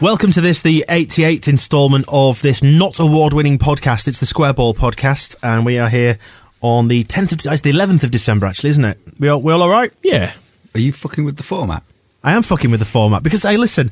[0.00, 4.06] Welcome to this, the 88th instalment of this not award winning podcast.
[4.06, 6.18] It's the Square Ball podcast, and we are here
[6.60, 8.96] on the 10th of, it's the 11th of December, actually, isn't it?
[9.18, 9.90] We all, we all all right?
[10.04, 10.32] Yeah.
[10.76, 11.82] Are you fucking with the format?
[12.22, 13.88] I am fucking with the format because, hey, listen,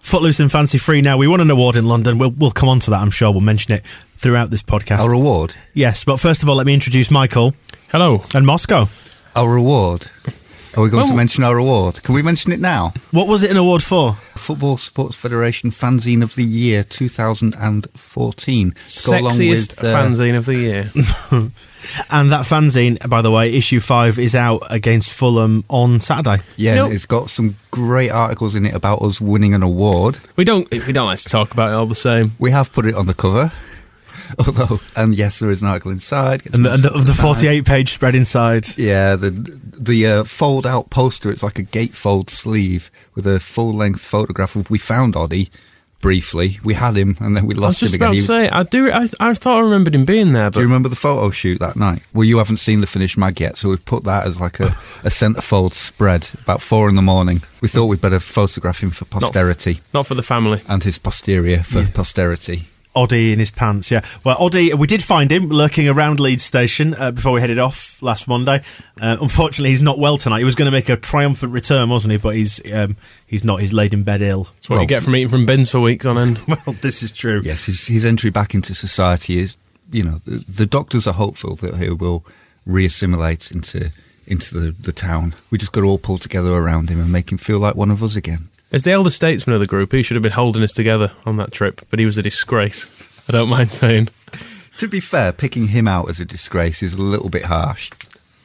[0.00, 2.18] Footloose and Fancy Free now, we won an award in London.
[2.18, 3.30] We'll, we'll come on to that, I'm sure.
[3.30, 3.84] We'll mention it
[4.16, 5.00] throughout this podcast.
[5.00, 5.54] Our reward?
[5.72, 7.54] yes, but first of all, let me introduce Michael
[7.92, 8.24] Hello.
[8.34, 8.86] and Moscow.
[9.36, 10.06] Our reward?
[10.76, 12.02] Are we going to mention our award?
[12.02, 12.92] Can we mention it now?
[13.12, 14.12] What was it an award for?
[14.14, 18.70] Football Sports Federation Fanzine of the Year 2014.
[18.70, 20.90] To go along Sexiest with, uh, fanzine of the year.
[22.10, 26.42] And that fanzine, by the way, issue five is out against Fulham on Saturday.
[26.56, 26.92] Yeah, Nope.
[26.92, 30.18] it's got some great articles in it about us winning an award.
[30.34, 32.32] we don't we don't like to talk about it all the same.
[32.38, 33.52] We have put it on the cover.
[34.38, 36.42] Although, and yes, there is an article inside.
[36.54, 38.64] And the, and the, of the 48 page spread inside.
[38.78, 39.30] Yeah, the
[39.78, 41.30] the uh, fold out poster.
[41.30, 44.70] It's like a gatefold sleeve with a full length photograph of.
[44.70, 45.50] We found Oddie
[46.00, 46.58] briefly.
[46.62, 48.02] We had him, and then we lost him again.
[48.02, 50.32] I was just about to say I do I, I thought I remembered him being
[50.34, 52.06] there, But Do you remember the photo shoot that night?
[52.12, 54.66] Well, you haven't seen the finished mag yet, so we've put that as like a,
[54.66, 56.28] a centerfold spread.
[56.42, 60.14] About four in the morning, we thought we'd better photograph him for posterity not for
[60.14, 60.60] the family.
[60.68, 62.64] and his posterior for posterity.
[62.94, 64.02] Oddie in his pants, yeah.
[64.22, 68.00] Well, Oddie, we did find him lurking around Leeds Station uh, before we headed off
[68.02, 68.62] last Monday.
[69.00, 70.38] Uh, unfortunately, he's not well tonight.
[70.38, 72.18] He was going to make a triumphant return, wasn't he?
[72.18, 72.96] But he's um,
[73.26, 73.60] he's not.
[73.60, 74.44] He's laid in bed ill.
[74.44, 76.40] That's what you get from eating from bins for weeks on end.
[76.66, 77.40] Well, this is true.
[77.44, 79.56] Yes, his, his entry back into society is,
[79.90, 82.24] you know, the, the doctors are hopeful that he will
[82.64, 83.90] re-assimilate into
[84.26, 85.34] into the, the town.
[85.50, 87.90] We just got to all pull together around him and make him feel like one
[87.90, 88.48] of us again.
[88.74, 91.36] As the elder statesman of the group, he should have been holding us together on
[91.36, 93.24] that trip, but he was a disgrace.
[93.28, 94.08] I don't mind saying.
[94.78, 97.92] To be fair, picking him out as a disgrace is a little bit harsh.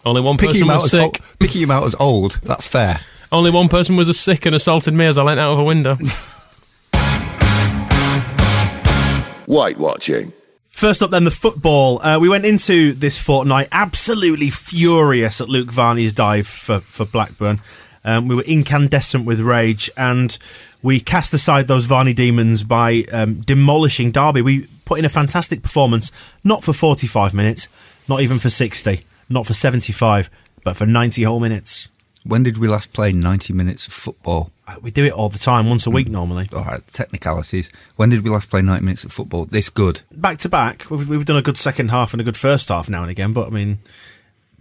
[0.06, 1.02] Only one Picking person him, out was as sick.
[1.02, 2.98] old, picking him out as old, that's fair.
[3.32, 5.64] Only one person was as sick and assaulted me as I leant out of a
[5.64, 5.96] window.
[9.48, 10.32] White watching.
[10.70, 12.04] First up, then the football.
[12.04, 17.62] Uh, we went into this fortnight absolutely furious at Luke Varney's dive for for Blackburn.
[18.04, 20.38] Um, we were incandescent with rage, and
[20.82, 24.42] we cast aside those Varney demons by um, demolishing Derby.
[24.42, 26.12] We put in a fantastic performance,
[26.44, 27.68] not for 45 minutes,
[28.08, 30.30] not even for 60, not for 75,
[30.64, 31.92] but for 90 whole minutes.
[32.26, 34.52] When did we last play 90 minutes of football?
[34.68, 36.50] Uh, We do it all the time, once a week normally.
[36.54, 37.72] All right, technicalities.
[37.96, 39.46] When did we last play 90 minutes of football?
[39.46, 40.02] This good.
[40.18, 40.90] back to back.
[40.92, 43.32] We've, we've done a good second half and a good first half now and again,
[43.32, 43.78] but I mean,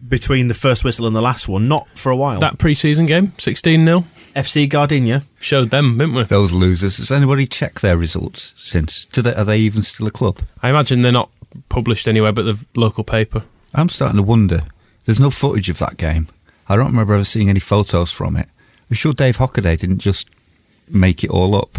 [0.07, 2.41] between the first whistle and the last one, not for a while.
[2.41, 5.23] that pre season game, 16 0, FC Gardenia.
[5.39, 6.23] showed them, didn't we?
[6.25, 6.99] Those losers.
[6.99, 9.05] Has anybody checked their results since?
[9.07, 10.41] Do they, are they even still a club?
[10.63, 11.31] I imagine they're not
[11.69, 13.45] published anywhere but the local paper.
[13.75, 14.63] I'm starting to wonder.
[15.05, 16.29] There's no footage of that game.
[16.69, 18.49] I don't remember ever seeing any photos from it.
[18.91, 20.29] I'm sure Dave Hockaday didn't just
[20.91, 21.79] make it all up.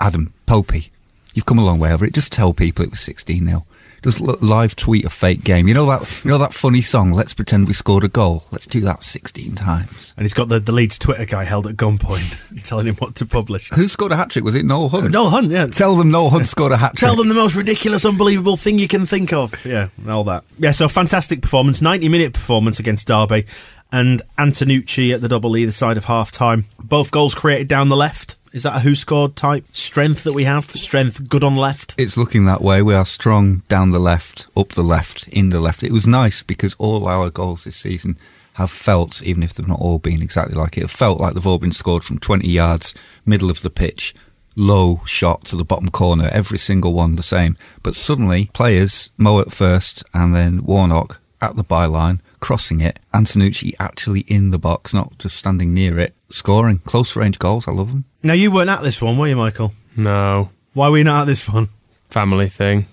[0.00, 0.88] Adam, Popey,
[1.34, 2.14] you've come a long way over it.
[2.14, 3.64] Just tell people it was 16 0.
[4.02, 5.66] Just live tweet a fake game.
[5.66, 7.12] You know that you know that funny song.
[7.12, 8.44] Let's pretend we scored a goal.
[8.52, 10.14] Let's do that sixteen times.
[10.16, 13.26] And he's got the, the Leeds Twitter guy held at gunpoint, telling him what to
[13.26, 13.70] publish.
[13.70, 14.44] Who scored a hat trick?
[14.44, 15.06] Was it Noel Hunt?
[15.06, 15.66] Uh, Noel Hunt, yeah.
[15.66, 17.08] Tell them Noel Hunt scored a hat trick.
[17.08, 19.64] Tell them the most ridiculous, unbelievable thing you can think of.
[19.64, 20.44] Yeah, all that.
[20.58, 23.46] Yeah, so fantastic performance, 90 minute performance against Derby,
[23.92, 26.66] and Antenucci at the double either side of half time.
[26.84, 28.36] Both goals created down the left.
[28.52, 30.64] Is that a who scored type strength that we have?
[30.64, 31.94] Strength good on left?
[31.98, 32.80] It's looking that way.
[32.80, 35.82] We are strong down the left, up the left, in the left.
[35.82, 38.16] It was nice because all our goals this season
[38.54, 41.46] have felt, even if they've not all been exactly like it, have felt like they've
[41.46, 42.94] all been scored from 20 yards,
[43.26, 44.14] middle of the pitch,
[44.56, 47.56] low shot to the bottom corner, every single one the same.
[47.82, 53.74] But suddenly, players, Mo at first and then Warnock at the byline, crossing it, Antenucci
[53.78, 56.78] actually in the box, not just standing near it, scoring.
[56.84, 58.04] Close range goals, I love them.
[58.22, 59.72] Now, you weren't at this one, were you, Michael?
[59.96, 60.50] No.
[60.74, 61.66] Why were you not at this one?
[62.10, 62.86] Family thing.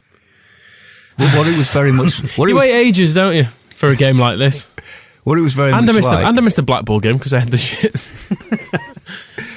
[1.17, 2.19] What, what it was very much.
[2.37, 4.75] What it You was, wait ages, don't you, for a game like this?
[5.23, 6.19] what it was very And I much missed, like.
[6.21, 8.31] the, and I missed the Blackpool game because I had the shits.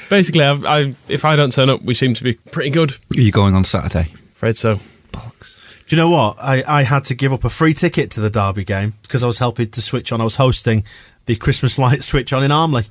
[0.10, 2.92] Basically, I, I, if I don't turn up, we seem to be pretty good.
[2.92, 4.10] Are you going on Saturday?
[4.12, 4.76] Afraid so.
[5.12, 5.86] Bollocks.
[5.86, 6.36] Do you know what?
[6.40, 9.26] I, I had to give up a free ticket to the Derby game because I
[9.26, 10.20] was helping to switch on.
[10.20, 10.84] I was hosting
[11.26, 12.86] the Christmas light switch on in Armley,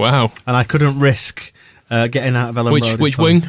[0.00, 0.32] Wow.
[0.46, 1.52] and I couldn't risk
[1.90, 3.24] uh, getting out of Ellen Which Road which time.
[3.24, 3.42] wing?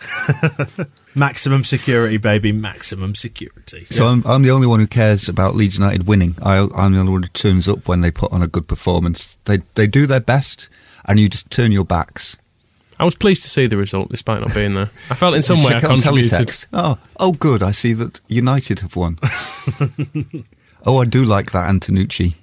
[1.14, 2.52] Maximum security, baby.
[2.52, 3.84] Maximum security.
[3.90, 6.34] So I'm, I'm the only one who cares about Leeds United winning.
[6.42, 9.36] I, I'm the only one who turns up when they put on a good performance.
[9.44, 10.68] They they do their best,
[11.06, 12.36] and you just turn your backs.
[13.00, 14.90] I was pleased to see the result despite not being there.
[15.10, 16.30] I felt in some way I Check out contributed.
[16.30, 16.66] teletext.
[16.72, 17.62] Oh, oh, good.
[17.62, 19.18] I see that United have won.
[20.84, 22.34] oh, I do like that Antenucci.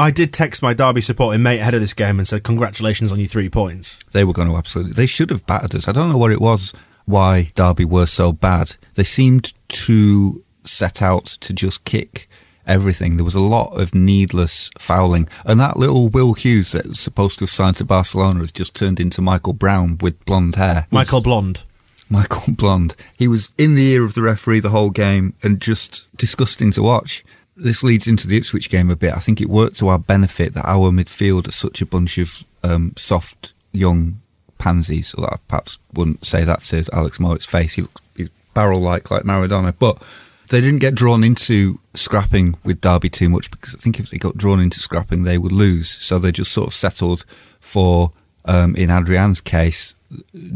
[0.00, 3.18] I did text my Derby supporting mate ahead of this game and said, "Congratulations on
[3.18, 4.94] your three points." They were going to absolutely.
[4.94, 5.86] They should have battered us.
[5.86, 6.72] I don't know what it was.
[7.04, 8.76] Why Derby were so bad?
[8.94, 12.30] They seemed to set out to just kick
[12.66, 13.16] everything.
[13.16, 17.38] There was a lot of needless fouling, and that little Will Hughes that was supposed
[17.38, 20.86] to have signed to Barcelona has just turned into Michael Brown with blonde hair.
[20.90, 21.64] Michael Blonde.
[22.08, 22.96] Michael Blonde.
[23.18, 26.82] He was in the ear of the referee the whole game and just disgusting to
[26.82, 27.22] watch.
[27.62, 29.12] This leads into the Ipswich game a bit.
[29.12, 32.44] I think it worked to our benefit that our midfield are such a bunch of
[32.64, 34.20] um, soft young
[34.58, 35.14] pansies.
[35.14, 37.74] Although I perhaps wouldn't say that to Alex Mowatt's face.
[37.74, 39.74] He looks he's barrel-like like Maradona.
[39.78, 40.02] But
[40.48, 44.18] they didn't get drawn into scrapping with Derby too much because I think if they
[44.18, 45.88] got drawn into scrapping, they would lose.
[45.88, 47.24] So they just sort of settled
[47.60, 48.10] for,
[48.46, 49.94] um, in Adryan's case,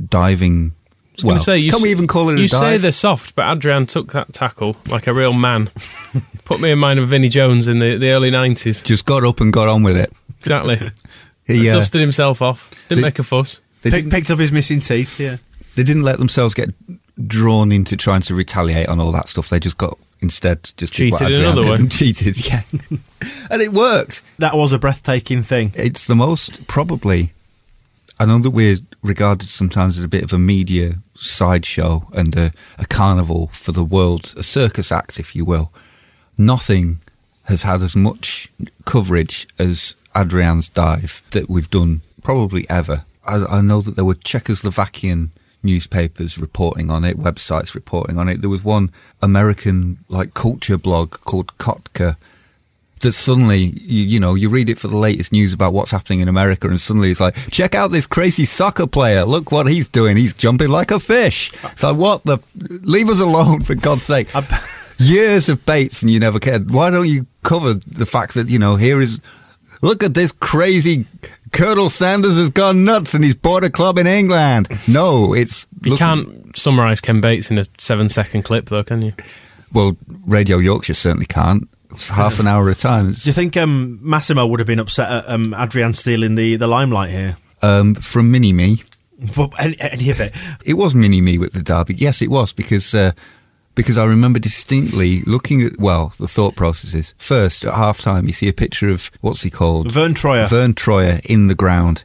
[0.08, 0.72] diving.
[1.14, 2.60] I was Well, say, you can we even call it a You dive?
[2.60, 5.70] say they're soft, but Adryan took that tackle like a real man.
[6.44, 8.84] Put me in mind of Vinnie Jones in the, the early 90s.
[8.84, 10.12] just got up and got on with it.
[10.40, 10.78] Exactly.
[11.46, 12.70] He, uh, Dusted himself off.
[12.88, 13.60] Didn't They- make a fuss.
[13.82, 15.20] they, Pick, picked up his missing teeth.
[15.20, 15.36] Yeah.
[15.76, 16.70] they didn't let themselves get
[17.28, 19.50] drawn into trying to retaliate on all that stuff.
[19.50, 21.88] They just got instead just Cheated in another did way.
[21.88, 22.62] cheated, yeah,
[23.50, 24.22] and it worked.
[24.38, 25.72] That was a breathtaking thing.
[25.74, 27.32] It's the most probably.
[28.18, 32.50] I know that we're regarded sometimes as a bit of a media sideshow and a,
[32.78, 35.72] a carnival for the world, a circus act, if you will.
[36.36, 36.98] Nothing
[37.44, 38.48] has had as much
[38.84, 43.04] coverage as Adryan's dive that we've done probably ever.
[43.26, 45.28] I, I know that there were Czechoslovakian
[45.62, 48.40] newspapers reporting on it, websites reporting on it.
[48.40, 48.90] There was one
[49.22, 52.16] American like culture blog called Kotka
[53.00, 56.20] that suddenly you, you know you read it for the latest news about what's happening
[56.20, 59.24] in America, and suddenly it's like, check out this crazy soccer player.
[59.24, 60.16] Look what he's doing.
[60.16, 61.52] He's jumping like a fish.
[61.64, 62.38] It's like what the?
[62.82, 64.28] Leave us alone for God's sake.
[64.98, 66.70] Years of baits and you never cared.
[66.72, 69.20] Why don't you cover the fact that you know here is?
[69.82, 71.04] Look at this crazy.
[71.52, 74.68] Colonel Sanders has gone nuts and he's bought a club in England.
[74.88, 79.02] No, it's You look- can't summarise Ken Bates in a seven second clip, though, can
[79.02, 79.12] you?
[79.72, 79.96] Well,
[80.26, 81.68] Radio Yorkshire certainly can't.
[82.10, 83.06] Half an hour at a time.
[83.08, 86.56] It's- Do you think um, Massimo would have been upset at um, Adryan stealing the,
[86.56, 87.36] the limelight here?
[87.62, 88.82] Um, from Mini Me,
[89.58, 90.36] any, any of it.
[90.66, 91.94] It was mini me with the derby.
[91.94, 93.12] Yes, it was because uh,
[93.74, 97.14] because I remember distinctly looking at well the thought processes.
[97.16, 100.48] First, at half time, you see a picture of what's he called Vern Troyer.
[100.48, 102.04] Vern Troyer in the ground,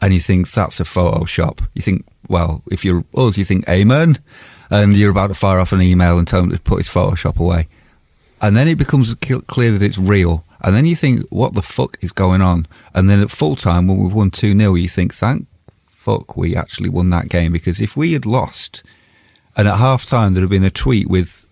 [0.00, 1.66] and you think that's a Photoshop.
[1.74, 4.18] You think well, if you're us, you think Amen,
[4.70, 7.38] and you're about to fire off an email and tell him to put his Photoshop
[7.40, 7.66] away,
[8.40, 10.44] and then it becomes clear that it's real.
[10.62, 12.66] And then you think, what the fuck is going on?
[12.94, 16.56] And then at full time, when we've won 2 0, you think, thank fuck we
[16.56, 18.82] actually won that game because if we had lost
[19.54, 21.46] and at half time there had been a tweet with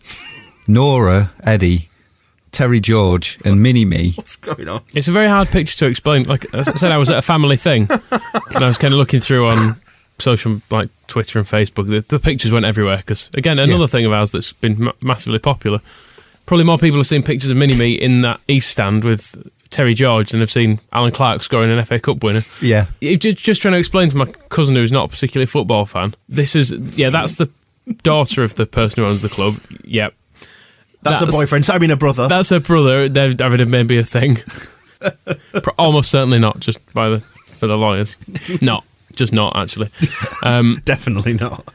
[0.66, 1.88] Nora, Eddie,
[2.50, 4.12] Terry George, and Mini Me.
[4.16, 4.82] What's going on?
[4.94, 6.24] It's a very hard picture to explain.
[6.24, 9.20] Like I said, I was at a family thing, and I was kind of looking
[9.20, 9.76] through on
[10.18, 11.86] social, like Twitter and Facebook.
[11.86, 13.86] The, the pictures went everywhere because, again, another Yeah.
[13.86, 15.80] thing of ours that's been ma- massively popular.
[16.48, 19.36] Probably more people have seen pictures of Mini Me in that East stand with
[19.68, 22.40] Terry George than have seen Allan Clarke scoring an FA Cup winner.
[22.62, 22.86] Yeah.
[23.02, 26.14] It- Just, just trying to explain to my cousin who's not a particularly football fan.
[26.26, 27.52] This is yeah, that's the
[28.02, 29.54] daughter of the person who owns the club.
[29.84, 30.14] Yep,
[31.02, 31.66] That's, a boyfriend.
[31.66, 32.28] So I mean a brother.
[32.28, 33.10] that's a brother.
[33.10, 34.38] They're having a maybe a thing.
[35.78, 36.60] Almost certainly not.
[36.60, 38.16] Just by the for the lawyers.
[38.62, 39.90] Not just not actually.
[40.42, 41.74] Um, Definitely not.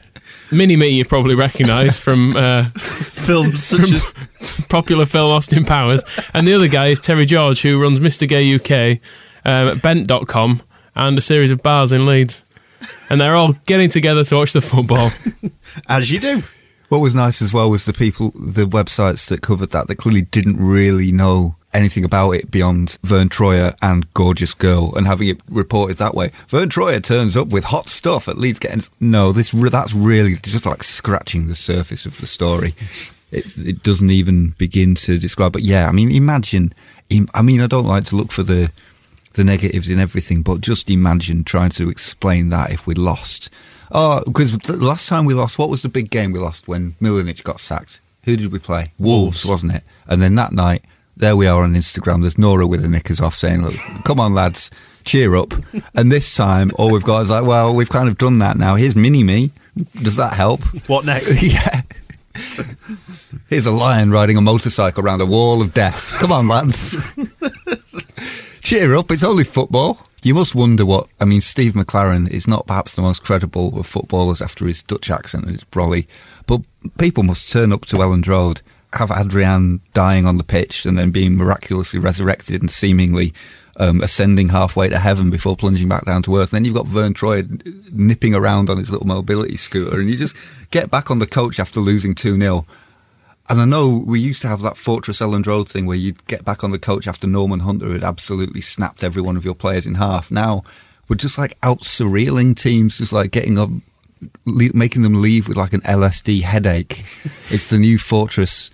[0.54, 2.36] Mini Me you probably recognise from.
[2.36, 2.70] Uh,
[3.24, 6.04] Films such as popular film Austin Powers.
[6.34, 8.28] And the other guy is Terry George, who runs Mr.
[8.28, 9.00] Gay UK,
[9.46, 10.62] um, Bent.com,
[10.94, 12.44] and a series of bars in Leeds.
[13.08, 15.10] And they're all getting together to watch the football.
[15.88, 16.42] as you do.
[16.90, 20.22] What was nice as well was the people, the websites that covered that, that clearly
[20.22, 25.40] didn't really know anything about it beyond Vern Troyer and Gorgeous Girl, and having it
[25.48, 26.30] reported that way.
[26.48, 28.82] Vern Troyer turns up with hot stuff at Leeds getting.
[29.00, 32.74] No, this that's really just like scratching the surface of the story.
[33.32, 35.52] It, it doesn't even begin to describe.
[35.52, 36.72] But yeah, I mean, imagine.
[37.34, 38.70] I mean, I don't like to look for the
[39.34, 43.50] the negatives in everything, but just imagine trying to explain that if we lost.
[43.90, 46.92] Oh, because the last time we lost, what was the big game we lost when
[47.00, 48.00] Milanic got sacked?
[48.24, 48.92] Who did we play?
[48.98, 49.82] Wolves, wasn't it?
[50.08, 50.84] And then that night,
[51.16, 52.20] there we are on Instagram.
[52.20, 54.70] There's Nora with the knickers off saying, Look, come on, lads,
[55.04, 55.52] cheer up.
[55.94, 58.74] And this time, all we've got is like, well, we've kind of done that now.
[58.74, 59.50] Here's Mini Me.
[60.02, 60.60] Does that help?
[60.86, 61.42] What next?
[61.42, 61.82] yeah.
[63.48, 66.18] Here's a lion riding a motorcycle around a wall of death.
[66.18, 66.96] Come on, lads.
[68.62, 69.98] Cheer up, it's only football.
[70.22, 71.08] You must wonder what.
[71.20, 75.10] I mean, Steve McClaren is not perhaps the most credible of footballers after his Dutch
[75.10, 76.06] accent and his brolly,
[76.46, 76.62] but
[76.98, 78.62] people must turn up to Elland Road,
[78.94, 83.32] have Adryan dying on the pitch and then being miraculously resurrected and seemingly
[83.76, 86.52] um, ascending halfway to heaven before plunging back down to earth.
[86.52, 87.42] then you've got Vern Troy
[87.92, 91.58] nipping around on his little mobility scooter, and you just get back on the coach
[91.58, 92.66] after losing 2 0.
[93.50, 96.44] And I know we used to have that Fortress Elland Road thing where you'd get
[96.44, 99.86] back on the coach after Norman Hunter had absolutely snapped every one of your players
[99.86, 100.30] in half.
[100.30, 100.62] Now
[101.08, 103.68] we're just like out surrealing teams, just like getting up,
[104.46, 107.00] le- making them leave with like an LSD headache.
[107.00, 108.70] it's the new Fortress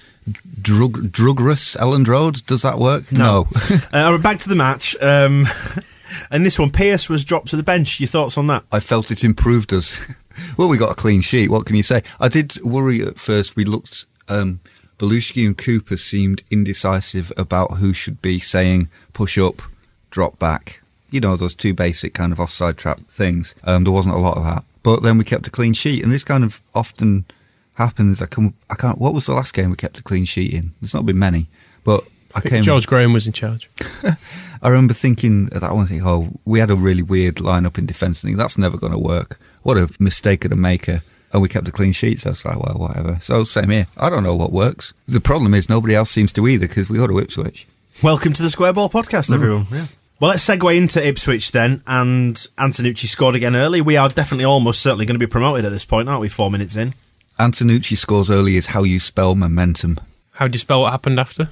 [0.60, 2.44] drug drugrous Elland Road.
[2.46, 3.10] Does that work?
[3.12, 3.46] No.
[3.92, 4.96] uh, back to the match.
[5.00, 5.46] Um,
[6.30, 8.00] and this one, Pearce was dropped to the bench.
[8.00, 8.64] Your thoughts on that?
[8.72, 10.14] I felt it improved us.
[10.58, 11.50] well, we got a clean sheet.
[11.50, 12.02] What can you say?
[12.18, 13.56] I did worry at first.
[13.56, 14.06] We looked.
[14.28, 14.60] Um,
[14.98, 19.62] Bellusci and Cooper seemed indecisive about who should be saying push up,
[20.10, 20.82] drop back.
[21.10, 23.54] You know those two basic kind of offside trap things.
[23.64, 26.12] Um, there wasn't a lot of that, but then we kept a clean sheet, and
[26.12, 27.24] this kind of often
[27.80, 28.22] happens.
[28.22, 28.98] I can I can't.
[28.98, 30.72] What was the last game we kept a clean sheet in?
[30.80, 31.48] There's not been many,
[31.84, 32.62] but I came.
[32.62, 33.68] George Graham was in charge.
[34.62, 37.86] I remember thinking at that one thing, oh, we had a really weird lineup in
[37.86, 38.20] defence.
[38.22, 39.38] Thinking that's never going to work.
[39.62, 41.00] What a mistake of a maker.
[41.32, 43.16] And we kept a clean sheet, so I was like, well, whatever.
[43.20, 43.86] So same here.
[43.96, 44.92] I don't know what works.
[45.06, 47.68] The problem is nobody else seems to either because we got to switch.
[48.02, 49.34] Welcome to the Square Ball Podcast, mm.
[49.34, 49.66] everyone.
[49.70, 49.86] Yeah.
[50.18, 51.84] Well, let's segue into Ipswich then.
[51.86, 53.80] And Antenucci scored again early.
[53.80, 56.28] We are definitely almost certainly going to be promoted at this point, aren't we?
[56.28, 56.94] Four minutes in.
[57.40, 59.98] Antenucci scores early is how you spell momentum.
[60.34, 61.48] How do you spell what happened after?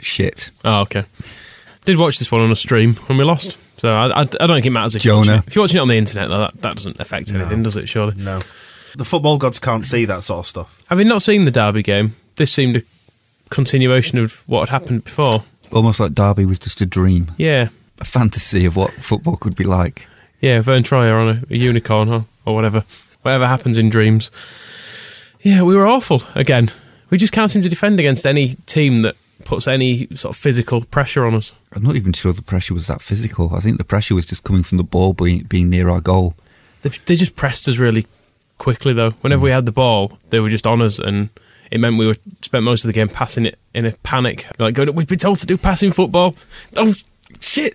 [0.00, 0.50] Shit.
[0.64, 1.04] Oh, okay.
[1.84, 3.58] Did watch this one on a stream when we lost.
[3.80, 5.16] So I, I, I don't think it matters if Jonah.
[5.26, 7.62] You're watching, if you're watching it on the internet, though, that, that doesn't affect anything,
[7.62, 8.14] does it, surely?
[8.16, 8.40] No.
[8.96, 10.84] The football gods can't see that sort of stuff.
[10.88, 12.82] Having not seen the Derby game, this seemed a
[13.50, 15.44] continuation of what had happened before.
[15.72, 17.68] Almost like Derby was just a dream, Yeah.
[18.00, 20.06] a fantasy of what football could be like.
[20.40, 22.84] Yeah, Vern Troyer on a, a unicorn or, or whatever.
[23.22, 24.30] Whatever happens in dreams.
[25.40, 26.68] Yeah, we were awful again.
[27.10, 30.84] We just can't seem to defend against any team that puts any sort of physical
[30.84, 31.54] pressure on us.
[31.72, 33.54] I'm not even sure the pressure was that physical.
[33.54, 36.34] I think the pressure was just coming from the ball being, being near our goal.
[36.82, 38.06] They, they just pressed us really
[38.58, 39.10] quickly, though.
[39.22, 39.54] Whenever we mm.
[39.54, 41.30] had the ball, they were just on us, and
[41.70, 44.46] it meant we were spent most of the game passing it in a panic.
[44.58, 46.34] Like going, we've been told to do passing football.
[46.76, 46.94] Oh
[47.40, 47.74] shit,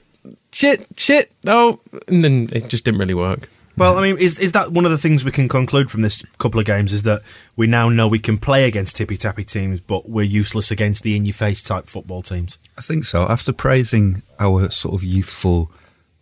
[0.51, 1.34] shit, shit.
[1.48, 3.50] Oh, and then it just didn't really work.
[3.75, 6.23] Well, I mean, is is that one of the things we can conclude from this
[6.37, 6.93] couple of games?
[6.93, 7.21] Is that
[7.55, 11.15] we now know we can play against tippy tappy teams, but we're useless against the
[11.15, 12.59] in your face type football teams.
[12.77, 13.23] I think so.
[13.23, 15.71] After praising our sort of youthful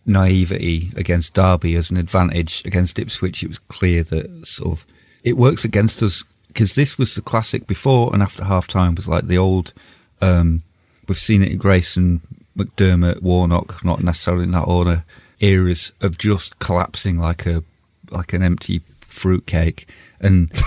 [0.06, 4.86] naivety against Derby as an advantage against Ipswich, it was clear that sort of
[5.24, 9.08] it works against us because this was the classic before and after half time was
[9.08, 9.74] like the old.
[10.22, 10.62] Um,
[11.08, 12.22] we've seen it in Grayson,
[12.58, 15.04] McDermott, Warnock, not necessarily in that order,
[15.42, 17.64] eras of just collapsing like a
[18.10, 19.88] like an empty fruitcake
[20.20, 20.52] and.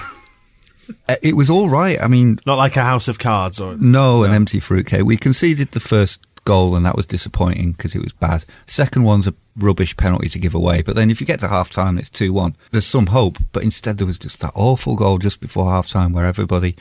[1.09, 1.97] Uh, it was all right.
[2.03, 5.05] I mean, Not like a house of cards or no, an empty fruitcake.
[5.05, 8.45] We conceded the first goal, and that was disappointing because it was bad.
[8.67, 10.83] Second one's a rubbish penalty to give away.
[10.83, 12.57] But then if you get to half time, it's 2 1.
[12.71, 13.39] There's some hope.
[13.53, 16.77] But instead, there was just that awful goal just before half time where everybody,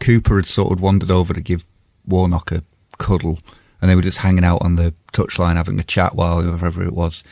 [0.00, 1.66] Cooper had sort of wandered over to give
[2.06, 2.62] Warnock a
[2.98, 3.40] cuddle,
[3.80, 6.92] and they were just hanging out on the touchline having a chat while whoever it
[6.92, 7.24] was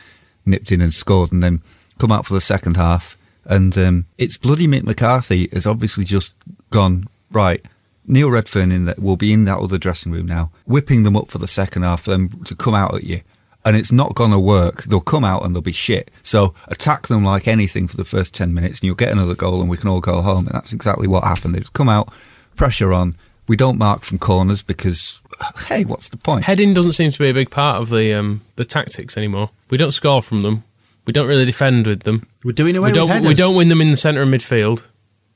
[0.45, 1.61] nipped in and scored, and then
[1.99, 3.17] come out for the second half.
[3.45, 6.35] And um, it's bloody Mick McCarthy has obviously just
[6.69, 7.65] gone right.
[8.05, 11.29] Neil Redfearn in that will be in that other dressing room now, whipping them up
[11.29, 13.21] for the second half for them to come out at you.
[13.65, 14.83] And it's not going to work.
[14.83, 16.09] They'll come out and they'll be shit.
[16.23, 19.59] So attack them like anything for the first 10 minutes and you'll get another goal
[19.59, 20.47] and we can all go home.
[20.47, 21.53] And that's exactly what happened.
[21.53, 22.09] They just come out,
[22.55, 23.15] pressure on.
[23.47, 25.21] We don't mark from corners because,
[25.67, 26.43] hey, what's the point?
[26.45, 29.49] Heading doesn't seem to be a big part of the um, the tactics anymore.
[29.69, 30.63] We don't score from them.
[31.05, 32.27] We don't really defend with them.
[32.43, 33.05] We're doing away We don't.
[33.07, 33.27] with headers.
[33.29, 34.85] We don't win them in the centre of midfield.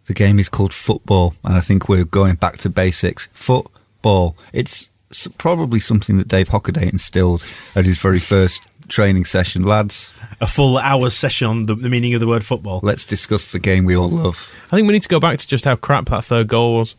[0.05, 3.27] The game is called football, and I think we're going back to basics.
[3.27, 4.35] Football.
[4.51, 4.89] It's
[5.37, 7.43] probably something that Dave Hockaday instilled
[7.75, 9.63] at his very first training session.
[9.63, 12.81] Lads, a full hour's session on the, the meaning of the word football.
[12.83, 14.53] let's discuss the game we all love.
[14.71, 16.95] I think we need to go back to just how crap that third goal was.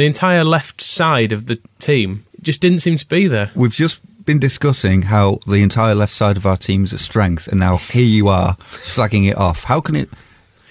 [0.00, 3.50] The entire left side of the team just didn't seem to be there.
[3.54, 7.48] We've just been discussing how the entire left side of our team is a strength,
[7.48, 9.64] and now here you are slagging it off.
[9.64, 10.08] How can it?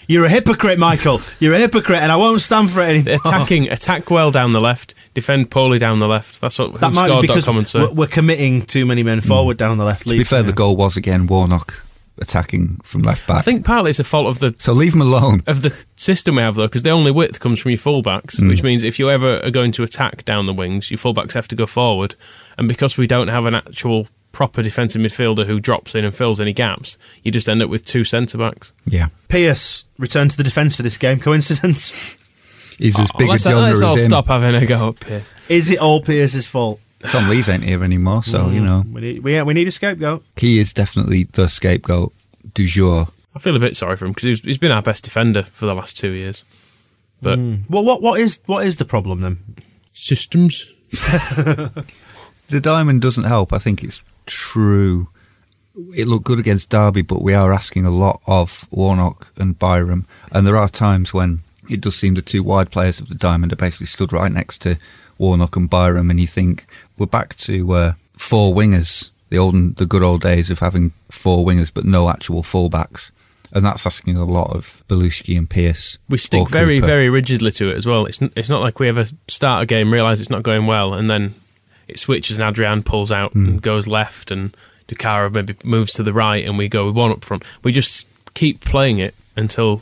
[0.08, 1.22] You're a hypocrite, Michael.
[1.40, 3.22] You're a hypocrite, and I won't stand for it anymore.
[3.24, 6.42] Attacking, attack well down the left, defend poorly down the left.
[6.42, 9.78] That's what That might be because whoscored.com we're, we're committing too many men forward down
[9.78, 10.08] the left.
[10.08, 11.86] To be fair, the goal was again Warnock
[12.22, 13.38] attacking from left back.
[13.38, 14.74] I think partly it's a fault of the so.
[14.74, 15.42] Leave him alone.
[15.48, 18.50] of the system we have though, because the only width comes from your fullbacks, hmm.
[18.50, 21.48] which means if you ever are going to attack down the wings, your fullbacks have
[21.50, 22.16] to go forward,
[22.58, 26.40] and because we don't have an actual proper defensive midfielder who drops in and fills
[26.40, 28.74] any gaps, you just end up with two centre backs.
[28.86, 31.20] Yeah, Pearce returned to the defence for this game.
[31.20, 32.18] Coincidence?
[32.78, 34.10] he's as oh, big a let's, Jonah let's all as him.
[34.10, 35.34] stop having a go at Pearce.
[35.50, 36.80] Is it all Pearce's fault?
[37.02, 39.72] Tom Lee's ain't here anymore, so you mm, know We need, we, we need a
[39.72, 40.24] scapegoat.
[40.36, 42.14] he is definitely the scapegoat
[42.54, 43.08] du jour.
[43.36, 45.66] I feel a bit sorry for him because he's, he's been our best defender for
[45.66, 46.44] the last two years.
[47.22, 47.70] But mm.
[47.70, 49.38] Well, what what is what is the problem then?
[49.94, 50.74] systems.
[52.50, 53.54] The diamond doesn't help.
[53.54, 55.10] I think it's true.
[55.96, 60.08] It looked good against Derby, but we are asking a lot of Warnock and Byram,
[60.32, 63.54] and there are times when it does seem the two wide players of the diamond
[63.54, 64.80] are basically stood right next to
[65.20, 66.66] Warnock and Byram, and you think
[66.98, 71.46] we're back to uh, four wingers, the old, the good old days of having four
[71.46, 73.12] wingers but no actual fullbacks,
[73.54, 75.98] and that's asking a lot of Bellusci and Pearce.
[76.10, 78.06] We stick very, very rigidly to it as well.
[78.08, 80.94] It's n- it's not like we ever start a game, realise it's not going well,
[80.96, 81.36] and then
[81.88, 83.46] it switches and Adryan pulls out Hmm.
[83.46, 84.56] and goes left, and
[84.88, 87.44] Doukara maybe moves to the right, and we go with one up front.
[87.64, 89.82] We just keep playing it until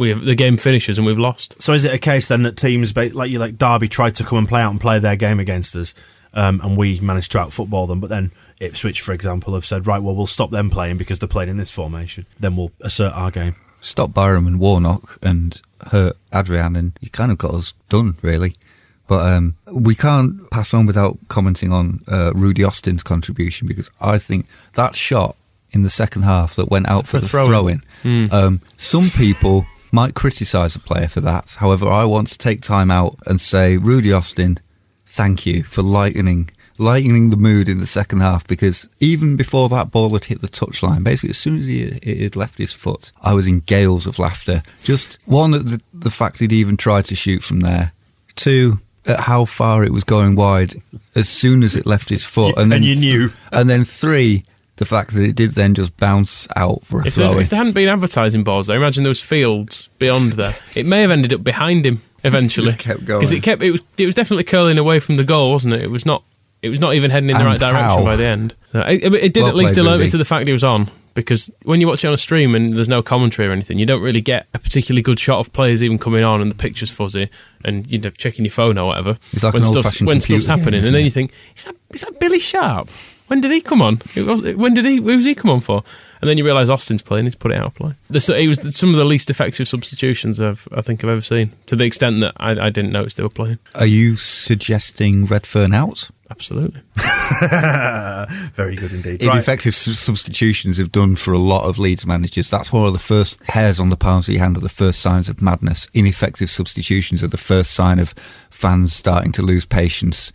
[0.00, 1.62] we have, the game finishes and we've lost.
[1.62, 4.38] So is it a case then that teams like you like Derby tried to come
[4.38, 5.94] and play out and play their game against us,
[6.34, 9.86] um, and we managed to out football them, but then Ipswich, for example, have said
[9.86, 12.26] right, well we'll stop them playing because they're playing in this formation.
[12.38, 13.54] Then we'll assert our game.
[13.80, 15.60] stop Byram and Warnock and
[15.92, 18.54] hurt Adryan, and you kind of got us done, really.
[19.08, 24.18] But um, we can't pass on without commenting on uh, Rudy Austin's contribution because I
[24.18, 25.36] think that shot
[25.72, 27.82] in the second half that went out for, For the throwing.
[28.02, 31.56] throw-in, um, some people might criticise a player for that.
[31.58, 34.58] However, I want to take time out and say, Rudy Austin,
[35.06, 39.90] thank you for lightening lightening the mood in the second half because even before that
[39.90, 43.12] ball had hit the touchline, basically as soon as he it had left his foot,
[43.22, 44.62] I was in gales of laughter.
[44.82, 47.92] Just one at the, the fact he'd even tried to shoot from there.
[48.34, 50.74] Two at how far it was going wide
[51.14, 53.32] as soon as it left his foot, and then And you knew.
[53.52, 54.44] and then three.
[54.80, 57.50] The fact that it did then just bounce out for a If throw there, if
[57.50, 60.54] there hadn't been advertising boards, I imagine there was fields beyond there.
[60.74, 62.68] It may have ended up behind him eventually.
[62.72, 63.20] Just kept going.
[63.20, 65.82] because it kept it was it was definitely curling away from the goal, wasn't it?
[65.82, 66.22] It was not.
[66.62, 68.54] It was not even heading in the And right direction by the end.
[68.64, 70.88] So it, it- did Well at least alert me to the fact he was on.
[71.12, 73.84] Because when you watch it on a stream and there's no commentary or anything, you
[73.84, 76.90] don't really get a particularly good shot of players even coming on and the picture's
[76.90, 77.28] fuzzy
[77.64, 79.18] and you know checking your phone or whatever.
[79.32, 81.04] It's like when stuff's, when stuff's happening, and then it?
[81.04, 82.88] you think, is that is that Billy Sharp?
[83.30, 83.98] When did he come on?
[84.16, 84.96] It was, when did he?
[84.96, 85.84] Who's he come on for?
[86.20, 87.26] And then you realise Austin's playing.
[87.26, 87.92] He's put it out of play.
[88.08, 91.52] The, it was some of the least effective substitutions I've, I think I've ever seen.
[91.66, 93.58] To the extent that I, I didn't notice they were playing.
[93.76, 96.10] Are you suggesting Redfearn out?
[96.28, 96.80] Absolutely.
[98.54, 99.22] Very good indeed.
[99.22, 102.50] Ineffective s- substitutions have done for a lot of Leeds managers.
[102.50, 105.00] That's one of the first hairs on the palms of your hand are the first
[105.00, 105.88] signs of madness.
[105.94, 108.10] Ineffective substitutions are the first sign of
[108.50, 110.32] fans starting to lose patience.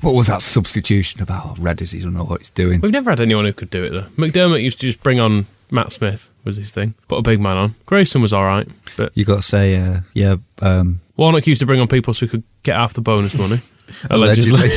[0.00, 1.42] What was that substitution about?
[1.44, 2.80] Oh, Reddit, he don't know what he's doing.
[2.80, 4.06] We've never had anyone who could do it though.
[4.16, 6.94] McDermott used to just bring on Matt Smith was his thing.
[7.08, 7.74] Put a big man on.
[7.86, 8.66] Grayson was all right,
[8.96, 12.26] but You got to say, uh, yeah, um, Warnock used to bring on people so
[12.26, 13.56] he could get half the bonus money.
[14.10, 14.68] allegedly.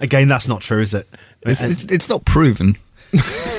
[0.00, 1.06] Again, that's not true, is it?
[1.42, 2.76] it's, it's, it's not proven.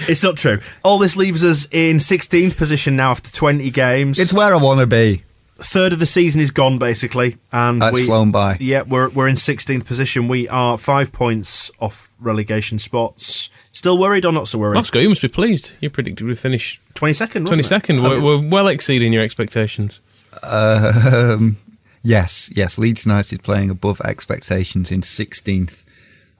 [0.00, 0.60] It's not true.
[0.84, 4.18] All this leaves us in 16th position now after 20 games.
[4.18, 5.22] It's where I want to be.
[5.58, 8.56] Third of the season is gone basically, and That's we, flown by.
[8.60, 10.28] Yeah, we're we're in sixteenth position.
[10.28, 13.50] We are five points off relegation spots.
[13.72, 14.74] Still worried or not so worried?
[14.74, 15.74] Moscow, you must be pleased.
[15.80, 17.46] You predicted we'd finish Twenty second.
[17.46, 18.02] 22nd.
[18.02, 20.00] We're, we're well exceeding your expectations.
[20.42, 21.58] Um,
[22.02, 22.78] yes, yes.
[22.78, 25.84] Leeds United playing above expectations in 16th.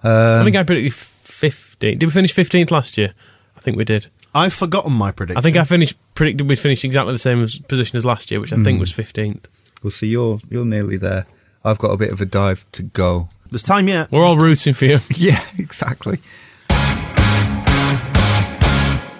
[0.02, 1.78] I think I predicted 15th.
[1.78, 3.12] Did we finish 15th last year?
[3.56, 4.08] I think we did.
[4.36, 5.38] I've forgotten my prediction.
[5.38, 8.52] I think I finished predicted we'd finish exactly the same position as last year, which
[8.52, 9.46] I think was 15th.
[9.82, 10.08] We'll see.
[10.08, 11.24] You're you're nearly there.
[11.64, 13.28] I've got a bit of a dive to go.
[13.50, 14.12] there's time yet.
[14.12, 14.98] We're all rooting for you.
[15.16, 16.18] Yeah, exactly.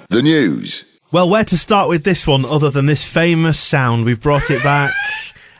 [0.08, 0.84] The news.
[1.12, 4.04] Well, where to start with this one other than this famous sound?
[4.04, 4.92] We've brought it back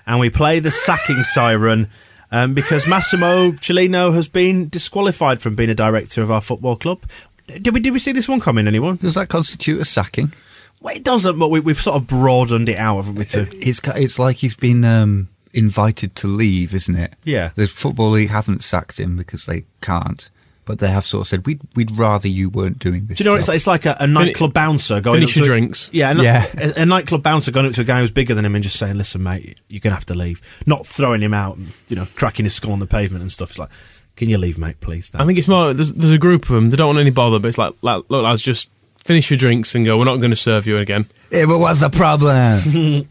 [0.06, 1.88] and we play the sacking siren
[2.30, 7.00] um, because Massimo Cellino has been disqualified from being a director of our football club.
[7.46, 8.96] Did we, did we see this one coming, anyone?
[8.96, 10.32] Does that constitute a sacking?
[10.80, 13.24] Well, it doesn't, but we, we've sort of broadened it out, haven't we?
[13.26, 17.14] To, It's it's like he's been um, invited to leave, isn't it?
[17.24, 17.50] Yeah.
[17.54, 20.28] The football league haven't sacked him because they can't,
[20.66, 23.18] but they have sort of said we'd we'd rather you weren't doing this.
[23.18, 23.56] do you know what it's like?
[23.56, 25.90] It's like a, a nightclub bouncer going finish up your to, drinks.
[25.92, 26.46] Yeah, a, Yeah.
[26.58, 28.76] A, a nightclub bouncer going up to a guy who's bigger than him and just
[28.78, 32.06] saying, "Listen, mate, you're gonna have to leave." Not throwing him out, and, you know,
[32.16, 33.50] cracking his skull on the pavement and stuff.
[33.50, 33.70] It's like,
[34.16, 36.70] "Can you leave, mate, please?" I think it's more, there's, there's a group of them,
[36.70, 39.74] they don't want any bother, but it's like, like look, lads, just finish your drinks
[39.74, 41.06] and go, we're not going to serve you again.
[41.30, 42.26] Yeah, but what's the problem?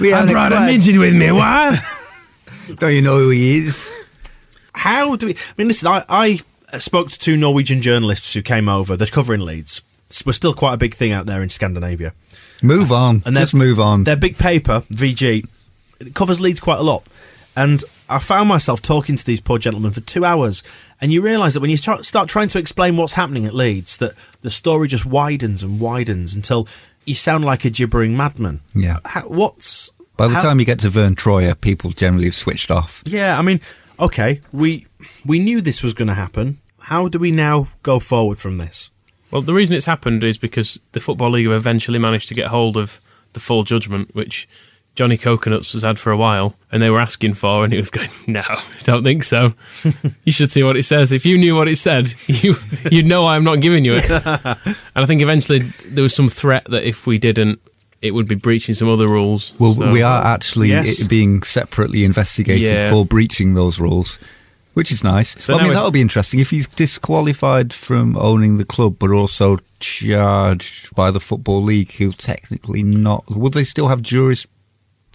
[0.00, 1.78] we I had brought a quite- midget with me, what?
[2.78, 4.10] Don't you know who he is?
[4.74, 5.32] How do we?
[5.34, 6.36] I mean, listen, I, I
[6.78, 8.96] spoke to two Norwegian journalists who came over.
[8.96, 9.82] They're covering Leeds.
[10.26, 12.12] We're still quite a big thing out there in Scandinavia.
[12.62, 13.20] Move on.
[13.26, 14.04] And Just their- move on.
[14.04, 15.46] Their big paper, VG,
[16.00, 17.04] it covers Leeds quite a lot.
[17.56, 20.62] And I found myself talking to these poor gentlemen for two hours.
[21.00, 23.96] And you realise that when you try, start trying to explain what's happening at Leeds,
[23.98, 24.12] that
[24.42, 26.68] the story just widens and widens until
[27.06, 28.60] you sound like a gibbering madman.
[28.74, 28.98] Yeah.
[29.04, 32.70] How, what's By the how- time you get to Vern Troyer, people generally have switched
[32.70, 33.02] off.
[33.06, 33.60] Yeah, I mean,
[33.98, 34.86] okay, we
[35.24, 36.58] we knew this was going to happen.
[36.80, 38.90] How do we now go forward from this?
[39.30, 42.46] Well, the reason it's happened is because the Football League have eventually managed to get
[42.48, 43.00] hold of
[43.32, 44.46] the full judgment, which
[44.94, 47.90] Johnny Coconuts has had for a while, and they were asking for, and he was
[47.90, 49.54] going, "No, I don't think so.
[50.24, 51.12] you should see what it says.
[51.12, 52.54] If you knew what it said, you
[52.90, 54.24] you'd know I'm not giving you it." and
[54.94, 57.60] I think eventually there was some threat that if we didn't,
[58.02, 59.54] it would be breaching some other rules.
[59.58, 61.04] Well, So- we are actually Yes.
[61.04, 62.90] i- being separately investigated Yeah.
[62.90, 64.18] for breaching those rules,
[64.74, 65.34] which is nice.
[65.42, 69.10] So Well, I mean, that'll be interesting if he's disqualified from owning the club, but
[69.10, 71.90] also charged by the football league.
[71.92, 73.24] He'll technically not.
[73.28, 74.02] Would they still have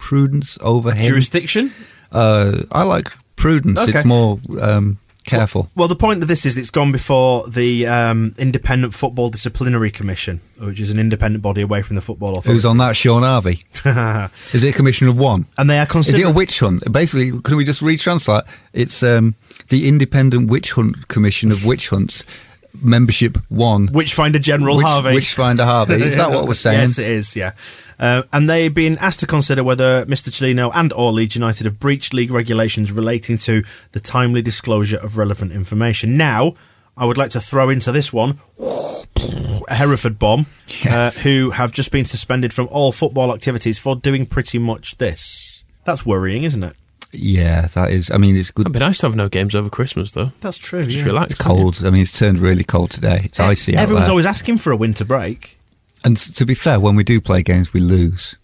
[0.00, 1.06] jurisprudence over him?
[1.06, 1.72] Jurisdiction?
[2.12, 3.80] uh, I like prudence.
[3.80, 3.98] Okay.
[3.98, 5.70] It's more um, careful.
[5.76, 10.40] Well, the point of this is it's gone before the um, Independent Football Disciplinary Commission,
[10.60, 12.52] which is an independent body away from the Football Authority.
[12.52, 12.96] Who's on that?
[12.96, 13.62] Shaun Harvey.
[14.54, 15.46] Is it a commission of one?
[15.56, 16.90] and they are Is it a witch hunt?
[16.92, 18.42] Basically, can we just retranslate?
[18.72, 19.34] It's um,
[19.68, 22.24] the Independent Witch Hunt Commission of Witch Hunts,
[22.82, 23.88] membership one.
[23.92, 25.14] Witchfinder General Witch, Harvey.
[25.14, 25.94] Witchfinder Harvey.
[25.94, 26.80] Is that what we're saying?
[26.80, 27.36] Yes, it is.
[27.36, 27.52] Yeah,
[27.98, 30.30] uh, and they've been asked to consider whether Mr.
[30.30, 35.18] Cellino and or Leeds United have breached league regulations relating to the timely disclosure of
[35.18, 36.16] relevant information.
[36.16, 36.54] Now,
[36.96, 38.38] I would like to throw into this one
[39.68, 40.46] a Hereford bomb,
[40.84, 41.20] Yes.
[41.20, 45.64] uh, who have just been suspended from all football activities for doing pretty much this.
[45.84, 46.74] That's worrying, isn't it?
[47.12, 48.10] Yeah, that is.
[48.10, 48.62] I mean, it's good.
[48.62, 50.30] It'd be nice to have no games over Christmas, though.
[50.40, 50.84] That's true.
[50.84, 51.06] Just yeah.
[51.06, 51.32] relax.
[51.32, 51.82] It's cold.
[51.84, 53.22] I mean, it's turned really cold today.
[53.24, 54.12] It's eh, icy out Everyone's there.
[54.12, 55.58] always asking for a winter break.
[56.04, 58.36] And to be fair, when we do play games, we lose.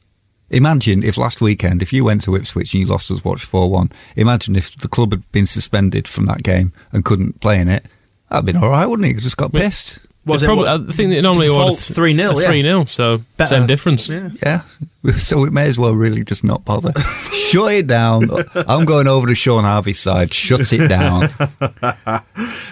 [0.51, 3.71] Imagine if last weekend, if you went to Ipswich and you lost us watch 4
[3.71, 7.69] 1, imagine if the club had been suspended from that game and couldn't play in
[7.69, 7.87] it.
[8.31, 9.21] That'd been all right, wouldn't it?
[9.21, 10.01] Just got pissed.
[10.27, 12.47] Was It's it probably, what- I think they normally default order 3-0.
[12.47, 13.47] Three 0 so Better.
[13.57, 14.09] same difference.
[14.09, 14.31] Yeah.
[14.43, 14.61] Yeah.
[15.15, 16.91] So we may as well really just not bother.
[17.01, 18.25] Shut it down.
[18.67, 20.35] I'm going over to Shaun Harvey's side.
[20.35, 21.29] Shut it down.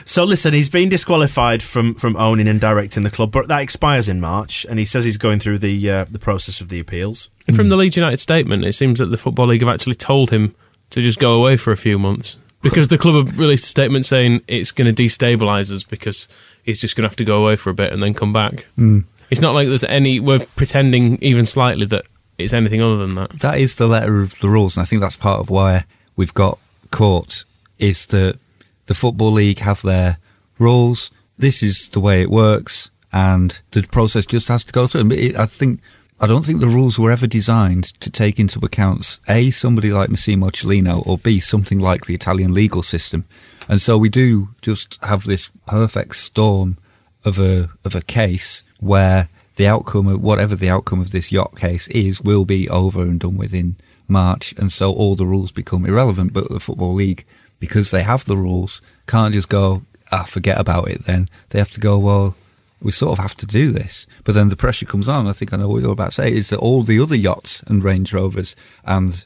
[0.06, 4.08] So listen, he's been disqualified from, from owning and directing the club, but that expires
[4.08, 7.30] in March, and he says he's going through the uh, the process of the appeals.
[7.48, 10.30] And from the Leeds United statement, it seems that the Football League have actually told
[10.30, 10.54] him
[10.90, 14.06] to just go away for a few months because the club have released a statement
[14.06, 16.28] saying it's going to destabilise us because
[16.64, 18.64] he's just going to have to go away for a bit and then come back.
[18.76, 19.00] Hmm.
[19.30, 20.20] It's not like there's any.
[20.20, 22.04] We're pretending even slightly that
[22.38, 23.30] it's anything other than that.
[23.40, 25.84] that is the letter of the rules, and I think that's part of why
[26.16, 26.58] we've got
[26.90, 27.44] court
[27.78, 28.38] is that
[28.86, 30.18] the football league have their
[30.58, 31.10] rules.
[31.36, 35.10] This is the way it works, and the process just has to go through.
[35.12, 35.80] It, I think
[36.20, 40.10] I don't think the rules were ever designed to take into account a somebody like
[40.10, 43.24] Massimo Cellino or b something like the Italian legal system,
[43.68, 46.78] and so we do just have this perfect storm
[47.24, 51.56] of a of a case where the outcome of whatever the outcome of this yacht
[51.56, 53.76] case is will be over and done with in
[54.08, 56.32] March, and so all the rules become irrelevant.
[56.32, 57.24] But the Football League,
[57.60, 61.28] because they have the rules, can't just go, ah, forget about it then.
[61.50, 62.36] They have to go, well,
[62.82, 64.06] we sort of have to do this.
[64.24, 65.26] But then the pressure comes on.
[65.26, 67.62] I think I know what you're about to say is that all the other yachts
[67.62, 69.24] and Range Rovers and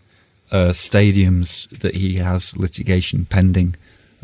[0.52, 3.74] uh, stadiums that he has litigation pending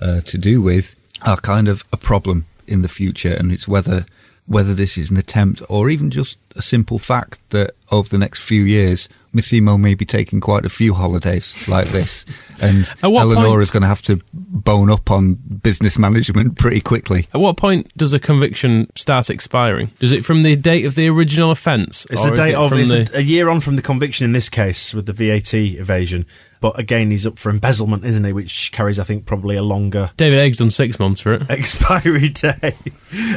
[0.01, 0.95] uh, to do with
[1.27, 3.35] are kind of a problem in the future.
[3.39, 4.05] And it's whether
[4.47, 8.43] whether this is an attempt or even just a simple fact that over the next
[8.43, 12.27] few years, Massimo may be taking quite a few holidays like this,
[12.63, 17.27] and Eleanor point- is going to have to bone up on business management pretty quickly.
[17.33, 19.91] At what point does a conviction start expiring?
[19.99, 22.07] Does it from the date of the original offence?
[22.11, 23.77] It's or the is date it of from it's the- the- a year on from
[23.77, 26.27] the conviction in this case with the VAT evasion.
[26.65, 28.33] But again, he's up for embezzlement, isn't he?
[28.33, 31.43] Which carries, I think, probably a longer David Egg's done six months for it.
[31.51, 32.73] expiry day,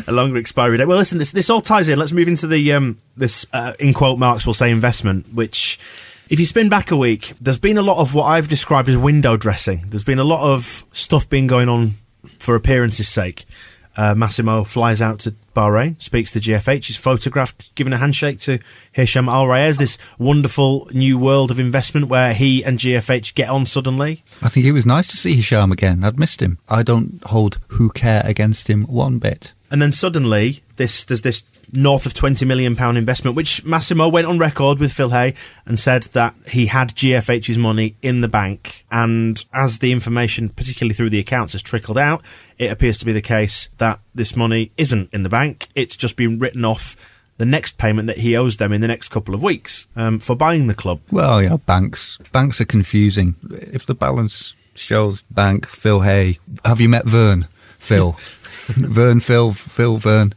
[0.07, 0.85] a longer expiry day.
[0.85, 1.99] Well, listen, this this all ties in.
[1.99, 5.77] Let's move into the um, this uh, in quote marks we'll say investment, which.
[6.29, 8.97] If you spin back a week, there's been a lot of what I've described as
[8.97, 9.83] window dressing.
[9.87, 11.91] There's been a lot of stuff being going on
[12.37, 13.45] for appearances' sake.
[13.97, 18.59] Uh, Massimo flies out to Bahrain, speaks to GFH, is photographed giving a handshake to
[18.91, 24.21] Hisham Alrayes, this wonderful new world of investment where he and GFH get on suddenly.
[24.43, 26.03] I think it was nice to see Hisham again.
[26.03, 26.59] I'd missed him.
[26.69, 29.53] I don't hold who care against him one bit.
[29.71, 34.27] And then suddenly, this there's this north of twenty million pound investment, which Massimo went
[34.27, 35.33] on record with Phil Hay
[35.65, 38.85] and said that he had GFH's money in the bank.
[38.89, 42.23] And as the information, particularly through the accounts, has trickled out,
[42.57, 45.67] it appears to be the case that this money isn't in the bank.
[45.75, 46.95] It's just been written off
[47.37, 50.35] the next payment that he owes them in the next couple of weeks um, for
[50.35, 50.99] buying the club.
[51.11, 53.35] Well, you know, banks banks are confusing.
[53.51, 57.47] If the balance shows bank Phil Hay, have you met Vern?
[57.77, 60.33] Phil, Vern, Phil, Phil, Vern.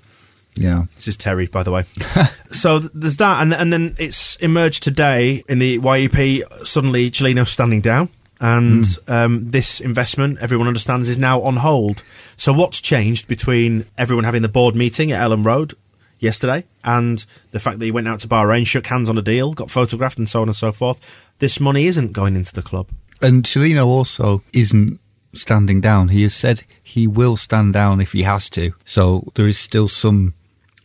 [0.55, 1.83] Yeah, This is Terry, by the way.
[2.53, 6.43] so there's that, and and then it's emerged today in the YEP.
[6.67, 8.09] Suddenly, Cellino's standing down,
[8.41, 12.03] and um, this investment, everyone understands, is now on hold.
[12.37, 15.75] So what's changed between everyone having the board meeting at Elland Road
[16.19, 19.53] yesterday and the fact that he went out to Bahrain, shook hands on a deal,
[19.55, 21.35] got photographed, and so on and so forth?
[21.39, 22.89] This money isn't going into the club.
[23.23, 24.99] and Cellino also isn't
[25.33, 26.09] standing down.
[26.09, 28.73] He has said he will stand down if he has to.
[28.85, 30.35] So there is still some.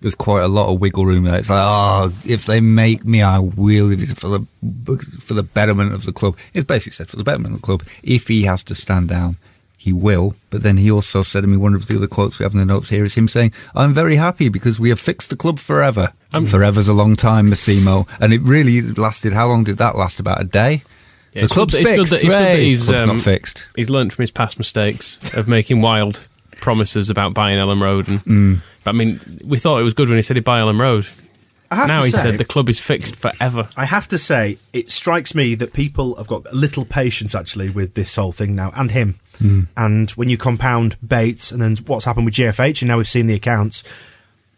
[0.06, 1.40] There's quite a lot of wiggle room there.
[1.40, 3.92] It's like, oh, if they make me, I will.
[3.92, 4.46] If it's for the
[5.20, 7.82] for the betterment of the club, it's basically said for the betterment of the club.
[8.04, 9.38] If he has to stand down,
[9.76, 10.36] he will.
[10.52, 12.60] But then he also said, I mean, one of the other quotes we have in
[12.60, 15.58] the notes here is him saying, "I'm very happy because we have fixed the club
[15.58, 16.14] forever."
[16.50, 19.34] Forever's a long time, Massimo, and it really lasted.
[19.34, 20.20] How long did that last?
[20.20, 20.84] About a day.
[21.34, 22.12] Yeah, the club's good that- it's good fixed.
[22.12, 23.70] that- it's good that he's, club's um, not fixed.
[23.76, 26.28] He's learnt from his past mistakes of making wild
[26.62, 28.08] promises about buying Elland Road.
[28.08, 28.62] And Mm.
[28.84, 31.08] but, I mean, we thought it was good when he said he'd buy Elland Road.
[31.72, 33.68] I have Now to he say, said the club is fixed forever.
[33.76, 37.96] I have to say, it strikes me that people have got little patience actually with
[37.96, 39.16] this whole thing now, and him.
[39.76, 43.28] And when you compound Bates and then what's happened with GFH, and now we've seen
[43.28, 43.84] the accounts,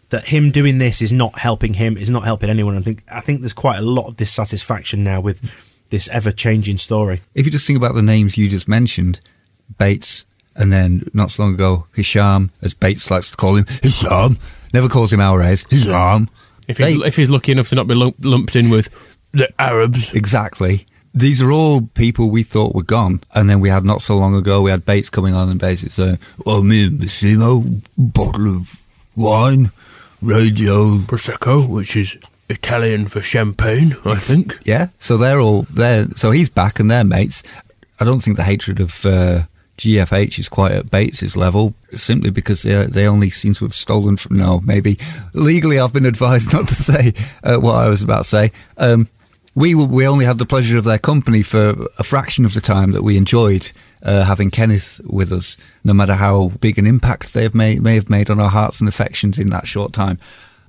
[0.09, 2.77] that him doing this is not helping him, is not helping anyone.
[2.77, 5.41] I think I think there's quite a lot of dissatisfaction now with
[5.89, 7.21] this ever changing story.
[7.33, 9.19] If you just think about the names you just mentioned,
[9.77, 10.25] Bates,
[10.57, 14.37] and then not so long ago, Hisham, as Bates likes to call him, Hisham,
[14.73, 16.29] never calls him Alvarez, Hisham.
[16.67, 18.89] If he's, They- if he's lucky enough to not be lump, lumped in with
[19.31, 20.13] the Arabs.
[20.13, 20.85] Exactly.
[21.13, 23.21] These are all people we thought were gone.
[23.33, 25.89] And then we had not so long ago, we had Bates coming on and basically
[25.91, 27.63] saying, well, me and Massimo,
[27.97, 28.79] bottle of
[29.15, 29.71] wine,
[30.21, 30.97] radio.
[30.97, 32.17] Prosecco, which is
[32.49, 34.59] Italian for champagne, I think.
[34.63, 34.87] Yeah.
[34.99, 36.05] So they're all there.
[36.15, 37.41] So he's back and they're mates.
[37.99, 39.43] I don't think the hatred of uh,
[39.77, 44.17] GFH is quite at Bates's level, simply because they they only seem to have stolen
[44.17, 44.37] from.
[44.37, 44.97] No, maybe
[45.33, 47.13] legally I've been advised not to say
[47.43, 48.51] uh, what I was about to say.
[48.77, 49.07] Um,
[49.55, 52.61] we were- we only had the pleasure of their company for a fraction of the
[52.61, 53.71] time that we enjoyed
[54.03, 55.57] uh, having Kenneth with us.
[55.83, 58.79] No matter how big an impact they have made may have made on our hearts
[58.79, 60.17] and affections in that short time,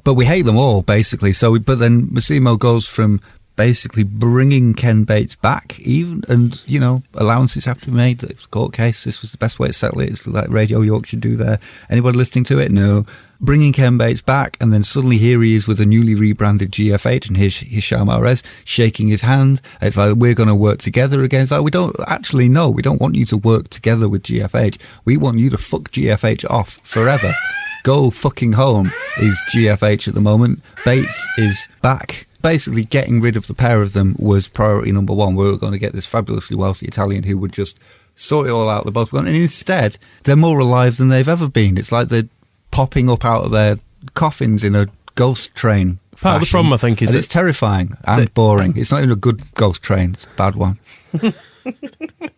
[0.04, 1.32] but we hate them all basically.
[1.32, 3.20] So, we, but then Massimo goes from
[3.58, 8.22] basically bringing Ken Bates back, even and you know allowances have to be made.
[8.22, 10.08] If the court case, this was the best way to settle it.
[10.08, 11.58] It's like Radio York should do there.
[11.90, 12.70] Anybody listening to it?
[12.70, 13.04] No.
[13.40, 17.28] Bringing Ken Bates back, and then suddenly here he is with a newly rebranded GFH,
[17.28, 19.60] and here's Hisham Arez shaking his hand.
[19.82, 21.42] It's like we're going to work together again.
[21.42, 22.70] It's like we don't actually know.
[22.70, 25.02] We don't want you to work together with GFH.
[25.04, 27.34] We want you to fuck GFH off forever.
[27.82, 30.60] Go fucking home is GFH at the moment.
[30.84, 32.27] Bates is back.
[32.42, 35.34] Basically, getting rid of the pair of them was priority number one.
[35.34, 37.78] We were going to get this fabulously wealthy Italian who would just
[38.18, 39.12] sort it all out the both.
[39.12, 41.76] And instead, they're more alive than they've ever been.
[41.78, 42.28] It's like they're
[42.70, 43.76] popping up out of their
[44.14, 47.28] coffins in a ghost train Part of the problem, I think, is and that- it's
[47.28, 48.74] terrifying and that- boring.
[48.76, 50.78] It's not even a good ghost train; it's a bad one.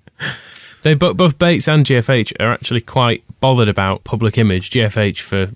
[0.83, 4.71] They bo- both Bates and GFH are actually quite bothered about public image.
[4.71, 5.51] GFH for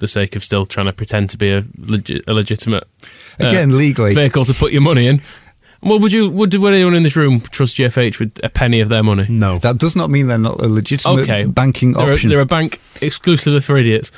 [0.00, 2.84] the sake of still trying to pretend to be a, legi- a legitimate
[3.40, 5.20] uh, Again, legally, vehicle to put your money in.
[5.82, 8.88] Well, would you would, would anyone in this room trust GFH with a penny of
[8.90, 9.24] their money?
[9.28, 9.58] No.
[9.58, 12.28] that does not mean they're not a legitimate Okay, banking They're a, option.
[12.28, 14.12] they're a bank exclusively for idiots.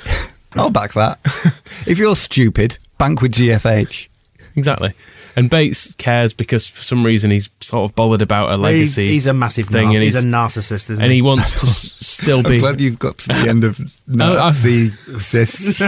[0.55, 1.19] I'll back that.
[1.87, 4.09] if you're stupid, bank with GFH.
[4.55, 4.89] Exactly.
[5.35, 9.09] And Bates cares because for some reason he's sort of bothered about a legacy.
[9.09, 11.17] he's a massive thing, thing, and he's, he's- a narcissist, isn't and he?
[11.17, 12.59] he wants to s- still I'm be.
[12.59, 13.79] glad you've got to the end of
[14.19, 15.79] Oh, I- Nazi cis.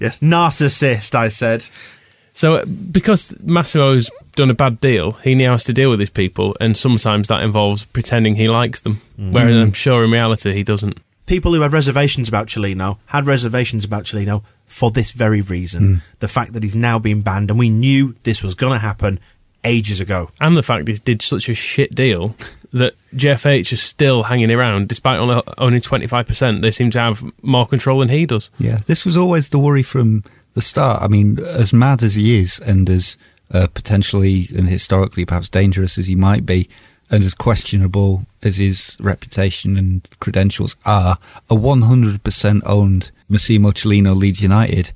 [0.00, 1.14] yes, narcissist.
[1.14, 1.66] I said.
[2.36, 6.10] So, uh, because Massimo's done a bad deal, he now has to deal with these
[6.10, 8.98] people, and sometimes that involves pretending he likes them.
[9.16, 10.98] Whereas I'm sure in reality he doesn't.
[11.26, 16.28] People who had reservations about Cellino had reservations about Cellino for this very reason: the
[16.28, 19.18] fact that he's now been banned, and we knew this was going to happen
[19.64, 20.30] ages ago.
[20.40, 22.36] And the fact he did such a shit deal
[22.72, 26.60] that GFH is still hanging around, despite only, only 25%.
[26.60, 28.50] They seem to have more control than he does.
[28.58, 31.02] Yeah, this was always the worry from the start.
[31.02, 33.16] I mean, as mad as he is, and as
[33.52, 36.68] uh, potentially and historically perhaps dangerous as he might be,
[37.14, 41.16] and as questionable as his reputation and credentials are,
[41.48, 44.90] a 100% owned Massimo Cellino Leeds United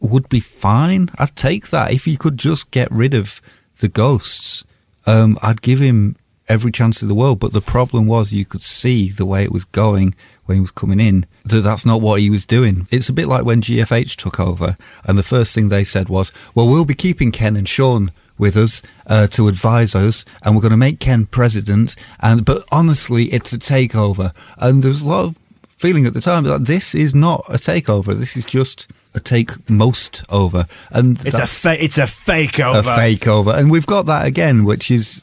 [0.00, 1.08] would be fine.
[1.20, 3.40] I'd take that if he could just get rid of
[3.78, 4.64] the ghosts.
[5.06, 6.16] Um, I'd give him
[6.48, 7.38] every chance in the world.
[7.38, 10.72] But the problem was you could see the way it was going when he was
[10.72, 12.88] coming in that that's not what he was doing.
[12.90, 16.32] It's a bit like when GFH took over, and the first thing they said was,
[16.56, 20.62] "Well, we'll be keeping Ken and Shaun." With us uh, to advise us, and we're
[20.62, 21.94] going to make Ken president.
[22.20, 26.44] And but honestly, it's a takeover, and there's a lot of feeling at the time
[26.44, 28.14] that this is not a takeover.
[28.16, 32.78] This is just a take most over, and It's a fa- it's a fake over.
[32.78, 33.50] a fake over.
[33.50, 35.22] And we've got that again, which is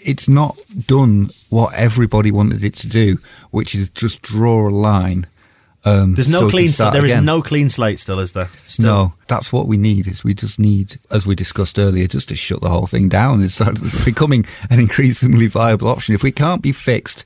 [0.00, 3.18] it's not done what everybody wanted it to do,
[3.50, 5.26] which is just draw a line.
[5.88, 6.68] Um, There's no so clean.
[6.68, 7.24] start There is again.
[7.24, 7.98] no clean slate.
[7.98, 8.48] Still, is there?
[8.66, 8.86] Still.
[8.86, 10.06] No, that's what we need.
[10.06, 13.42] Is we just need, as we discussed earlier, just to shut the whole thing down.
[13.42, 16.14] It's, it's becoming an increasingly viable option.
[16.14, 17.24] If we can't be fixed,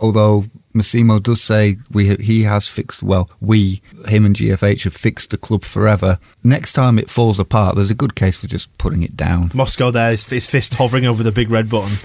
[0.00, 0.44] although
[0.74, 3.02] Massimo does say we he has fixed.
[3.02, 6.18] Well, we him and GFH have fixed the club forever.
[6.44, 9.50] Next time it falls apart, there's a good case for just putting it down.
[9.54, 11.96] Moscow there, his fist hovering over the big red button.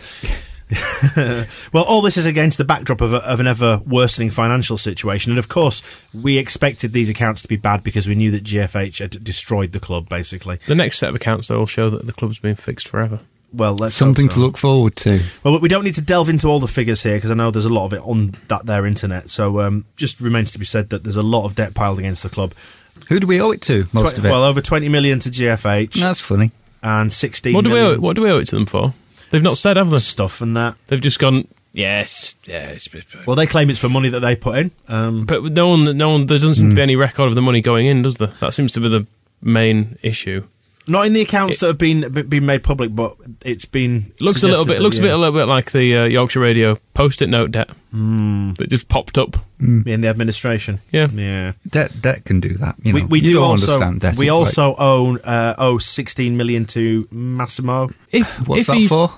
[1.73, 5.31] well, all this is against the backdrop of, a, of an ever worsening financial situation.
[5.31, 8.99] And of course, we expected these accounts to be bad because we knew that GFH
[8.99, 10.57] had destroyed the club, basically.
[10.67, 13.19] The next set of accounts, though, will show that the club's been fixed forever.
[13.53, 14.36] Well, let's Something so.
[14.36, 15.19] to look forward to.
[15.43, 17.65] Well, we don't need to delve into all the figures here because I know there's
[17.67, 19.29] a lot of it on that there internet.
[19.29, 22.23] So um, just remains to be said that there's a lot of debt piled against
[22.23, 22.53] the club.
[23.09, 23.86] Who do we owe it to?
[23.93, 24.29] Most Twe- of it.
[24.31, 26.49] Well, over 20 million to GFH That's funny.
[26.81, 27.91] and 16 What do we owe?
[27.91, 28.93] it- What do we owe it to them for?
[29.34, 29.98] They've not said, have they?
[29.98, 30.76] stuff and that.
[30.86, 31.48] They've just gone.
[31.74, 32.88] Yes, yes.
[33.26, 34.69] Well, they claim it's for money that they put in.
[34.88, 36.28] Um, But no one, no one.
[36.28, 36.84] There doesn't seem to be Hmm.
[36.84, 38.28] any record of the money going in, does there?
[38.41, 39.08] That seems to be the
[39.41, 40.43] main issue.
[40.88, 43.15] Not in the accounts that have been been made public, but
[43.46, 44.76] it's been Looks a little bit.
[44.78, 47.69] that, Looks a bit a little bit like the uh, Yorkshire Radio post-it note debt
[47.91, 48.54] Hmm.
[48.54, 49.38] that just popped up.
[49.60, 50.80] in the administration.
[50.91, 51.08] Yeah.
[51.13, 51.54] yeah.
[51.65, 52.76] Debt, debt can do that.
[52.84, 54.17] You know, we we you do also understand debt.
[54.17, 57.89] we It's like, also own uh, owe sixteen million to Massimo.
[58.12, 59.10] If what's if that he, for?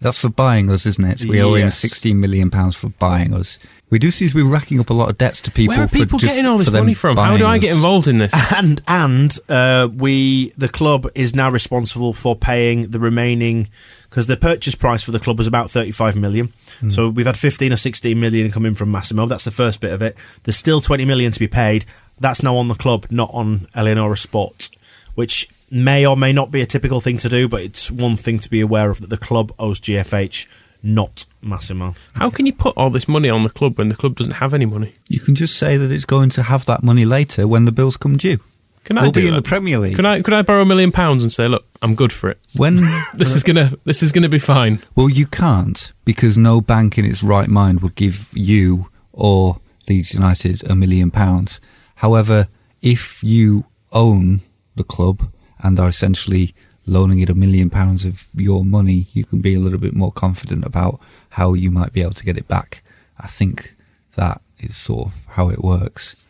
[0.00, 1.24] That's for buying us, isn't it?
[1.28, 3.58] We owe him sixteen million pounds for buying us.
[3.88, 5.74] We do seem to be racking up a lot of debts to people.
[5.74, 7.16] where are for people just- getting all this money from?
[7.16, 8.32] How do I get involved in this?
[8.56, 13.68] And and uh, we the club is now responsible for paying the remaining
[14.10, 16.52] because the purchase price for the club was about thirty five million.
[16.80, 16.90] Hmm.
[16.90, 19.26] So we've had fifteen or sixteen million coming from Massimo.
[19.26, 20.16] That's the first bit of it.
[20.44, 21.84] There's still twenty million to be paid.
[22.18, 24.68] That's now on the club, not on Eleonora Sport,
[25.14, 28.38] which may or may not be a typical thing to do, but it's one thing
[28.40, 30.46] to be aware of that the club owes GFH,
[30.82, 31.94] not Massimo.
[32.14, 34.54] How can you put all this money on the club when the club doesn't have
[34.54, 34.94] any money?
[35.08, 37.96] You can just say that it's going to have that money later when the bills
[37.96, 38.38] come due.
[38.84, 39.96] Can I we'll do be in the Premier League.
[39.96, 42.38] Could I could I borrow a million pounds and say, look, I'm good for it.
[42.54, 42.76] when
[43.14, 44.80] This is gonna this is gonna be fine.
[44.94, 49.56] well, you can't because no bank in its right mind would give you or
[49.88, 51.60] Leeds United a million pounds.
[51.96, 52.46] However,
[52.80, 54.40] if you own
[54.76, 55.32] the club
[55.66, 56.54] and are essentially
[56.86, 60.12] loaning it a million pounds of your money, you can be a little bit more
[60.12, 61.00] confident about
[61.30, 62.82] how you might be able to get it back.
[63.18, 63.74] I think
[64.14, 66.24] that is sort of how it works.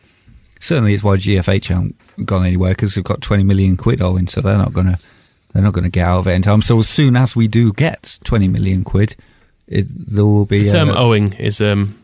[0.60, 4.40] Certainly, it's why GFH haven't gone anywhere because they've got 20 million quid owing, so
[4.40, 4.98] they're not going to
[5.52, 6.62] they're not going to get out of it in time.
[6.62, 9.16] So as soon as we do get 20 million quid,
[9.68, 11.94] it, there will be The term uh, owing is um,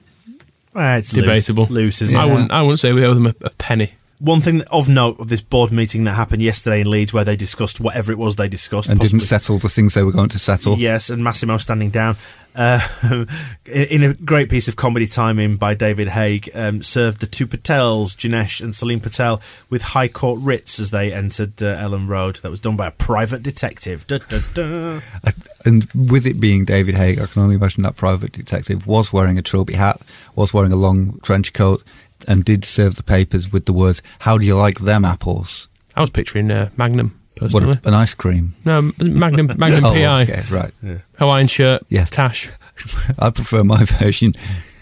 [0.77, 1.65] Uh, it's debatable.
[1.65, 2.31] loose, loose isn't I it?
[2.33, 3.93] wouldn't I wouldn't say we owe them a, a penny.
[4.23, 7.35] One thing of note of this board meeting that happened yesterday in Leeds, where they
[7.35, 10.39] discussed whatever it was they discussed, and didn't settle the things they were going to
[10.39, 10.79] settle.
[10.79, 12.15] Yes, and Massimo standing down.
[12.55, 12.79] Uh,
[13.67, 17.49] in in a great piece of comedy timing by David Haigh, um, served the two
[17.49, 22.37] Patels, Janesh and Salim Patel, with High Court writs as they entered uh, Elland Road.
[22.37, 24.07] That was done by a private detective.
[24.07, 25.01] Da, da, da.
[25.65, 29.37] And with it being David Haigh, I can only imagine that private detective was wearing
[29.37, 30.01] a trilby hat,
[30.37, 31.83] was wearing a long trench coat,
[32.29, 35.69] and did serve the papers with the words, How do you like them apples?
[35.97, 37.79] I was picturing uh, Magnum What, personally.
[37.85, 38.55] a- an ice cream.
[38.65, 40.73] no, Magnum Magnum oh, PI, okay, right.
[41.19, 42.11] Hawaiian shirt, Yes.
[42.11, 42.51] tash.
[43.19, 44.35] I prefer my version.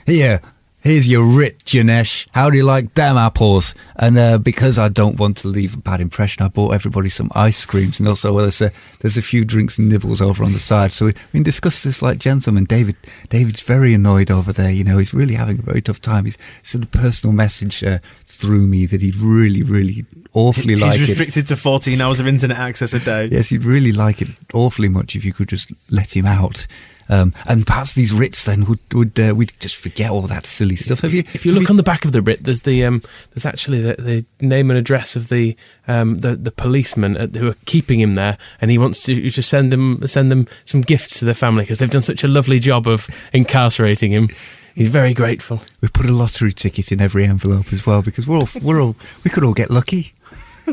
[0.07, 0.41] Here,
[0.81, 2.29] here's your writ, Janesh.
[2.33, 3.75] How do you like them apples?
[3.97, 7.31] And uh, because I don't want to leave a bad impression, I bought everybody some
[7.35, 8.71] ice creams, and also well, there's a
[9.01, 10.93] there's a few drinks and nibbles over on the side.
[10.93, 12.65] So we, we can discuss this like gentlemen.
[12.65, 12.97] David,
[13.29, 14.71] David's very annoyed over there.
[14.71, 16.25] You know, he's really having a very tough time.
[16.25, 20.97] He's sent a personal message uh, through me that he'd really, really awfully He's like
[20.99, 21.09] it.
[21.09, 23.27] restricted to 14 hours of internet access a day.
[23.31, 26.67] Yes, he'd really like it awfully much if you could just let him out.
[27.09, 30.77] Um, and perhaps these writs then would would uh, we'd just forget all that silly
[30.77, 31.01] stuff.
[31.01, 31.25] Have you?
[31.35, 33.03] If you look on the back of the writ, there's the um,
[33.33, 35.57] there's actually the, the name and address of the
[35.89, 39.49] um, the the policeman at, who are keeping him there, and he wants to just
[39.49, 42.61] send them send them some gifts to their family because they've done such a lovely
[42.61, 44.29] job of incarcerating him.
[44.77, 45.63] He's very grateful.
[45.81, 48.95] we put a lottery ticket in every envelope as well because we're all we're all
[49.25, 50.13] we could all get lucky.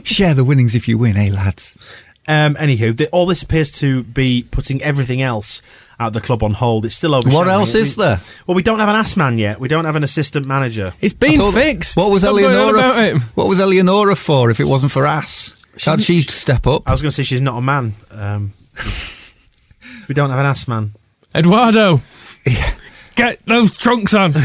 [0.03, 2.03] Share the winnings if you win, eh, lads?
[2.27, 5.61] Um, anywho, the, all this appears to be putting everything else
[5.99, 6.85] at the club on hold.
[6.85, 7.29] It's still over.
[7.29, 8.17] What else is there?
[8.45, 9.59] Well, we don't have an ass man yet.
[9.59, 10.93] We don't have an assistant manager.
[10.99, 11.95] It's been thought- fixed.
[11.95, 12.79] What was Stop Eleonora?
[12.79, 13.21] about.
[13.35, 15.53] What was Eleonora for if it wasn't for ass?
[15.79, 16.83] Can't she step up?
[16.87, 17.93] I was going to say she's not a man.
[18.11, 18.51] Um,
[20.09, 20.91] we don't have an ass man.
[21.35, 22.01] Eduardo,
[23.15, 24.33] get those trunks on.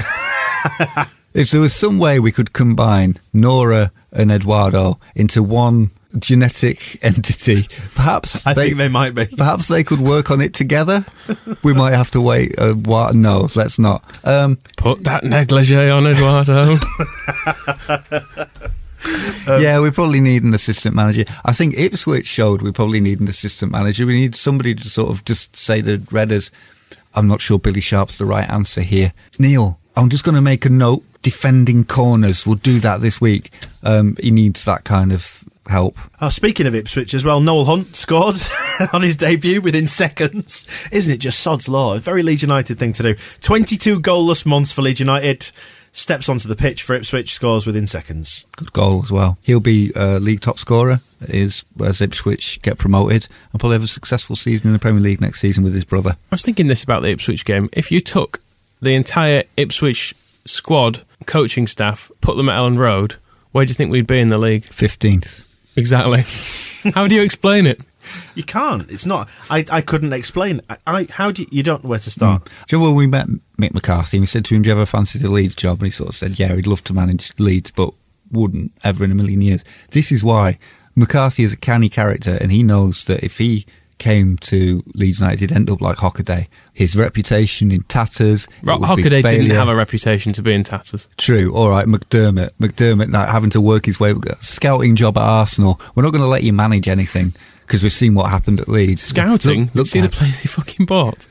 [1.35, 7.67] If there was some way we could combine Nora and Eduardo into one genetic entity,
[7.95, 9.27] perhaps I think they might be.
[9.27, 11.05] Perhaps they could work on it together.
[11.63, 13.15] We might have to wait a while.
[13.15, 14.03] No, let's not.
[14.27, 16.77] Um, Put that negligee on, Eduardo.
[19.61, 21.25] yeah, we probably need an assistant manager.
[21.45, 24.07] I think Ipswich showed we probably need an assistant manager.
[24.07, 26.51] We need somebody to sort of just say the Redders.
[27.15, 29.13] I'm not sure Billy Sharp's the right answer here.
[29.39, 31.03] Neil, I'm just going to make a note.
[31.23, 32.47] Defending corners.
[32.47, 33.51] We'll do that this week.
[33.83, 35.97] Um, he needs that kind of help.
[36.21, 38.37] Oh, speaking of Ipswich as well, Noel Hunt scored
[38.93, 40.89] on his debut within seconds.
[40.93, 41.95] Isn't it just sod's law?
[41.95, 43.15] A very Leeds United thing to do.
[43.15, 45.51] 22 goalless months for Leeds United.
[45.95, 48.47] Steps onto the pitch for Ipswich, scores within seconds.
[48.57, 49.37] Good goal as well.
[49.43, 51.01] He'll be uh, league top scorer.
[51.29, 55.21] Is as Ipswich get promoted and probably have a successful season in the Premier League
[55.21, 56.13] next season with his brother.
[56.13, 57.69] I was thinking this about the Ipswich game.
[57.75, 58.41] If you took
[58.81, 60.15] the entire Ipswich
[60.63, 63.17] squad, coaching staff, put them at Elland Road,
[63.51, 64.65] where do you think we'd be in the league?
[64.65, 65.49] Fifteenth.
[65.77, 66.23] Exactly.
[66.95, 67.81] How do you explain it?
[68.37, 68.89] You can't.
[68.89, 69.29] It's not.
[69.51, 70.61] I, I couldn't explain.
[70.71, 72.11] I, I how do you, you don't know where to hmm.
[72.11, 72.45] start?
[72.67, 73.27] Do you know when we met
[73.61, 75.79] Mick McCarthy and we said to him, Do you ever fancy the Leeds job?
[75.79, 77.93] And he sort of said, Yeah, he'd love to manage Leeds, but
[78.31, 79.65] wouldn't ever in a million years.
[79.91, 80.59] This is why
[80.95, 83.67] McCarthy is a canny character and he knows that if he
[84.03, 86.49] came to Leeds United, he'd end up like Hockaday.
[86.73, 88.47] His reputation in tatters.
[88.47, 91.09] it Ro- would be Hockaday didn't have a reputation to be in tatters.
[91.17, 91.55] True.
[91.55, 92.51] All right, McDermott.
[92.61, 94.13] McDermott now having to work his way.
[94.41, 95.81] Scouting job at Arsenal.
[95.95, 97.33] We're not going to let you manage anything
[97.63, 99.03] because we've seen what happened at Leeds.
[99.03, 99.67] Scouting?
[99.67, 101.27] Look, look See the place he fucking bought?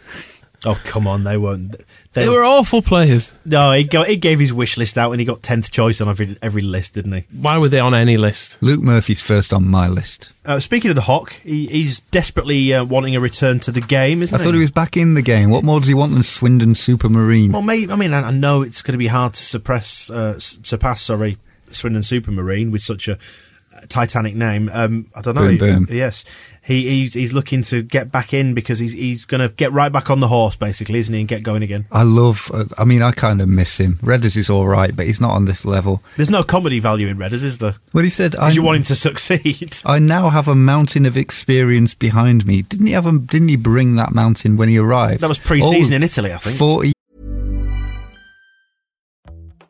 [0.63, 1.75] Oh come on, they won't.
[2.13, 3.39] They were awful players.
[3.45, 6.09] No, he, go, he gave his wish list out and he got tenth choice on
[6.09, 7.23] every every list, didn't he?
[7.33, 8.61] Why were they on any list?
[8.61, 10.31] Luke Murphy's first on my list.
[10.45, 14.21] Uh, speaking of the Hawk, he, he's desperately uh, wanting a return to the game,
[14.21, 14.41] isn't he?
[14.41, 15.49] I thought he was back in the game.
[15.49, 17.53] What more does he want than Swindon Supermarine?
[17.53, 20.37] Well, maybe, I mean, I I know it's going to be hard to suppress, uh,
[20.37, 21.37] surpass, sorry,
[21.71, 23.17] Swindon Supermarine with such a
[23.87, 24.69] Titanic name.
[24.73, 25.57] Um, I don't know.
[25.57, 25.87] Boom, boom.
[25.89, 29.71] Yes, he, he's he's looking to get back in because he's he's going to get
[29.71, 31.85] right back on the horse, basically, isn't he, and get going again.
[31.91, 32.49] I love.
[32.53, 33.93] Uh, I mean, I kind of miss him.
[33.95, 36.03] Redders is all right, but he's not on this level.
[36.17, 37.75] There's no comedy value in Redders, is there?
[37.91, 39.77] When he said, I, Because you want him to succeed.
[39.85, 42.61] I now have a mountain of experience behind me.
[42.61, 45.21] Didn't he have a, Didn't he bring that mountain when he arrived?
[45.21, 46.57] That was pre-season Oh, in Italy, I think.
[46.57, 46.93] Forty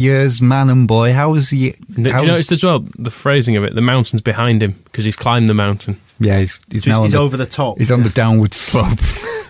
[0.00, 1.12] Years, man and boy.
[1.12, 1.70] How is he?
[1.70, 3.76] Do you how is- notice as well the phrasing of it?
[3.76, 5.98] The mountain's behind him because he's climbed the mountain.
[6.18, 7.78] Yeah, he's, he's So now he's on the, over the top.
[7.78, 8.98] He's on the downward slope.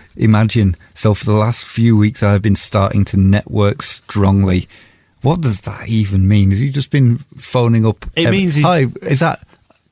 [0.17, 0.75] Imagine.
[0.93, 4.67] So for the last few weeks, I've been starting to network strongly.
[5.23, 6.51] What does that even mean?
[6.51, 8.05] Has he just been phoning up?
[8.15, 9.39] It means he's- Hi, is that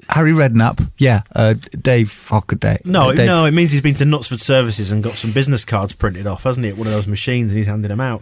[0.10, 0.88] Harry Redknapp?
[1.00, 2.86] Yeah, uh, Dave Hockaday.
[2.86, 5.66] No, uh, Dave- no, it means he's been to Knutsford Services and got some business
[5.66, 8.22] cards printed off, hasn't he, at one of those machines, and he's handing them out.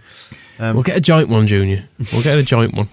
[0.61, 1.83] Um, we'll get a joint one, Junior.
[2.13, 2.87] We'll get a joint one.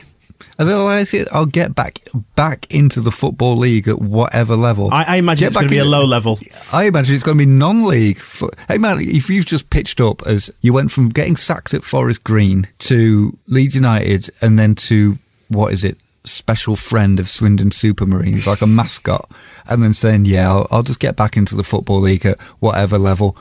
[0.59, 2.01] Otherwise, it- I'll get back
[2.35, 4.89] back into the football league at whatever level.
[4.93, 6.39] I, I imagine Get it's going to be a low level.
[6.73, 8.19] I imagine it's going to be non-league.
[8.19, 11.85] fo- Hey man, if you've just pitched up as you went from getting sacked at
[11.85, 15.97] Forest Green to Leeds United and then to what is it?
[16.25, 19.31] Special friend of Swindon Supermarines, like a mascot,
[19.69, 22.99] and then saying, "Yeah, I'll, I'll just get back into the football league at whatever
[22.99, 23.37] level."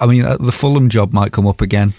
[0.00, 1.92] I mean, uh, the Fulham job might come up again.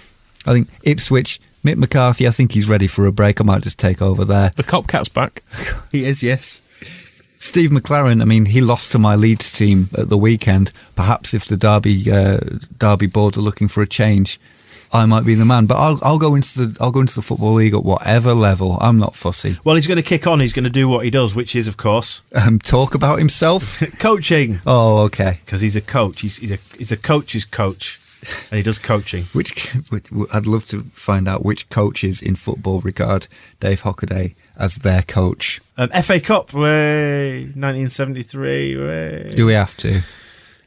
[0.46, 2.28] I think Ipswich, Mick McCarthy.
[2.28, 3.40] I think he's ready for a break.
[3.42, 4.52] I might just take over there.
[4.56, 5.44] The Copcat's back.
[5.92, 6.62] He is, yes.
[7.42, 10.72] Steve McClaren, I mean, he lost to my Leeds team at the weekend.
[10.96, 12.40] Perhaps if the Derby uh,
[12.78, 14.40] Derby board are looking for a change,
[14.92, 15.66] I might be the man.
[15.66, 18.78] But I'll, I'll go into the I'll go into the football league at whatever level.
[18.82, 19.56] I'm not fussy.
[19.64, 20.42] Well, he's going to kick on.
[20.42, 23.82] He's going to do what he does, which is, of course, Um, talk about himself.
[24.00, 24.60] coaching.
[24.68, 25.38] oh, okay.
[25.40, 26.22] Because he's a coach.
[26.22, 27.99] He's, he's, a, he's a coach's coach,
[28.52, 29.24] and he does coaching.
[29.34, 33.28] Which, which I'd love to find out which coaches in football regard
[33.60, 35.62] Dave Hockaday as their coach.
[35.78, 38.78] Um, FA Cup, way 1973.
[38.78, 39.32] Way.
[39.36, 40.02] Do we have to?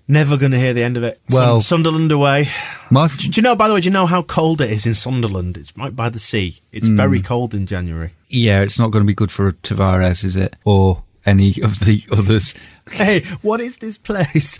[0.08, 1.20] Never going to hear the end of it.
[1.30, 2.48] Well- Sun- Sunderland away.
[2.90, 3.54] My Do you know?
[3.54, 5.56] By the way, do you know how cold it is in Sunderland?
[5.56, 6.56] It's right by the sea.
[6.72, 6.96] It's Hmm.
[6.96, 8.10] very cold in January.
[8.28, 10.56] yeah, it's not going to be good for Tavares, is it?
[10.64, 12.54] Or any of the others.
[12.90, 14.58] Hey, what is this place?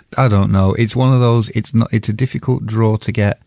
[0.17, 0.73] I don't know.
[0.73, 1.49] It's one of those.
[1.49, 1.93] It's not.
[1.93, 3.39] It's a difficult draw to get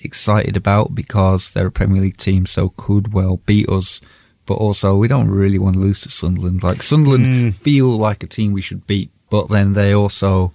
[0.00, 4.00] excited about because they're a Premier League team, so could well beat us.
[4.46, 6.62] But also, we don't really want to lose to Sunderland.
[6.62, 7.50] Like Sunderland hmm.
[7.50, 10.54] feel like a team we should beat, but then they also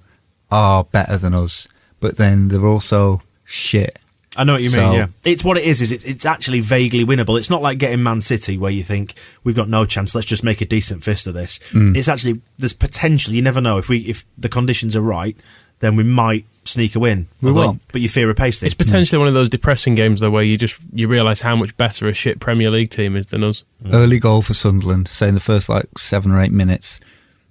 [0.51, 1.67] are better than us.
[1.99, 3.99] But then they're also shit.
[4.35, 4.93] I know what you So- mean.
[4.99, 5.81] Yeah, it's what it is.
[5.81, 7.37] Is it's, it's actually vaguely winnable.
[7.37, 9.13] It's not like getting Man City where you think
[9.43, 10.15] we've got no chance.
[10.15, 11.59] Let's just make a decent fist of this.
[11.71, 11.95] Mm.
[11.95, 13.33] It's actually there's potential.
[13.33, 15.37] You never know if we if the conditions are right,
[15.79, 17.27] then we might sneak a win.
[17.41, 17.81] We Although- won't.
[17.91, 18.65] but you fear a pasting.
[18.67, 21.75] It's potentially one of those depressing games though, where you just you realise how much
[21.77, 23.63] better a shit Premier League team is than us.
[23.91, 26.99] Early goal for Sunderland, say in the first like seven or eight minutes,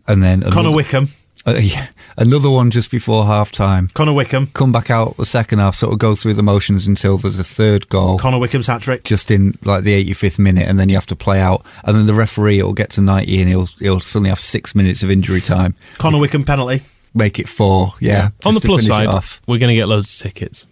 [0.09, 1.09] and then Connor Wickham.
[1.47, 3.89] Uh, yeah, another one just before half time.
[3.95, 4.47] Connor Wickham.
[4.49, 7.45] come back out the second half, sort of go through the motions until there's a
[7.45, 9.05] third goal Connor Wickham's hat trick.
[9.05, 12.07] just in like the 85th minute, and then you have to play out, and then
[12.07, 15.41] the referee will get to 90 and he'll he'll suddenly have six minutes of injury
[15.41, 16.83] time, Connor Wickham penalty.
[17.15, 17.95] make it four.
[18.01, 18.31] Yeah.
[18.45, 19.41] On the plus side, off.
[19.47, 20.67] we're going to get loads of tickets.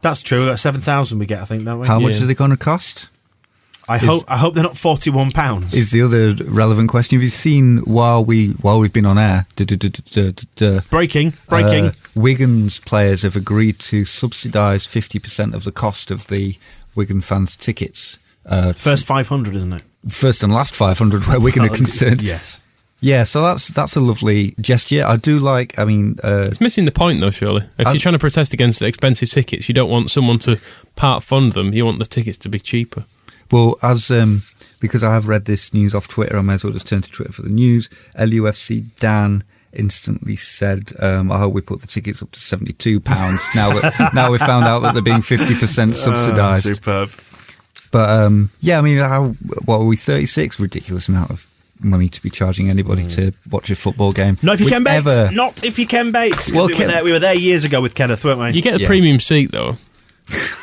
[0.00, 0.44] That's true.
[0.46, 1.40] That's seven thousand we get.
[1.40, 1.86] I think, don't we?
[1.88, 2.24] how much Yeah.
[2.24, 3.08] are they going to cost?
[3.88, 4.24] I is- hope.
[4.28, 5.74] I hope they're not forty-one pounds.
[5.74, 7.16] Is the other relevant question?
[7.16, 9.46] Have you seen while we while we've been on air?
[9.56, 11.32] duh, duh, duh, duh, duh, duh, breaking?
[11.48, 11.86] Breaking.
[11.86, 16.56] uh, Wigan's players have agreed to subsidise 50% of the cost of the
[16.94, 18.18] Wigan fans' tickets.
[18.44, 19.82] Uh, First five hundred, isn't it?
[20.08, 22.22] first and last 500 where Wigan are concerned.
[22.22, 22.60] Yes.
[23.00, 25.04] Yeah, so that's that's a lovely gesture.
[25.06, 25.78] I do like.
[25.78, 27.62] I mean, uh, It's missing the point though, surely.
[27.78, 30.58] If I- you're trying to protest against expensive tickets, you don't want someone to
[30.96, 31.72] part fund them.
[31.72, 33.04] You want the tickets to be cheaper.
[33.50, 34.42] Well, as um,
[34.80, 37.10] because I have read this news off Twitter, I may as well just turn to
[37.10, 37.88] Twitter for the news.
[38.18, 43.00] LUFC Dan instantly said, um, "I hope we put the tickets up to seventy two
[43.00, 47.10] pounds now that now we found out that they're being fifty percent subsidised." superb.
[47.90, 49.28] But um, yeah, I mean, how
[49.64, 49.96] what are we?
[49.96, 51.46] Thirty six, ridiculous amount of
[51.80, 54.36] money to be charging anybody to watch a football game.
[54.42, 55.06] Not if you Ken Bates.
[55.06, 56.36] Whichever- Not if you Ken Bates.
[56.46, 58.50] 'Cause Well, we, Ken- were there, we were there years ago with Kenneth, weren't we?
[58.50, 58.86] You get a Yeah.
[58.88, 59.76] premium seat though.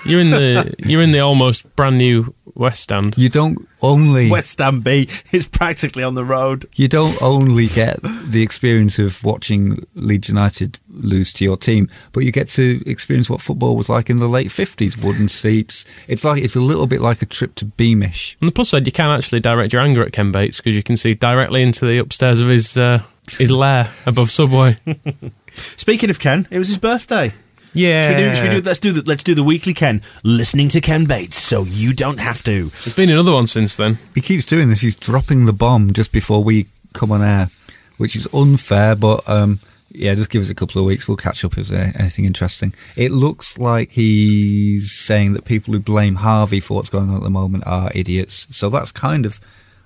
[0.05, 3.17] You're in the you're in the almost brand new West Stand.
[3.17, 6.65] You don't only West Ham B is practically on the road.
[6.75, 12.21] you don't only get the experience of watching Leeds United lose to your team, but
[12.21, 14.97] you get to experience what football was like in the late fifties.
[14.97, 15.85] Wooden seats.
[16.07, 18.37] It's like it's a little bit like a trip to Beamish.
[18.41, 20.83] On the plus side, you can actually direct your anger at Ken Bates because you
[20.83, 22.99] can see directly into the upstairs of his uh,
[23.37, 24.77] his lair above Subway.
[25.51, 27.33] Speaking of Ken, it was his birthday.
[27.75, 28.35] Yeah, Should we do?
[28.35, 28.67] Should we do?
[28.67, 29.03] Let's do the.
[29.05, 30.01] Let's do the weekly Ken.
[30.23, 32.63] Listening to Ken Bates, so you don't have to.
[32.69, 33.97] There's been another one since then.
[34.15, 34.81] He keeps doing this.
[34.81, 37.49] He's dropping the bomb just before we come on air,
[37.97, 38.95] which is unfair.
[38.95, 39.59] But um,
[39.91, 41.07] yeah, just give us a couple of weeks.
[41.07, 42.73] We'll catch up if there's anything interesting.
[42.95, 47.23] It looks like he's saying that people who blame Harvey for what's going on at
[47.23, 48.47] the moment are idiots.
[48.55, 49.39] So that's kind of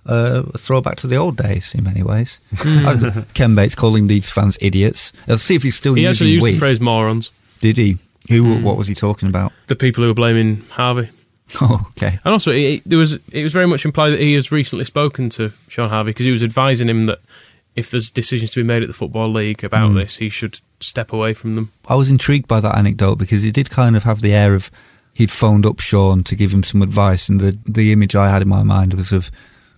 [0.06, 2.40] uh, a throwback to the old days in many ways.
[3.34, 5.12] Ken Bates calling these fans idiots.
[5.28, 6.52] Let's see if he's still He using actually used we.
[6.54, 7.32] the phrase morons.
[7.60, 7.98] Did he?
[8.30, 8.60] Who?
[8.62, 8.78] What hmm.
[8.78, 9.54] was he talking about?
[9.68, 11.10] The people who were blaming Harvey.
[11.62, 12.20] Oh, okay.
[12.24, 15.30] And also, it, there was it was very much implied that he has recently spoken
[15.30, 17.18] to Shaun Harvey because he was advising him that
[17.76, 19.96] if there's decisions to be made at the football league about hmm.
[19.96, 21.72] this, he should step away from them.
[21.88, 24.70] I was intrigued by that anecdote because he did kind of have the air of
[25.14, 28.42] he'd phoned up Sean to give him some advice, and the the image I had
[28.44, 29.32] in my mind was of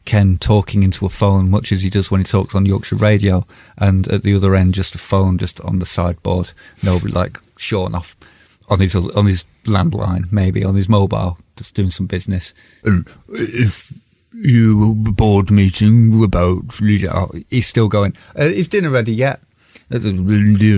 [0.06, 3.45] Ken talking into a phone, much as he does when he talks on Yorkshire radio,
[3.78, 6.52] and at the other end, just a phone just on the sideboard.
[6.84, 8.16] Nobody like Shaun off
[8.70, 12.54] on his on his landline, maybe on his mobile, just doing some business.
[12.84, 13.93] And if
[14.34, 16.64] you board meeting about
[17.12, 18.16] oh, he's still going.
[18.38, 19.41] Uh, is dinner ready yet?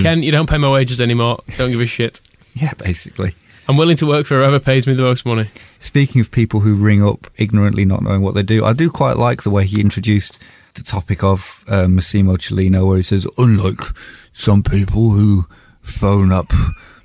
[0.01, 1.39] Ken, you don't pay my wages anymore.
[1.57, 2.21] Don't give a shit.
[2.55, 3.34] Yeah, basically.
[3.68, 5.45] I'm willing to work for whoever pays me the most money.
[5.80, 9.16] Speaking of people who ring up ignorantly, not knowing what they do, I do quite
[9.16, 10.41] like the way he introduced
[10.74, 13.80] the topic of uh, Massimo Cellino, where he says, unlike
[14.34, 15.45] some people who
[15.82, 16.51] phone up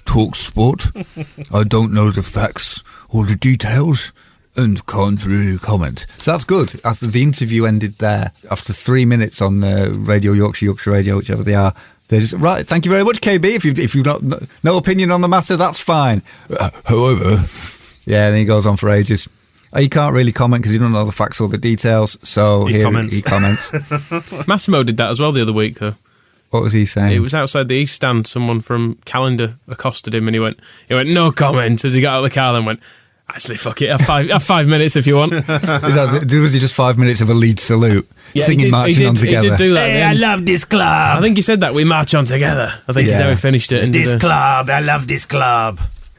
[0.05, 0.87] Talk Sport,
[1.55, 4.13] I don't know the facts or the details
[4.57, 6.07] and can't really comment.
[6.17, 6.81] So that's good.
[6.85, 11.45] After the interview ended there, after three minutes on uh, Radio Yorkshire, Yorkshire Radio, whichever
[11.45, 11.73] they are,
[12.11, 12.67] just right.
[12.67, 13.45] Thank you very much, KB.
[13.45, 14.23] If you if you've not
[14.65, 16.23] no opinion on the matter, that's fine.
[16.51, 17.43] Uh, however,
[18.05, 19.29] yeah, and he goes on for ages.
[19.73, 22.17] Uh, He can't really comment because he don't know the facts or the details.
[22.27, 23.15] So He here comments.
[23.15, 23.73] he comments.
[24.49, 25.95] Massimo did that as well the other week, though.
[26.51, 27.15] what was he saying?
[27.15, 28.27] It was outside the East Stand.
[28.27, 32.15] Someone from Calendar accosted him, and he went, "He went no comment." As he got
[32.15, 32.81] out of the car, and went,
[33.29, 33.91] "Actually, fuck it.
[33.91, 37.21] Have five, have five minutes if you want." Is that, was he just five minutes
[37.21, 39.57] of a lead salute, Yeah, he singing, did- marching did, on together?
[39.57, 39.91] Do that.
[39.91, 41.19] at Hey, I love this club.
[41.19, 42.73] I think he said that we march on together.
[42.89, 43.15] I think Yeah.
[43.17, 43.91] is how he finished it.
[43.93, 44.71] This did a- club.
[44.71, 45.79] I love this club.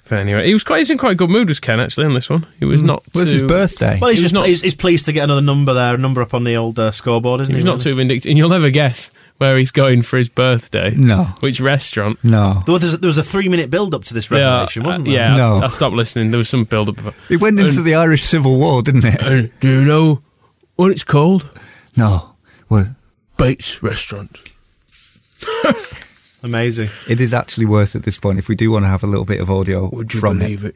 [0.10, 0.80] But anyway, he was quite.
[0.80, 2.44] He's in quite a good mood, was Ken actually on this one.
[2.58, 3.04] He was not.
[3.14, 4.00] Well, it's his birthday.
[4.02, 6.24] Well, he's He just not- he's, he's pleased to get another number there, a number
[6.24, 8.50] up on the old uh, scoreboard, isn't He He's was not too vindictive, and you'll
[8.50, 10.96] never guess where he's going for his birthday.
[10.98, 11.26] No.
[11.42, 12.18] Which restaurant?
[12.24, 15.12] no, There was, there was a three minute build up to this Yeah, wasn't uh,
[15.12, 15.14] there?
[15.14, 15.60] Yeah, No.
[15.62, 16.32] I, I stopped listening.
[16.32, 17.14] There was some build up.
[17.30, 19.22] it went into And- the Irish Civil War, didn't it?
[19.24, 20.22] Uh, do you know
[20.76, 21.48] what it's called?
[22.00, 22.36] No,
[22.70, 22.96] well,
[23.38, 24.32] Bates Restaurant.
[26.44, 26.90] Amazing.
[27.10, 29.26] it is actually worth at this point if we do want to have a little
[29.26, 30.76] bit of audio Would you from believe it,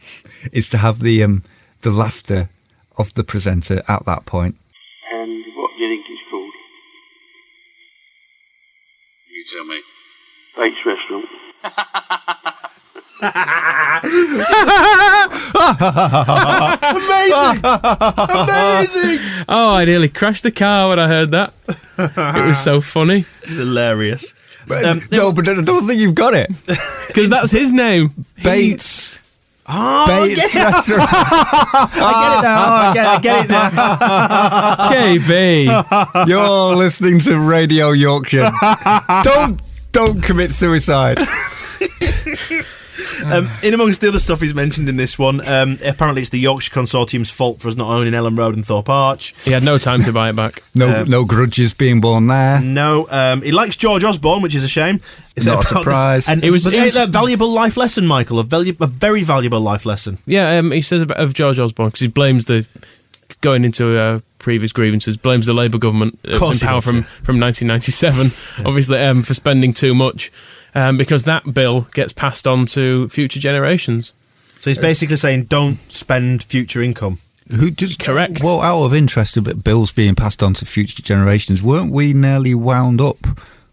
[0.00, 0.48] it?
[0.54, 1.42] is to have the um
[1.82, 2.48] the laughter
[2.96, 4.56] of the presenter at that point.
[5.12, 6.52] And what do you think it's called?
[9.30, 9.82] You tell me.
[10.56, 11.28] Bates Restaurant.
[19.48, 21.52] Oh, I nearly crashed the car when I heard that.
[21.98, 24.34] it was so funny Hilarious.
[24.66, 26.48] But, Um, no, but I don't think you've got it.
[27.08, 28.12] because that's his name.
[28.44, 29.18] Bates.
[29.68, 30.64] Oh, Bates yeah.
[30.70, 31.02] restaurant.
[31.12, 31.88] I
[32.22, 32.74] get it now.
[32.74, 33.70] I get, I get it now.
[34.92, 36.28] KB.
[36.28, 38.50] You're listening to Radio Yorkshire.
[39.22, 39.60] don't
[39.92, 41.18] don't commit suicide.
[43.32, 46.38] Um, in amongst the other stuff he's mentioned in this one, um, apparently it's the
[46.40, 49.32] Yorkshire Consortium's fault for us not owning Elland Road and Thorpe Arch.
[49.44, 50.62] He had no time to buy it back.
[50.74, 52.60] No no grudges being born there.
[52.60, 55.00] No, um, he likes George Osborne, which is a shame.
[55.36, 56.28] It's Not a about- surprise.
[56.28, 58.38] And It was- it was- a valuable life lesson, Michael.
[58.40, 60.18] A, valu- a very valuable life lesson.
[60.26, 62.66] Yeah, um, he says about, of George Osborne because he blames the
[63.40, 66.84] going into uh, previous grievances, blames the Labour government uh, course in he power does,
[66.84, 67.02] from yeah.
[67.22, 70.30] from 1997, obviously um, for spending too much,
[70.74, 74.12] um, because that bill gets passed on to future generations.
[74.58, 77.18] So he's basically saying, don't spend future income.
[77.50, 78.40] Who just Correct.
[78.42, 82.54] Well, out of interest about bills being passed on to future generations, weren't we nearly
[82.54, 83.18] wound up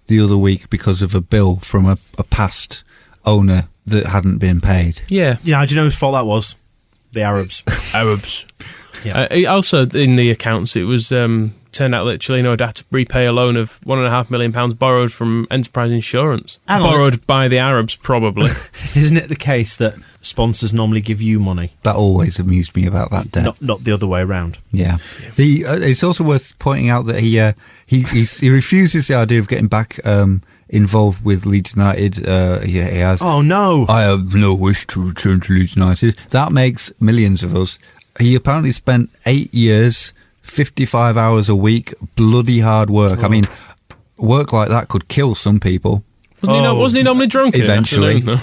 [0.07, 2.83] the other week because of a bill from a, a past
[3.25, 5.01] owner that hadn't been paid?
[5.07, 6.55] Yeah, Yeah, do you know whose fault that was?
[7.11, 7.63] The Arabs.
[7.95, 8.47] Arabs.
[9.03, 9.27] Yeah.
[9.31, 12.85] Uh, also, in the accounts, it was um, turned out that Cellino had had to
[12.91, 16.59] repay a loan of one and a half million pounds borrowed from Enterprise Insurance.
[16.67, 16.89] Hang on.
[16.89, 18.45] borrowed by the Arabs, probably.
[18.95, 23.09] Isn't it the case that sponsors normally give you money, That always amused me about
[23.11, 23.43] that debt.
[23.45, 24.57] not not the other way around?
[24.71, 24.97] Yeah.
[25.37, 27.53] The, uh, it's also worth pointing out that he uh,
[27.85, 32.27] he he's, he refuses the idea of getting back um, involved with Leeds United.
[32.27, 33.21] Uh, he, he has.
[33.21, 33.85] Oh no!
[33.87, 36.15] I have no wish to return to Leeds United.
[36.31, 37.79] That makes millions of us.
[38.19, 40.13] He apparently spent eight years,
[40.49, 43.23] 55 hours a week, bloody hard work.
[43.23, 43.45] I mean,
[44.17, 46.03] work like that could kill some people.
[46.41, 46.79] Wasn't, he, not, Oh.
[46.79, 47.55] wasn't he normally drunk?
[47.55, 48.17] Eventually.
[48.17, 48.35] afternoon?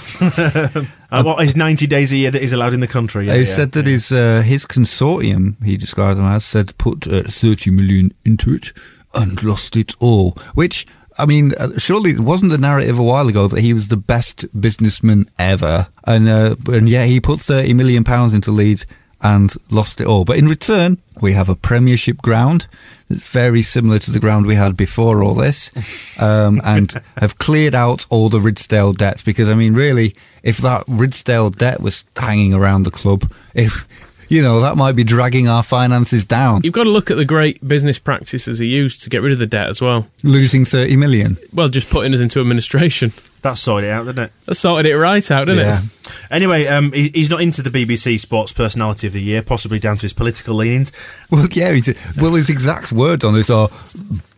[0.75, 0.81] No.
[1.09, 3.25] Uh, what is ninety days a year that he's allowed in the country?
[3.27, 3.45] Yeah, he yeah.
[3.45, 8.13] said that his uh, his consortium, he described them as, said put uh, 30 million
[8.25, 8.73] into it
[9.13, 10.31] and lost it all.
[10.53, 10.85] Which,
[11.17, 13.95] I mean, uh, surely it wasn't the narrative a while ago that he was the
[13.95, 18.85] best businessman ever, and uh, and yet he put 30 million pounds into Leeds
[19.21, 20.25] and lost it all.
[20.25, 22.67] But in return, we have a Premiership ground
[23.09, 25.71] that's very similar to the ground we had before all this,
[26.21, 29.23] um, and have cleared out all the Ridsdale debts.
[29.23, 34.41] Because I mean, really, if that Ridsdale debt was hanging around the club, if you
[34.41, 36.61] know, that might be dragging our finances down.
[36.63, 39.39] You've got to look at the great business practices he used to get rid of
[39.39, 40.07] the debt as well.
[40.23, 41.37] Losing 30 million.
[41.53, 43.11] Well, just putting us into administration.
[43.43, 44.31] that sorted it out, didn't it?
[44.45, 45.79] That sorted it right out, didn't Yeah.
[45.79, 46.27] it?
[46.31, 49.95] Anyway, um, he, he's not into the BBC Sports Personality of the Year, possibly down
[49.97, 50.91] to his political leanings.
[51.31, 51.87] Well, yeah, he's,
[52.19, 53.67] well, his exact words on this are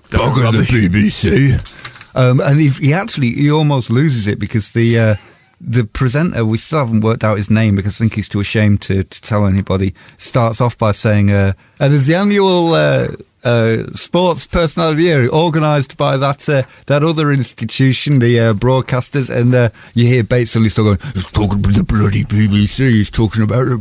[0.09, 2.15] bugger the BBC.
[2.15, 5.15] Um, and he, he actually, he almost loses it because the, uh,
[5.61, 8.81] the presenter, we still haven't worked out his name because I think he's too ashamed
[8.83, 13.07] to, to tell anybody, starts off by saying, uh, and there's the annual, uh,
[13.43, 18.53] uh, sports personality of the year organised by that uh, that other institution, the uh,
[18.53, 22.89] broadcasters, and uh, you hear Bates suddenly still going, "He's talking about the bloody BBC.
[22.89, 23.77] He's talking about the,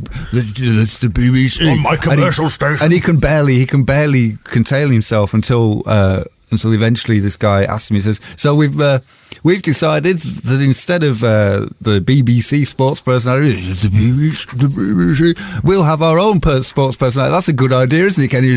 [0.77, 2.85] that's the BBC On my And he- commercial station.
[2.85, 6.23] and he can barely he can barely contain himself until uh,
[6.53, 7.97] until eventually this guy asks him.
[7.97, 8.81] He says, "So we've."
[9.49, 15.85] We've decided that instead of uh, the BBC sports personality, the BBC, the BBC, we'll
[15.85, 17.33] have our own per- sports personality.
[17.33, 18.49] That's a good idea, isn't it, Kenny?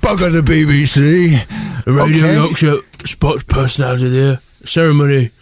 [0.00, 1.86] Bugger the BBC.
[1.86, 2.34] Radio Okay.
[2.36, 4.40] Yorkshire Sports Personality there.
[4.64, 5.32] Ceremony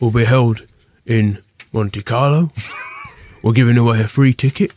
[0.00, 0.62] will be held
[1.04, 2.50] in Monte Carlo.
[3.42, 4.72] We're giving away a free ticket.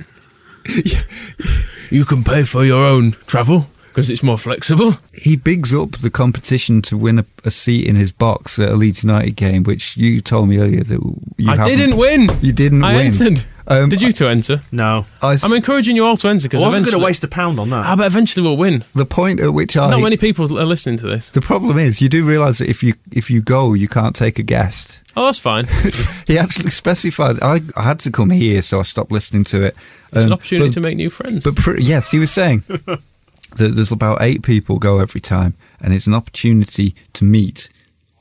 [1.89, 4.93] You can pay for your own travel because it's more flexible.
[5.13, 8.75] He bigs up the competition to win a, a seat in his box at a
[8.75, 10.99] Leeds United game, which you told me earlier that
[11.37, 12.27] you I didn't win.
[12.41, 13.05] You didn't I win.
[13.07, 13.45] entered.
[13.71, 14.61] Um, Did you two enter?
[14.71, 15.05] No.
[15.21, 17.23] I s- I'm encouraging you all to enter because I because wasn't going to waste
[17.23, 17.85] a pound on that.
[17.85, 18.83] Ah, but eventually we'll win.
[18.95, 21.29] the point at which I Not many people are listening to this.
[21.29, 24.39] The problem is, you do realise that if you if you go, you can't take
[24.39, 25.01] a guest.
[25.15, 25.67] Oh, that's fine.
[26.25, 27.37] He actually specified.
[27.43, 29.75] I, I had to come here, so I stopped listening to it.
[30.13, 31.43] an Um, opportunity but, to make new friends.
[31.43, 32.99] But pr- yes, he was saying that
[33.57, 37.69] there's about eight people go every time, and it's an opportunity to meet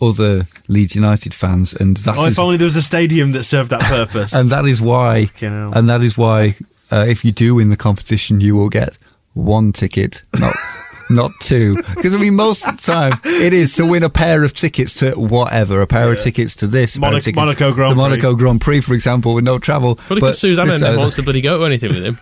[0.00, 3.70] other Leeds United fans, and that's oh, if only there was a stadium that served
[3.70, 4.32] that purpose.
[4.34, 6.54] and that is why, and that is why,
[6.90, 8.96] uh, if you do win the competition, you will get
[9.34, 10.54] one ticket, not
[11.10, 11.74] not two.
[11.96, 14.94] Because I mean, most of the time it is to win a pair of tickets
[15.00, 17.92] to whatever, a pair of tickets to this, a pair of Monaco- tickets- Monaco Grand
[17.92, 18.08] the Prix.
[18.10, 19.96] Monaco Grand Prix, for example, with no travel.
[20.08, 22.18] but because Susanna this- never uh, wants to bloody go to anything with him.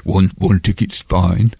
[0.04, 1.50] one one ticket's fine.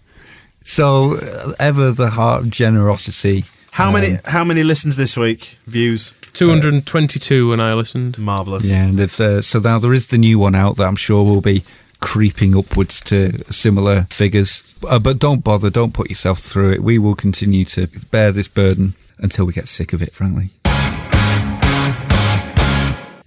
[0.71, 3.43] So uh, ever the heart of generosity.
[3.71, 5.57] how um, many how many listens this week?
[5.65, 6.13] Views?
[6.31, 8.17] 222 when I listened.
[8.17, 8.63] Marvelous.
[8.71, 11.25] Yeah, and if uh, so now there is the new one out that I'm sure
[11.25, 11.63] will be
[11.99, 14.79] creeping upwards to similar figures.
[14.87, 16.81] Uh, but don't bother, don't put yourself through it.
[16.81, 20.51] We will continue to bear this burden until we get sick of it, frankly.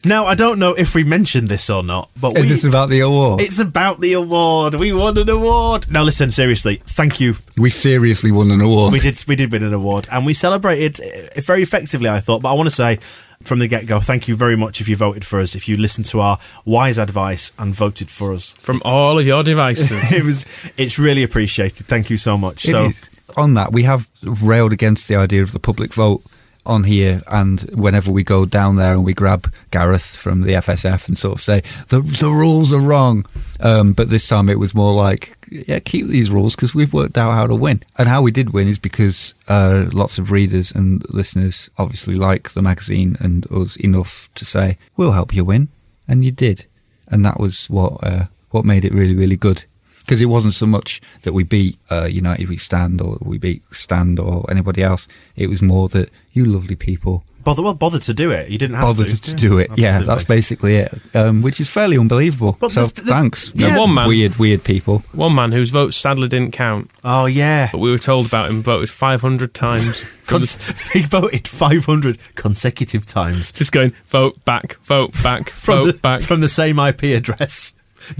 [0.04, 2.90] Now I don't know if we mentioned this or not, but Is we, this about
[2.90, 3.40] the award?
[3.40, 4.74] it's about the award.
[4.74, 5.90] We won an award.
[5.90, 7.34] Now listen, seriously, thank you.
[7.58, 8.92] we seriously won an award.
[8.92, 12.08] We did we did win an award, and we celebrated uh, very effectively.
[12.08, 12.98] I thought, but I want to say
[13.42, 15.76] from the get go, thank you very much if you voted for us, if you
[15.76, 18.52] listened to our wise advice and voted for us.
[18.52, 20.12] From all of your devices.
[20.18, 20.44] it was
[20.76, 21.86] it's really appreciated.
[21.86, 22.64] Thank you so much.
[22.64, 23.10] It so is.
[23.36, 26.22] On that, we have railed against the idea of the public vote
[26.66, 31.08] on here, and whenever we go down there and we grab Gareth from the FSF
[31.08, 33.26] and sort of say the the rules are wrong,
[33.60, 37.18] um, but this time it was more like yeah, keep these rules because we've worked
[37.18, 40.72] out how to win, and how we did win is because uh, lots of readers
[40.72, 45.68] and listeners obviously like the magazine and us enough to say we'll help you win,
[46.08, 46.66] and you did,
[47.08, 49.64] and that was what uh, what made it really really good.
[50.00, 53.62] Because it wasn't so much that we beat uh, United we stand or we beat
[53.72, 55.08] Stand or anybody else.
[55.34, 58.48] It was more that you lovely people bother well bother to do it.
[58.48, 59.70] You didn't have bothered to, to do it.
[59.76, 60.94] Yeah, that's basically it.
[61.14, 62.56] Um, which is fairly unbelievable.
[62.58, 63.50] But so the- the- thanks.
[63.54, 63.74] yeah.
[63.74, 65.00] No, One man- Weird, weird people.
[65.12, 67.68] One man whose vote sadly didn't count, Oh yeah.
[67.70, 70.02] but we were told about him voted 500 times.
[70.24, 75.86] from the- he voted 500 consecutive times just going vote back, vote back, from vote
[75.92, 76.22] the, back.
[76.22, 77.74] from the same IP address.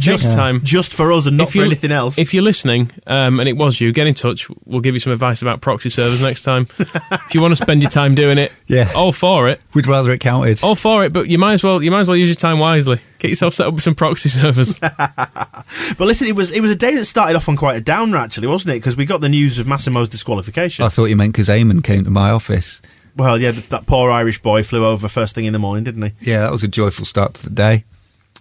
[0.06, 2.18] Next time, just for us and not if for you- anything else.
[2.18, 4.48] If you're listening um, and it was you, get in touch.
[4.64, 6.66] We'll give you some advice about proxy servers next time.
[6.78, 8.90] if you want to spend your time doing it, Yeah.
[8.94, 10.62] all for it, We'd rather it counted.
[10.62, 11.12] all for it.
[11.12, 12.98] But you might as well you might as well use your time wisely.
[13.18, 14.78] Get yourself set up with some proxy servers.
[14.78, 18.18] but listen, it was it was a day that started off on quite a downer,
[18.18, 18.78] actually, wasn't it?
[18.78, 20.84] Because we got the news of Massimo's disqualification.
[20.84, 22.82] I thought you meant because Eamon came to my office.
[23.16, 26.02] well, yeah, th- that poor Irish boy flew over first thing in the morning, didn't
[26.02, 26.12] he?
[26.30, 27.84] Yeah, that was a joyful start to the day.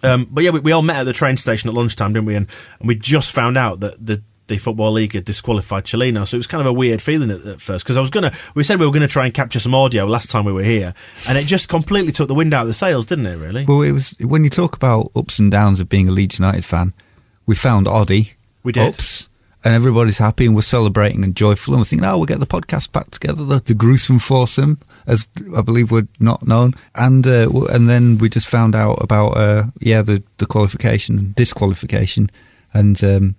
[0.04, 2.36] Um, but yeah, we, we all met at the train station at lunchtime, didn't we?
[2.36, 2.46] And,
[2.78, 6.38] and we just found out that the the football league had disqualified Cellino, so it
[6.38, 8.30] was kind of a weird feeling at, at first because I was gonna.
[8.54, 10.94] We said we were gonna try and capture some audio last time we were here,
[11.28, 13.36] and it just completely took the wind out of the sails, didn't it?
[13.38, 13.64] Really?
[13.64, 16.64] Well, it was when you talk about ups and downs of being a Leeds United
[16.64, 16.92] fan.
[17.46, 18.32] We found Oddie.
[18.62, 18.88] We did.
[18.88, 19.28] Ups,
[19.64, 22.46] and everybody's happy and we're celebrating and joyful and we're thinking, oh, we'll get the
[22.46, 26.74] podcast back together, the, the gruesome foursome, as I believe we're not known.
[26.94, 31.34] And uh, and then we just found out about uh, yeah the the qualification and
[31.34, 32.28] disqualification,
[32.74, 33.36] and um,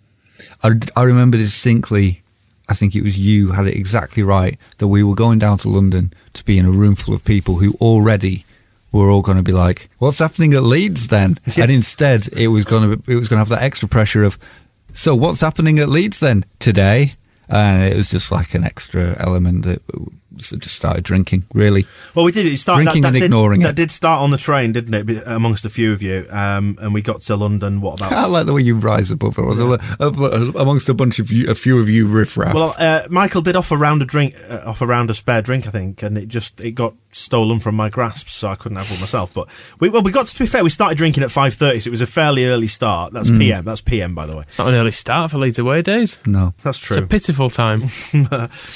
[0.64, 2.22] I I remember distinctly.
[2.68, 5.70] I think it was you had it exactly right that we were going down to
[5.70, 8.44] London to be in a room full of people who already
[8.92, 12.66] were all going to be like, "What's happening at Leeds then?" And instead, it was
[12.66, 14.40] going to it was going to have that extra pressure of,
[14.96, 17.14] "So what's happening at Leeds then today?"
[17.48, 19.82] And it was just like an extra element that
[20.38, 21.44] so just started drinking.
[21.54, 22.46] Really, Well, we did.
[22.46, 23.76] It started Drinking that, and that did- ignoring That it.
[23.76, 25.24] That did start on the train, didn't it?
[25.26, 27.82] Amongst a few of you, um, and we got to London.
[27.82, 28.12] What about?
[28.26, 31.80] I like the way you rise above it, amongst a bunch of you, a few
[31.80, 32.54] of you riffraff.
[32.54, 35.72] Well, uh, Michael did offer round a drink, uh, offer round a spare drink, I
[35.72, 39.00] think, and it just it got stolen from my grasp, so I couldn't have one
[39.00, 39.34] myself.
[39.34, 39.48] But
[39.80, 41.92] we well, we got to be fair, we started drinking at five thirty, so it
[41.92, 43.14] was a fairly early start.
[43.14, 43.40] That's Mm.
[43.40, 43.66] PM.
[43.66, 44.44] That's PM, by the way.
[44.48, 46.20] it's not an early start for Leeds away days.
[46.26, 46.98] no, That's true.
[46.98, 47.84] It's a pitiful time.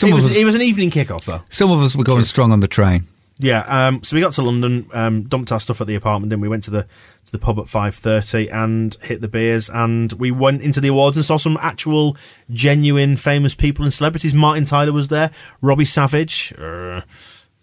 [0.10, 1.42] It was us, it was an evening kickoff though.
[1.50, 3.04] Some of us were going strong on the train.
[3.42, 3.64] Yeah.
[3.68, 6.50] Um, so we got to London, um, dumped our stuff at the apartment, then we
[6.50, 6.84] went to the
[7.26, 10.90] to the pub at five thirty and hit the beers, and we went into the
[10.90, 12.18] awards and saw some actual,
[12.52, 14.34] genuine, famous people and celebrities.
[14.34, 15.32] Martin Tyler was there,
[15.62, 16.54] Robbie Savage.
[16.58, 17.02] Uh,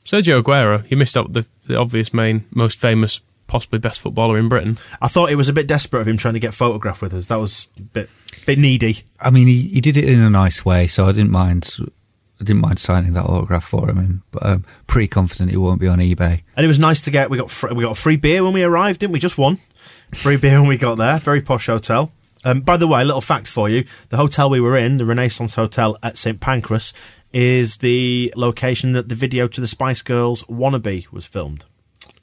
[0.02, 4.48] Sergio Aguero, you missed out the, the obvious main, most famous, possibly best footballer in
[4.48, 4.78] Britain.
[5.02, 7.26] I thought it was a bit desperate of him trying to get photographed with us.
[7.26, 8.08] That was a bit
[8.46, 9.02] bit needy.
[9.20, 11.76] I mean, he, he did it in a nice way, so I didn't mind.
[12.40, 15.80] I didn't mind signing that autograph for him, and but I'm pretty confident it won't
[15.80, 16.42] be on eBay.
[16.56, 17.30] And it was nice to get.
[17.30, 19.18] We got fr- we got a free beer when we arrived, didn't we?
[19.20, 19.58] Just one
[20.12, 21.18] free beer when we got there.
[21.18, 22.12] Very posh hotel.
[22.44, 25.06] Um, by the way, a little fact for you: the hotel we were in, the
[25.06, 26.92] Renaissance Hotel at St Pancras,
[27.32, 31.64] is the location that the video to the Spice Girls "Wannabe" was filmed.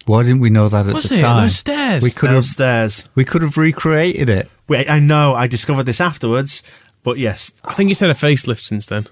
[0.05, 1.21] Why didn't we know that at Was the it?
[1.21, 1.43] time?
[1.43, 2.03] Those stairs?
[2.03, 2.45] We could have.
[2.45, 3.09] stairs.
[3.15, 4.49] We could have recreated it.
[4.67, 5.33] Wait, I know.
[5.33, 6.61] I discovered this afterwards,
[7.03, 9.07] but yes, I think he's had a facelift since then.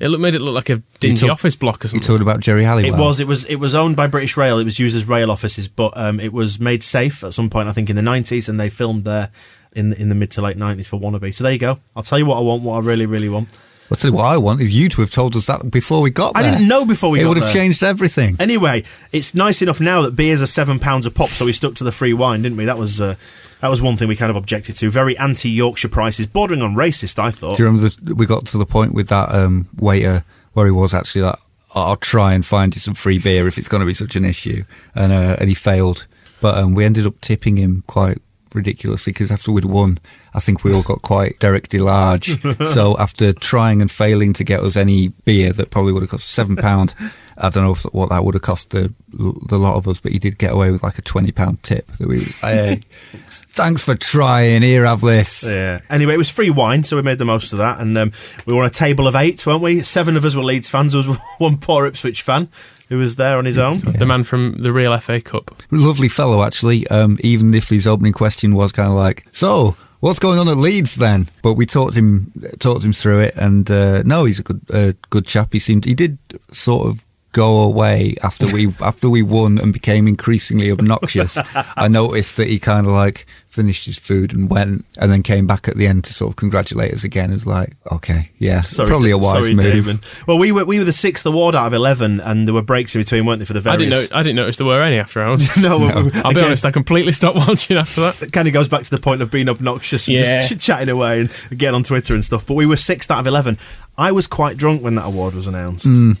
[0.00, 2.06] It looked, made it look like a dingy talk- office block or You something.
[2.06, 2.94] talked about Geri Halliwell.
[2.94, 3.20] It was.
[3.20, 3.44] It was.
[3.44, 4.58] It was owned by British Rail.
[4.58, 7.68] It was used as rail offices, but um, it was made safe at some point.
[7.68, 9.30] I think in the nineties, and they filmed there
[9.76, 11.32] in in the mid to late nineties for Wannabe.
[11.32, 11.78] So there you go.
[11.94, 12.62] I'll tell you what I want.
[12.62, 13.48] What I really, really want.
[13.94, 16.10] I'll tell you what I want is you to have told us that before we
[16.10, 16.42] got there.
[16.42, 17.26] I didn't know before we got there.
[17.26, 17.62] It would have there.
[17.62, 18.34] changed everything.
[18.40, 18.82] Anyway,
[19.12, 21.84] it's nice enough now that beers are seven pounds a pop, so we stuck to
[21.84, 22.64] the free wine, didn't we?
[22.64, 23.14] That was uh,
[23.60, 24.90] that was one thing we kind of objected to.
[24.90, 27.20] Very anti Yorkshire prices, bordering on racist.
[27.20, 27.56] I thought.
[27.56, 30.24] Do you remember the, we got to the point with that um, waiter
[30.54, 31.38] where he was actually like,
[31.72, 34.24] "I'll try and find you some free beer if it's going to be such an
[34.24, 34.64] issue,"
[34.96, 36.08] and uh, and he failed.
[36.40, 38.18] But um, we ended up tipping him quite
[38.54, 39.98] ridiculously because after we'd won,
[40.32, 42.40] I think we all got quite directly large.
[42.66, 46.30] so after trying and failing to get us any beer that probably would have cost
[46.30, 46.94] seven pound,
[47.36, 50.12] I don't know if, what that would have cost the, the lot of us, but
[50.12, 51.86] he did get away with like a twenty pound tip.
[51.98, 52.80] That we, hey,
[53.26, 54.62] thanks for trying.
[54.62, 55.44] Here, have this.
[55.44, 55.80] Yeah.
[55.90, 58.12] Anyway, it was free wine, so we made the most of that, and um,
[58.46, 59.80] we were on a table of eight, weren't we?
[59.80, 60.92] Seven of us were Leeds fans.
[60.92, 62.48] There was one poor Ipswich fan
[62.94, 63.76] who was there on his own.
[63.98, 65.50] The man from the real FA Cup.
[65.70, 66.86] lovely fellow actually.
[66.88, 70.56] Um, even if his opening question was kind of like so what's going on at
[70.56, 71.26] leeds then?
[71.42, 74.92] But we talked him talked him through it and uh, no he's a good uh,
[75.10, 75.52] good chap.
[75.52, 76.18] He seemed he did
[76.52, 81.38] sort of go away after we after we won and became increasingly obnoxious.
[81.76, 85.46] I noticed that he kind of like finished his food and went and then came
[85.46, 88.88] back at the end to sort of congratulate us again as like okay yeah Sorry,
[88.88, 90.00] probably a wise sorry, move Damon.
[90.26, 92.94] Well, we were we were the sixth award out of eleven, and there were breaks
[92.94, 93.46] in between, weren't there?
[93.46, 93.90] For the I various.
[93.90, 94.18] didn't know.
[94.18, 95.56] I didn't notice there were any after hours.
[95.62, 96.64] no, we- I'll be again, honest.
[96.66, 98.20] I completely stopped watching after that.
[98.22, 100.40] It kind of goes back to the point of being obnoxious and Yeah.
[100.46, 102.46] just chatting away and getting on Twitter and stuff.
[102.46, 103.56] But we were sixth out of eleven.
[103.96, 105.86] I was quite drunk when that award was announced.
[105.86, 106.20] Mm.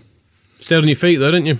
[0.64, 1.58] Stayed on your feet though, didn't you?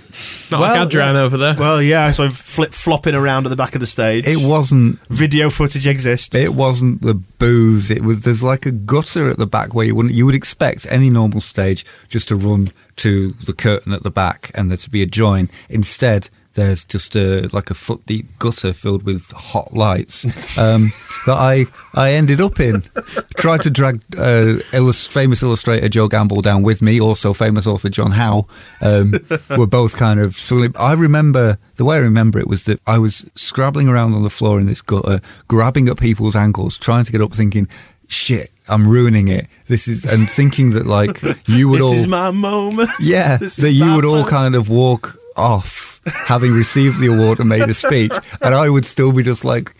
[0.49, 1.21] Not like Well, Adrian yeah.
[1.21, 1.55] over there.
[1.59, 4.25] Well, yeah, so I'm flip flopping around at the back of the stage.
[4.27, 6.33] It wasn't Video footage exists.
[6.33, 7.91] It wasn't the booze.
[7.91, 10.87] It was there's like a gutter at the back where you wouldn't you would expect
[10.89, 14.89] any normal stage just to run to the curtain at the back and there to
[14.89, 15.49] be a join.
[15.69, 20.25] Instead, there's just a like a foot deep gutter filled with hot lights
[20.57, 20.89] um,
[21.25, 22.81] that I I ended up in.
[23.37, 27.89] Tried to drag uh, illus- famous illustrator Joe Gamble down with me, also famous author
[27.89, 28.47] John Howe.
[28.81, 29.13] Um,
[29.57, 30.73] were both kind of struggling.
[30.79, 34.29] I remember the way I remember it was that I was scrabbling around on the
[34.29, 37.67] floor in this gutter, grabbing at people's ankles, trying to get up, thinking.
[38.07, 39.47] Shit, I'm ruining it.
[39.65, 42.91] This is, and thinking that like you would this all, this is my moment.
[42.99, 44.29] yeah, This that you would all moment.
[44.29, 48.11] kind of walk off having received the award and made a speech,
[48.41, 49.73] and I would still be just like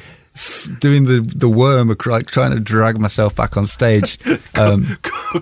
[0.79, 4.17] doing the the worm, like trying to drag myself back on stage.
[4.57, 4.85] Um,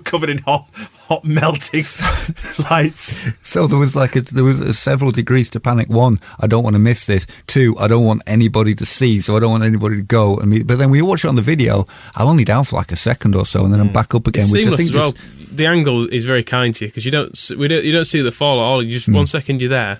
[0.02, 0.66] covered in hot,
[1.06, 1.84] hot melting
[2.70, 3.30] lights.
[3.46, 5.88] so there was like a, there was a several degrees to panic.
[5.88, 7.26] One, I don't want to miss this.
[7.46, 10.36] Two, I don't want anybody to see, so I don't want anybody to go.
[10.38, 11.84] And me, but then we watch it on the video.
[12.16, 14.42] I'm only down for like a second or so, and then I'm back up again.
[14.46, 15.12] It's which I think as well.
[15.12, 18.04] is- The angle is very kind to you because you don't we don't you don't
[18.04, 18.82] see the fall at all.
[18.82, 19.14] You just Hmm.
[19.14, 19.98] one second you're there.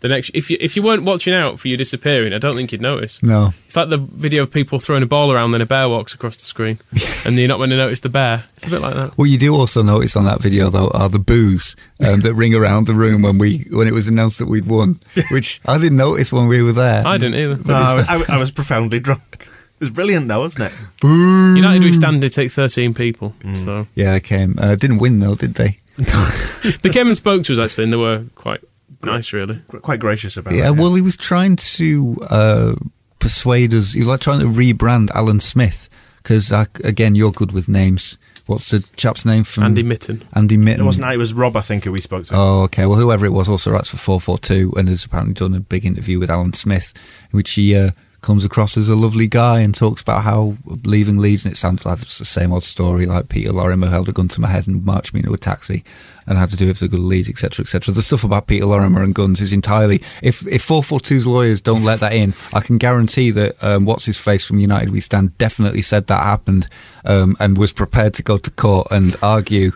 [0.00, 2.70] The next, if you if you weren't watching out for you disappearing, I don't think
[2.70, 3.20] you'd notice.
[3.20, 3.52] no.
[3.66, 6.36] It's like the video of people throwing a ball around, then a bear walks across
[6.36, 6.78] the screen,
[7.26, 8.44] and you're not going to notice the bear.
[8.54, 9.18] It's a bit like that.
[9.18, 11.74] What you do also notice on that video though are the boos
[12.06, 15.00] um, that ring around the room when we when it was announced that we'd won,
[15.32, 17.04] which I didn't notice when we were there.
[17.04, 17.56] I didn't either.
[17.64, 19.48] No, I, I- I was profoundly drunk.
[19.78, 20.78] It was brilliant, though, wasn't it?
[21.04, 23.54] United we stand to take 13 people, Hmm.
[23.54, 24.56] so Yeah, I came.
[24.58, 25.76] Uh, didn't win though, did they?
[26.82, 28.60] they came and spoke to us actually, and they were quite
[29.02, 29.60] nice, really.
[29.82, 30.58] Quite gracious about it.
[30.58, 32.74] Yeah, well, he was trying to uh,
[33.20, 33.92] persuade us.
[33.92, 35.88] He was like trying to rebrand Alan Smith
[36.22, 36.50] because,
[36.84, 38.18] again, you're good with names.
[38.46, 40.24] What's the chap's name from Andy Mitten.
[40.34, 40.80] Andy Mitten.
[40.80, 41.12] it wasn't.
[41.12, 42.34] It was Rob, I think, who we spoke to.
[42.34, 42.86] Oh, okay.
[42.86, 46.18] Well, whoever it was also writes for 442 and has apparently done a big interview
[46.18, 46.94] with Alan Smith,
[47.30, 47.90] in which he uh,
[48.20, 51.86] comes across as a lovely guy and talks about how leaving Leeds, and it sounded
[51.86, 54.66] like it's the same old story, like Peter Lorimer held a gun to my head
[54.66, 55.84] and marched me into a taxi
[56.26, 57.94] and had to do it for the good of Leeds, etc., etc.
[57.94, 59.96] The stuff about Peter Lorimer and guns is entirely.
[60.22, 64.18] If if 442's lawyers don't let that in, I can guarantee that um, what's his
[64.18, 66.68] face from United We Stand definitely said that happened
[67.04, 69.72] um, and was prepared to go to court and argue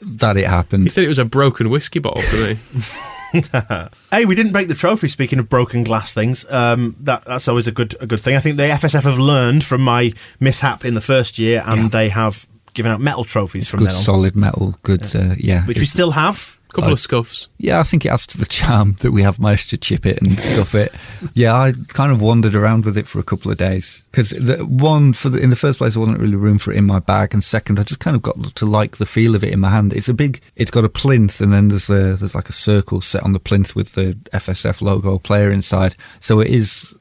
[0.00, 0.84] that it happened.
[0.84, 2.56] He said it was a broken whiskey bottle to me.
[4.10, 5.08] Hey, we didn't break the trophy.
[5.08, 8.34] Speaking of broken glass things, um, that that's always a good a good thing.
[8.34, 12.08] I think the FSF have learned from my mishap in the first year, and they
[12.08, 15.66] have given out metal trophies from good solid metal, good, yeah, uh, yeah.
[15.66, 16.58] which we still have.
[16.70, 17.48] A couple of scuffs.
[17.58, 20.20] yeah, I think it adds to the charm that we have managed to chip it
[20.22, 20.94] and stuff it.
[21.34, 25.12] Yeah, I kind of wandered around with it for a couple of days because one
[25.12, 27.34] for the, in the first place, there wasn't really room for it in my bag,
[27.34, 29.70] and second, I just kind of got to like the feel of it in my
[29.70, 29.92] hand.
[29.92, 33.00] It's a big, it's got a plinth, and then there's a there's like a circle
[33.00, 36.94] set on the plinth with the FSF logo player inside, so it is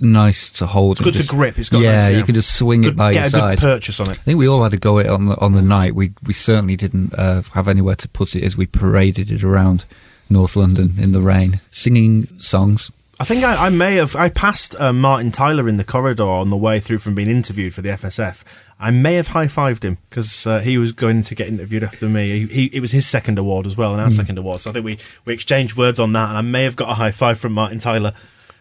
[0.00, 0.98] nice to hold.
[0.98, 1.58] It's good just- to grip.
[1.58, 3.58] It's got yeah, nice, you can just swing Good- it by get your a side.
[3.58, 4.18] good purchase on it.
[4.18, 5.94] I think we all had to go it on the on the night.
[5.94, 9.84] We we certainly didn't uh, have anywhere to put it as we paraded it around
[10.28, 12.90] North London in the rain, singing songs.
[13.18, 14.14] I think I, I may have.
[14.14, 17.72] I passed uh, Martin Tyler in the corridor on the way through from being interviewed
[17.72, 18.44] for the FSF.
[18.78, 22.10] I may have high fived him because uh, he was going to get interviewed after
[22.10, 22.40] me.
[22.40, 24.60] He, he, it was his second award as well, and our second award.
[24.60, 26.94] So I think we, we exchanged words on that, and I may have got a
[26.94, 28.12] high five from Martin Tyler.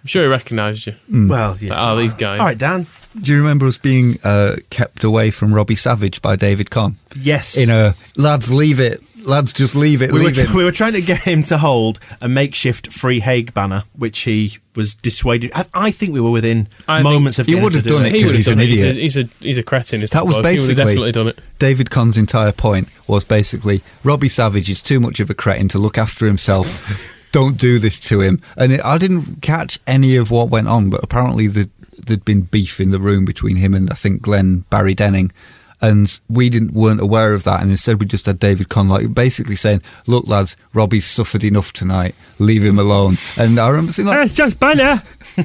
[0.06, 0.93] I'm sure he recognised you.
[1.10, 1.74] Well, yeah.
[1.76, 2.39] Oh, these guys.
[2.39, 2.86] All right, Dan.
[3.20, 6.97] Do you remember us being uh, kept away from Robbie Savage by David Conn?
[7.16, 7.58] Yes.
[7.58, 10.49] In a lads, leave it, lads, just leave it, we were, it.
[10.53, 14.60] we were trying to get him to hold a makeshift Free Haigh banner, which he
[14.76, 15.49] was dissuaded.
[15.56, 18.20] I, I think we were within I moments of he would have done it He
[18.20, 18.68] because would have he's done an it.
[18.68, 19.01] He's a, idiot.
[19.01, 20.03] he's a he's a cretin.
[20.03, 21.39] Is That was He would have basically definitely done it.
[21.58, 25.80] David Conn's entire point was basically Robbie Savage is too much of a cretin to
[25.80, 27.12] look after himself.
[27.36, 28.39] Don't do this to him.
[28.55, 31.69] And it, I didn't catch any of what went on, but apparently the,
[32.01, 35.33] there'd been beef in the room between him and I think Glenn Barry Denning.
[35.81, 39.13] And we didn't weren't aware of that, and instead we just had David Conn like
[39.13, 42.15] basically saying, "Look, lads, Robbie's suffered enough tonight.
[42.39, 44.95] Leave him alone." And I remember thinking, like, It's just banner.
[45.36, 45.43] hey,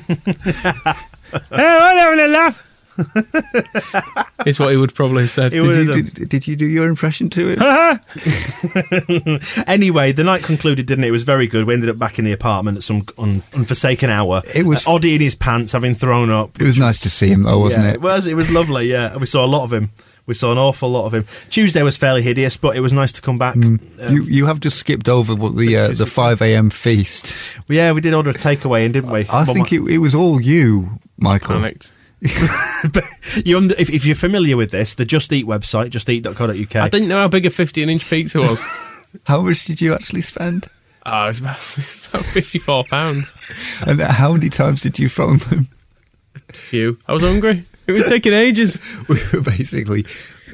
[1.50, 2.69] what having a laugh?
[4.46, 5.52] Is what he would probably have said.
[5.52, 7.58] Did, you, did, did you do your impression to him?
[9.66, 11.08] Anyway, the night concluded, didn't it?
[11.08, 11.66] It was very good.
[11.66, 14.42] We ended up back in the apartment at some un, unforsaken hour.
[14.56, 16.60] It was- uh, Oddie in his pants, having thrown up.
[16.60, 17.94] It was nice to see him, though, wasn't Yeah, it?
[17.96, 18.26] It was.
[18.26, 18.90] It was lovely.
[18.90, 19.90] Yeah, we saw a lot of him.
[20.26, 21.24] We saw an awful lot of him.
[21.50, 23.56] Tuesday was fairly hideous, but it was nice to come back.
[23.56, 26.70] Um, You you have just skipped over what the uh, the five a.m.
[26.70, 27.58] feast.
[27.68, 29.20] yeah, we did order a takeaway in, didn't we?
[29.32, 31.56] I But think my- it, it was all you, Michael.
[31.56, 31.92] Panicked.
[33.56, 36.76] under, if, if you're familiar with this, the Just Eat website, justeat.co.uk.
[36.76, 38.62] I didn't know how big a 15 inch pizza was.
[39.24, 40.68] How much did you actually spend?
[41.04, 43.34] Ah, oh, it's about, it's about fifty-four pounds.
[43.84, 45.66] And how many times did you phone them?
[46.48, 46.98] A Few.
[47.08, 47.64] I was hungry.
[47.88, 48.78] It was taking ages.
[49.08, 50.04] We were basically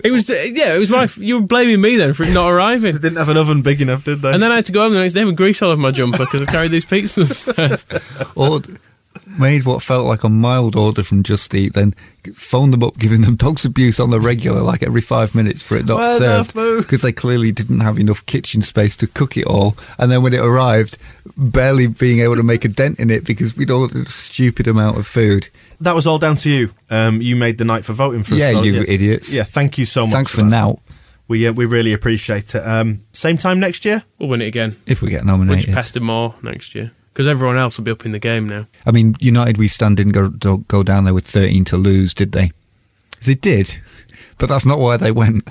[0.03, 0.75] It was yeah.
[0.75, 1.09] It was my.
[1.17, 2.95] You were blaming me then for it not arriving.
[2.95, 4.33] They didn't have an oven big enough, did they?
[4.33, 5.91] And then I had to go home the next day with grease all over my
[5.91, 7.87] jumper because I carried these pizzas upstairs.
[8.35, 8.61] or
[9.39, 11.93] made what felt like a mild order from Just Eat, then
[12.35, 15.77] phoned them up, giving them dogs abuse on the regular, like every five minutes for
[15.77, 16.83] it not Where's our served, food?
[16.83, 19.77] because they clearly didn't have enough kitchen space to cook it all.
[19.99, 20.99] And then when it arrived,
[21.37, 24.99] barely being able to make a dent in it because we'd ordered a stupid amount
[24.99, 25.49] of food.
[25.81, 26.71] that was all down to you.
[26.91, 28.41] Um, you made the night for voting for us.
[28.41, 29.33] Yeah, so, you idiots.
[29.33, 30.15] Yeah, thank you so much.
[30.15, 30.51] Thanks for that.
[30.51, 30.79] now.
[31.29, 32.61] We uh, we really appreciate it.
[32.61, 34.05] Um, same time next year.
[34.21, 34.77] We'll win it again.
[34.87, 35.57] If we get nominated.
[35.57, 38.47] Which nominated, pester more next year because everyone else will be up in the game
[38.47, 38.67] now.
[38.85, 42.33] I mean, United We Stand didn't go go down there with thirteen to lose, did
[42.33, 42.51] they?
[43.25, 43.79] They did,
[44.39, 45.49] but that's not why they went.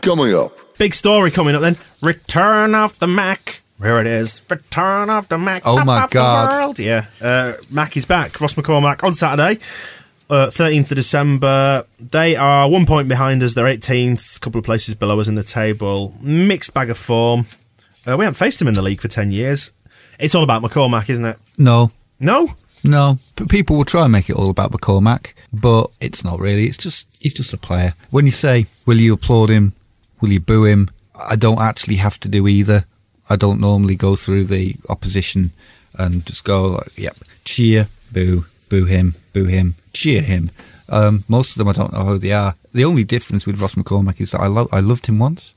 [0.00, 0.52] Coming up.
[0.78, 1.76] Big story coming up then.
[2.00, 3.62] Return of the Mac.
[3.82, 4.46] Here it is.
[4.48, 5.62] Return of the Mac.
[5.64, 6.52] Oh my of the God.
[6.52, 6.78] world.
[6.78, 7.06] Yeah.
[7.20, 8.40] Uh, Mac is back.
[8.40, 9.60] Ross McCormack on Saturday.
[10.30, 11.84] Uh, 13th of December.
[11.98, 13.54] They are one point behind us.
[13.54, 16.14] They're 18th, a couple of places below us in the table.
[16.22, 17.46] Mixed bag of form.
[18.08, 19.72] Uh, we haven't faced him in the league for 10 years.
[20.18, 21.36] It's all about McCormack, isn't it?
[21.58, 22.48] No, No?
[22.84, 26.66] No, but people will try and make it all about McCormack, but it's not really.
[26.66, 27.94] It's just he's just a player.
[28.10, 29.74] When you say, "Will you applaud him?
[30.20, 30.88] Will you boo him?"
[31.28, 32.84] I don't actually have to do either.
[33.28, 35.50] I don't normally go through the opposition
[35.98, 40.50] and just go like, "Yep, cheer, boo, boo him, boo him, cheer him."
[40.88, 42.54] Um, most of them I don't know who they are.
[42.72, 45.52] The only difference with Ross McCormack is that I lo- I loved him once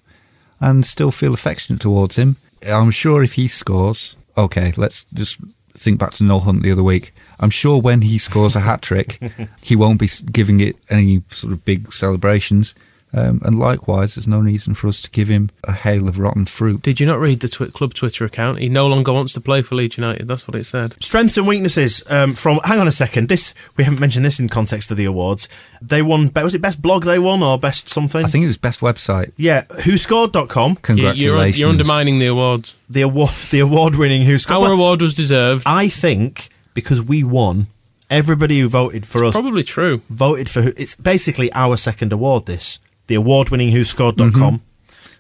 [0.62, 2.38] and still feel affectionate towards him.
[2.66, 5.38] I'm sure if he scores, okay, let's just
[5.74, 7.14] think back to Noel Hunt the other week.
[7.40, 9.20] I'm sure when he scores a hat trick,
[9.62, 12.76] he won't be giving it any sort of big celebrations.
[13.14, 16.46] Um, and likewise, there's no reason for us to give him a hail of rotten
[16.46, 16.82] fruit.
[16.82, 18.60] Did you not read the twi- club Twitter account?
[18.60, 20.30] He no longer wants to play for Leeds United.
[20.30, 20.94] That's what it said.
[21.04, 22.60] Strengths and weaknesses um, from.
[22.64, 23.28] Hang on a second.
[23.28, 25.50] This we haven't mentioned this in context of the awards.
[25.82, 26.32] They won.
[26.36, 28.24] Was it best blog they won or best something?
[28.24, 29.34] I think it was best website.
[29.36, 30.70] Yeah, whoscored.com.
[30.72, 31.60] You- Congratulations.
[31.60, 32.78] You're, you're undermining the awards.
[32.90, 34.56] The award, the award-winning Who Scored.
[34.58, 35.64] Our Well, award was deserved.
[35.66, 37.68] I think because we won,
[38.10, 40.02] everybody who voted for us Probably true.
[40.10, 40.62] voted for.
[40.62, 42.46] Who, it's basically our second award.
[42.46, 42.80] This
[43.12, 44.56] the award-winning Whoscored.com Mm-hmm.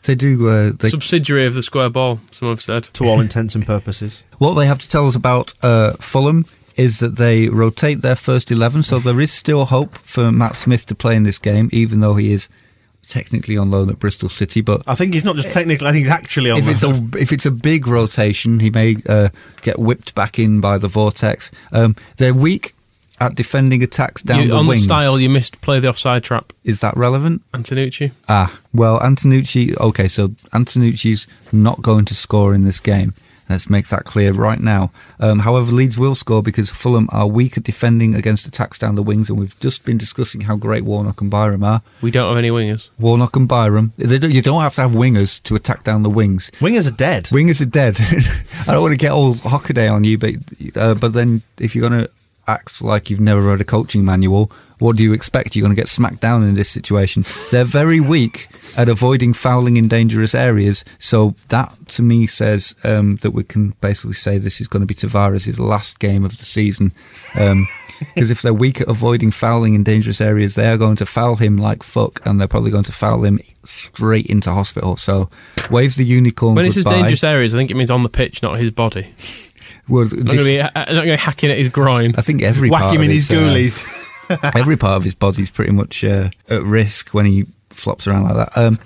[0.04, 0.48] They do.
[0.48, 2.84] Uh, they, Subsidiary of the square ball, some have said.
[2.86, 4.26] to all intents and purposes.
[4.40, 8.50] what they have to tell us about uh, Fulham is that they rotate their first
[8.50, 12.00] 11, so there is still hope for Matt Smith to play in this game, even
[12.00, 12.50] though he is
[13.08, 14.62] technically on loan at Bristol City.
[14.62, 15.88] But I think he's not just technically.
[15.88, 16.58] I think he's actually on.
[16.58, 19.30] if it's a if it's a big rotation, he may uh,
[19.62, 21.52] get whipped back in by the vortex.
[21.72, 22.74] Um, they're weak
[23.22, 24.82] at defending attacks down You- the on wings.
[24.82, 26.52] the style, you missed play the offside trap.
[26.66, 27.42] is that relevant?
[27.54, 28.12] Antenucci.
[28.28, 29.78] Ah, well, Antenucci.
[29.80, 33.14] Okay, so Antenucci's not going to score in this game.
[33.50, 34.92] Let's make that clear right now.
[35.20, 39.04] Um, however, Leeds will score because Fulham are weak at defending against attacks down the
[39.04, 41.82] wings, and we've just been discussing how great Warnock and Byram are.
[42.02, 42.90] We don't have any wingers.
[42.98, 46.10] Warnock and Byram, they don't, you don't have to have wingers to attack down the
[46.10, 46.50] wings.
[46.62, 47.26] Wingers are dead.
[47.26, 47.98] Wingers are dead.
[48.70, 50.36] I don't want to get all Hockaday on you, but
[50.78, 52.10] uh, but then if you're going to
[52.48, 55.56] act like you've never read a coaching manual, what do you expect?
[55.56, 57.24] You're going to get smacked down in this situation.
[57.52, 60.84] They're very weak at avoiding fouling in dangerous areas.
[60.98, 64.88] So that to me says um, that we can basically say this is going to
[64.88, 66.94] be Tavares' last game of the season.
[67.34, 71.36] Because if they're weak at avoiding fouling in dangerous areas, they are going to foul
[71.36, 74.98] him like fuck, and they're probably going to foul him straight into hospital.
[74.98, 75.30] So
[75.70, 78.42] wave the unicorn When it says dangerous areas, I think it means on the pitch,
[78.42, 79.14] not his body.
[79.90, 82.14] Well, I'm not going to be hacking at his groin.
[82.18, 84.56] I think every Whack part him of in his uh, ghoulies.
[84.56, 88.36] every part of his body's pretty much uh, at risk when he flops around like
[88.36, 88.58] that.
[88.58, 88.80] Um,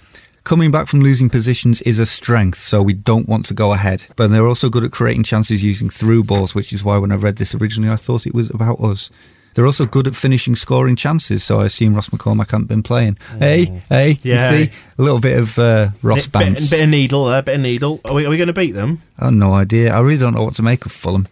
[0.43, 4.07] coming back from losing positions is a strength, so we don't want to go ahead.
[4.15, 7.15] But they're also good at creating chances using through balls, which is why when I
[7.15, 9.11] read this originally, I thought it was about us.
[9.55, 13.17] They're also good at finishing scoring chances, so I assume Ross McCormack hasn't been playing.
[13.39, 14.51] Hey, hey, Yeah.
[14.51, 14.71] you see?
[14.97, 16.69] A little bit of uh, Ross bit, bounce.
[16.69, 18.01] bit of needle there, bit of needle.
[18.05, 19.01] Are we, are we going to beat them?
[19.17, 19.93] I have no idea.
[19.93, 21.27] I really don't know what to make of Fulham.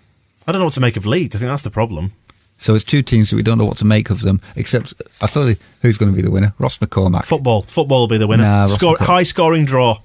[0.48, 1.36] I don't know what to make of Leeds.
[1.36, 2.14] I think that's the problem.
[2.58, 4.40] So it's two teams that we don't know what to make of them.
[4.56, 7.26] Except I'll tell you who's going to be the winner: Ross McCormack.
[7.26, 7.64] Football.
[7.64, 8.44] Football will be the winner.
[8.44, 9.98] Nah, Score, high scoring draw.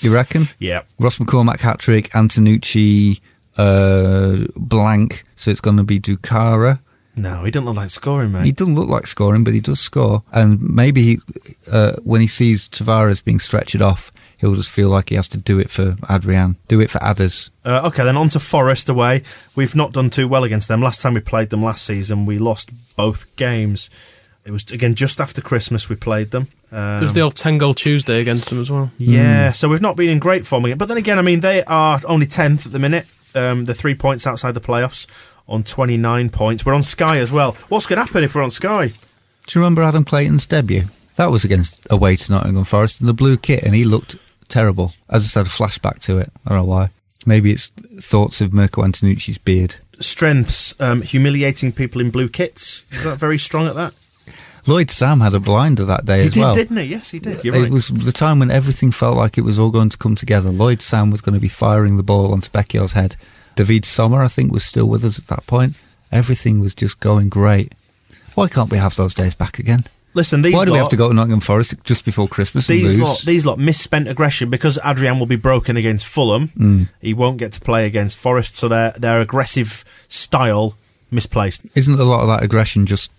[0.00, 0.44] you reckon?
[0.58, 0.82] Yeah.
[0.98, 3.20] Ross McCormack hat trick, Antenucci
[3.58, 5.24] uh, blank.
[5.34, 6.78] So it's going to be Doukara.
[7.16, 8.44] No, he doesn't look like scoring, mate.
[8.44, 10.22] He doesn't look like scoring, but he does score.
[10.32, 11.18] And maybe he,
[11.72, 15.38] uh, when he sees Tavares being stretched off, he'll just feel like he has to
[15.38, 17.50] do it for Adryan, do it for Adders.
[17.64, 19.22] Uh, okay, then on to Forest away.
[19.56, 20.82] We've not done too well against them.
[20.82, 23.88] Last time we played them last season, we lost both games.
[24.44, 26.48] It was again just after Christmas we played them.
[26.70, 28.90] Um, There was the old 10 goal Tuesday against them as well.
[28.98, 30.78] yeah, so we've not been in great form again.
[30.78, 33.06] But then again, I mean, they are only tenth at the minute.
[33.34, 35.06] Um, they're three points outside the playoffs
[35.48, 36.64] on twenty nine points.
[36.66, 37.52] We're on Sky as well.
[37.68, 38.88] What's going to happen if we're on Sky?
[38.88, 40.82] Do you remember Adam Clayton's debut?
[41.16, 44.16] That was against away to Nottingham Forest in the blue kit, and he looked
[44.48, 44.92] terrible.
[45.08, 46.30] As I had a flashback to it.
[46.44, 46.90] I don't know why.
[47.24, 47.66] Maybe it's
[48.00, 49.76] thoughts of Mirko Antenucci's beard.
[49.98, 52.84] Strengths, um, humiliating people in blue kits.
[52.92, 53.94] Is that very strong at that?
[54.66, 56.54] Lloyd Sam had a blinder that day He as did, well.
[56.54, 56.84] didn't he?
[56.84, 57.44] Yes, he did.
[57.44, 57.70] You're it right.
[57.70, 60.50] was the time when everything felt like it was all going to come together.
[60.50, 63.16] Lloyd Sam was going to be firing the ball onto Becchio's head.
[63.56, 65.74] David Somma, I think, was still with us at that point.
[66.12, 67.72] Everything was just going great.
[68.34, 69.84] Why can't we have those days back again?
[70.14, 72.78] Listen, these Why do we have to go to Nottingham Forest just before Christmas and
[72.78, 73.00] These lose?
[73.00, 76.48] lot, these lot misspent aggression because Adryan will be broken against Fulham.
[76.48, 76.88] Mm.
[77.02, 80.74] He won't get to play against Forest, so their their aggressive style
[81.10, 81.66] misplaced.
[81.74, 83.10] Isn't a lot of that aggression just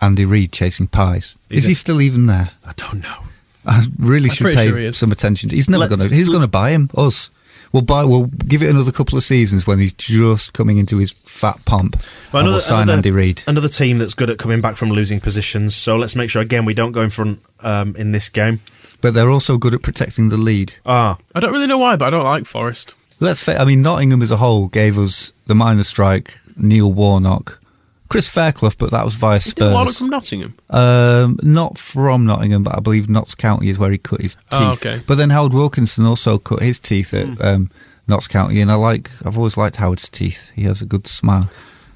[0.00, 1.36] Andy Reid chasing pies?
[1.50, 2.50] Is Is he still even there?
[2.66, 3.18] I don't know.
[3.66, 5.50] I really I'm should pay sure some attention.
[5.50, 6.14] He's never going to.
[6.14, 6.88] He's going to buy him.
[6.96, 7.28] Us.
[7.72, 8.04] We'll buy.
[8.04, 11.96] We'll give it another couple of seasons when he's just coming into his fat pomp.
[12.32, 13.42] Well, and we'll sign Andy Reid.
[13.46, 15.74] Another team that's good at coming back from losing positions.
[15.74, 18.60] So let's make sure again we don't go in front um, in this game.
[19.02, 20.74] But they're also good at protecting the lead.
[20.86, 22.94] Ah, I don't really know why, but I don't like Forest.
[23.20, 23.42] Let's.
[23.42, 27.60] Fa- I mean, Nottingham as a whole gave us the minor strike, Neil Warnock,
[28.08, 29.98] Chris Fairclough, but that was via He did Warnock Spurs.
[29.98, 30.54] from Nottingham.
[30.70, 34.44] Um, not from Nottingham, but I believe Notts County is where he cut his teeth.
[34.52, 35.00] Oh, okay.
[35.06, 37.70] But then Howard Wilkinson also cut his teeth at um,
[38.08, 39.10] Notts County, and I like.
[39.24, 40.52] I've always liked Howard's teeth.
[40.54, 41.50] He has a good smile.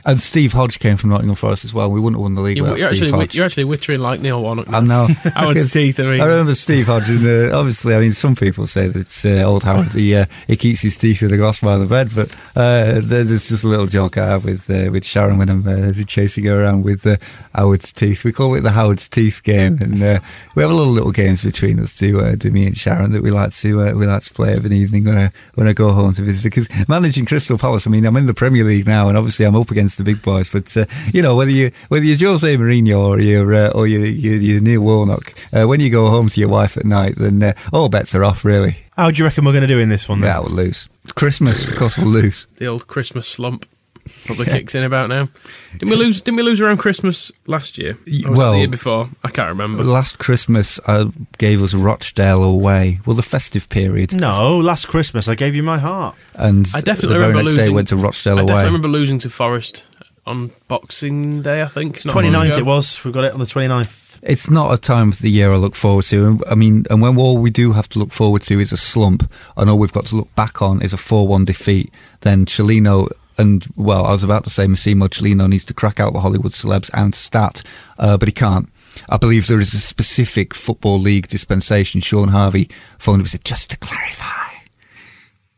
[0.05, 1.91] And Steve Hodge came from Nottingham Forest as well.
[1.91, 3.35] We wouldn't have won the league You, without you're, Steve actually, Hodge.
[3.37, 4.73] you're actually wittering like Neil Warnock.
[4.73, 5.09] I know.
[5.35, 8.89] Howard's teeth are I remember Steve Hodge, and uh, obviously, I mean, some people say
[8.89, 11.87] that uh, old Howard he, uh, he keeps his teeth in the glass by the
[11.87, 15.49] bed, but uh, there's just a little joke I have with uh, with Sharon when
[15.49, 17.17] I'm uh, chasing her around with uh,
[17.55, 18.25] Howard's teeth.
[18.25, 20.21] We call it the Howard's teeth game, and uh,
[20.55, 23.23] we have a little little games between us to uh, to me and Sharon that
[23.23, 25.73] we like to uh, we like to play of an evening when I when I
[25.73, 26.51] go home to visit.
[26.51, 29.57] Because managing Crystal Palace, I mean, I'm in the Premier League now, and obviously I'm
[29.57, 32.99] up against the big boys, but uh, you know whether you whether you're Jose Mourinho
[32.99, 36.41] or you're uh, or you're, you're, you're Neil Warnock, uh, when you go home to
[36.41, 38.45] your wife at night, then uh, all bets are off.
[38.45, 40.21] Really, how do you reckon we're going to do in this one?
[40.21, 40.31] Then?
[40.31, 40.89] yeah, we'll lose.
[41.15, 42.47] Christmas, of course, we'll lose.
[42.57, 43.67] The old Christmas slump
[44.27, 45.29] probably kicks in about now.
[45.73, 46.21] Didn't we lose?
[46.21, 47.93] Didn't we lose around Christmas last year?
[47.93, 49.83] Or was it well- the year before, I can't remember.
[49.85, 51.07] Last Christmas, I
[51.39, 53.01] gave us Rochdale away.
[53.07, 54.15] Well, the festive period.
[54.19, 56.17] No, last Christmas I gave you my heart.
[56.35, 57.75] and I definitely the very remember next day losing.
[57.75, 58.47] went to Rochdale I away.
[58.47, 59.87] definitely remember losing to Forest
[60.27, 61.63] on Boxing Day.
[61.63, 62.59] I think not long 29th ago.
[62.59, 63.05] it was.
[63.05, 64.09] We got it on the 29th.
[64.23, 66.27] It's not a time of the year I look forward to.
[66.27, 68.77] And- I mean, and when all we do have to look forward to is a
[68.77, 72.45] slump, and all we've got to look back on is a 4 1 defeat, then
[72.45, 73.09] Cellino
[73.41, 76.53] and, well, I was about to say Massimo Cellino needs to crack out the Hollywood
[76.53, 77.63] celebs and stat,
[77.99, 78.69] uh, but he can't.
[79.09, 82.01] I believe there is a specific Football League dispensation.
[82.01, 82.69] Shaun Harvey
[82.99, 84.67] phoned him and said, just to clarify,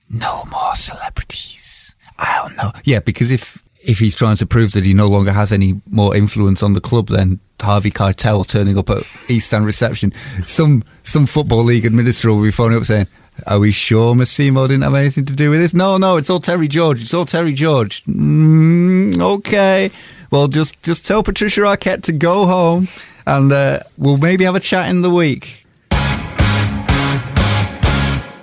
[0.09, 1.95] no more celebrities.
[2.19, 2.71] I don't know.
[2.85, 6.15] Yeah, because if if he's trying to prove that he no longer has any more
[6.15, 8.99] influence on the club, then Harvey Keitel turning up at
[9.29, 10.13] East End reception,
[10.47, 13.09] some some football league administrator will be phoning up saying,
[13.47, 16.41] "Are we sure Massimo didn't have anything to do with this?" No, no, it's all
[16.41, 17.03] Terry George.
[17.03, 18.05] It's all Terry George.
[18.05, 19.91] Mm, okay,
[20.31, 22.87] well, just just tell Patricia Arquette to go home,
[23.27, 25.67] and uh, we'll maybe have a chat in the week.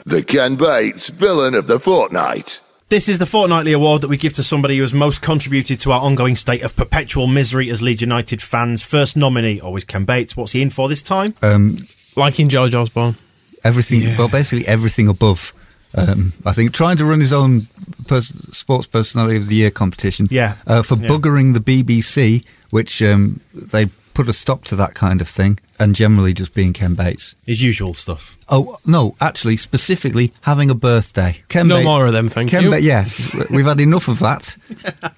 [0.06, 2.62] The Ken Bates Villain of the Fortnight.
[2.90, 5.92] This is the fortnightly award that we give to somebody who has most contributed to
[5.92, 8.82] our ongoing state of perpetual misery as Leeds United fans.
[8.82, 10.36] First nominee, always Ken Bates.
[10.36, 11.36] What's he in for this time?
[11.44, 11.78] Um,
[12.16, 13.16] Liking George Osborne.
[13.64, 15.54] Everything well basically everything above
[15.98, 17.62] um, I think trying to run his own
[18.08, 20.56] pers- sports personality of the year competition Yeah.
[20.68, 21.08] uh, for Yeah.
[21.10, 25.96] buggering the BBC which um, they put a stop to that kind of thing and
[25.96, 28.38] generally just being Ken Bates His usual stuff.
[28.50, 32.58] oh no actually specifically having a birthday Ken No Bates, more of them, thank you.
[32.60, 32.72] Ken you.
[32.72, 34.58] Ba- yes we've had enough of that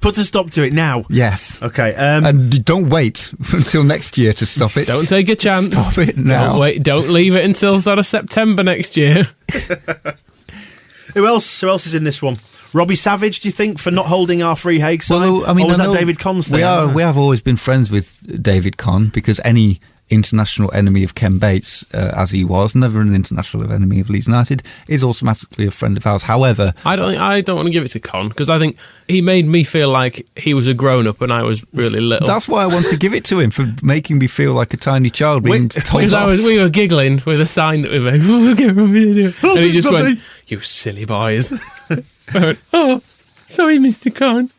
[0.00, 1.04] Put a stop to it now.
[1.10, 1.94] yes Okay.
[1.94, 5.76] Um, and don't wait until next year to stop it Don't take a chance.
[5.76, 6.82] stop it now Don't wait.
[6.82, 9.28] Don't leave it until sort of September next year.
[11.14, 11.60] who else?
[11.60, 12.36] Who else is in this one?
[12.72, 15.20] Robbie Savage, do you think, for not holding our free Haigh sign?
[15.20, 16.58] Well, I mean, or was I that David Conn's thing?
[16.58, 16.88] We are.
[16.92, 21.84] We have always been friends with David Conn because any international enemy of Ken Bates,
[21.94, 25.96] uh, as he was, never an international enemy of Leeds United, is automatically a friend
[25.96, 26.24] of ours.
[26.24, 27.16] However, I don't.
[27.16, 28.76] I don't want to give it to Conn because I think
[29.08, 32.26] he made me feel like he was a grown up and I was really little.
[32.26, 34.76] that's why I want to give it to him for making me feel like a
[34.76, 37.92] tiny child being Wait, told because I was, we were giggling with a sign that
[37.92, 41.52] we were like, "We'll get to do and he just went, "You silly boys."
[42.34, 43.00] Went, oh,
[43.46, 44.50] sorry, Mister Conn.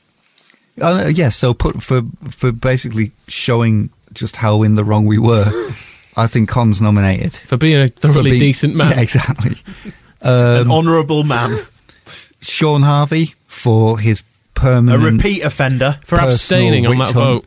[0.81, 5.45] Uh, yes, so put for for basically showing just how in the wrong we were.
[6.17, 7.33] I think Conn's nominated.
[7.33, 8.91] For being a thoroughly being- decent man.
[8.91, 9.55] Yeah, exactly.
[10.21, 11.57] An honourable man,
[12.41, 14.21] Shaun Harvey for his
[14.53, 15.01] permanent.
[15.03, 15.97] a repeat offender.
[16.05, 17.45] For abstaining on that vote.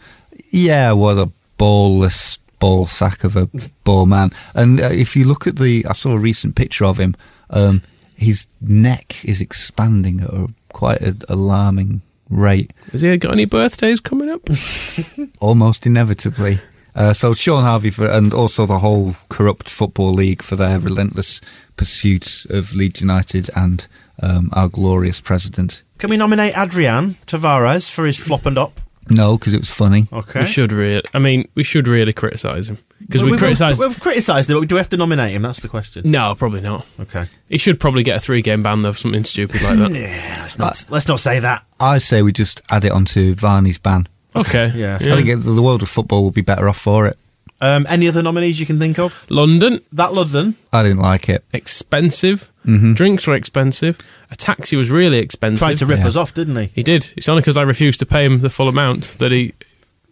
[0.51, 3.49] Yeah, what a ballless ball sack of a
[3.85, 4.31] ball man.
[4.55, 7.15] And uh, if you look at the, I saw a recent picture of him.
[7.51, 7.82] Um,
[8.16, 14.01] his neck is expanding at a quite an alarming rate, Has he got any birthdays
[14.01, 14.43] coming up?
[15.41, 16.59] almost inevitably.
[16.95, 21.41] Uh, so Shaun Harvey for, and also the whole corrupt football league for their relentless
[21.77, 23.87] pursuit of Leeds United and
[24.23, 25.83] um, our glorious president.
[25.99, 28.81] Can we nominate Adryan Tavares for his flop and up?
[29.10, 30.06] No, because it was funny.
[30.12, 30.40] Okay.
[30.40, 31.02] We should really.
[31.12, 33.78] I mean, we should really criticise him because Well, we we've- criticised.
[33.81, 35.43] We've, criticised him, but do we have to nominate him?
[35.43, 36.10] That's the question.
[36.10, 36.86] No, probably not.
[37.01, 37.24] Okay.
[37.48, 39.90] He should probably get a three-game ban though, for something stupid like that.
[39.94, 41.64] Yeah, let's not, let's not say that.
[41.81, 44.06] I say we just add it onto Varney's ban.
[44.35, 44.72] Okay.
[44.74, 44.97] Yeah.
[45.01, 47.18] I think the world of football will be better off for it.
[47.61, 49.27] Um, any other nominees you can think of?
[49.31, 50.57] London, That London.
[50.73, 51.45] I didn't like it.
[51.53, 52.51] expensive.
[52.66, 52.95] Mm-hmm.
[52.95, 54.01] Drinks were expensive.
[54.31, 55.61] A taxi was really expensive.
[55.66, 56.09] Tried to rip Yeah.
[56.09, 56.71] us off, didn't he?
[56.75, 57.12] He did.
[57.16, 59.53] It's only because I refused to pay him the full amount that he.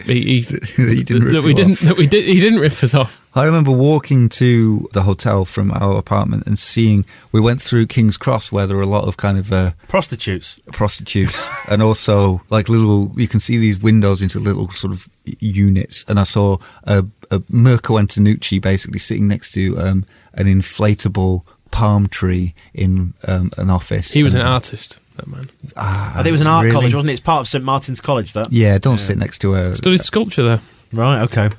[0.05, 0.41] He, he
[0.87, 1.81] That you didn't rip that we you didn't off.
[1.81, 3.21] that we did he didn't rip us off.
[3.35, 8.17] I remember walking to the hotel from our apartment and seeing we went through King's
[8.19, 10.61] Cross where there were a lot of kind of uh, Prostitutes.
[10.73, 15.09] prostitutes and also like little you can see these windows into little sort of
[15.41, 20.05] units and I saw a, a Mirko Antenucci basically sitting next to um,
[20.35, 24.13] an inflatable palm tree in um, an office.
[24.13, 24.99] He was an artist.
[25.17, 26.75] That man Ah, I think it was an art really?
[26.75, 27.15] college, wasn't it?
[27.15, 28.53] It's part of St Martin's College, that.
[28.53, 30.61] Yeah, don't sit next to a studied sculpture there.
[30.93, 31.51] Right, okay.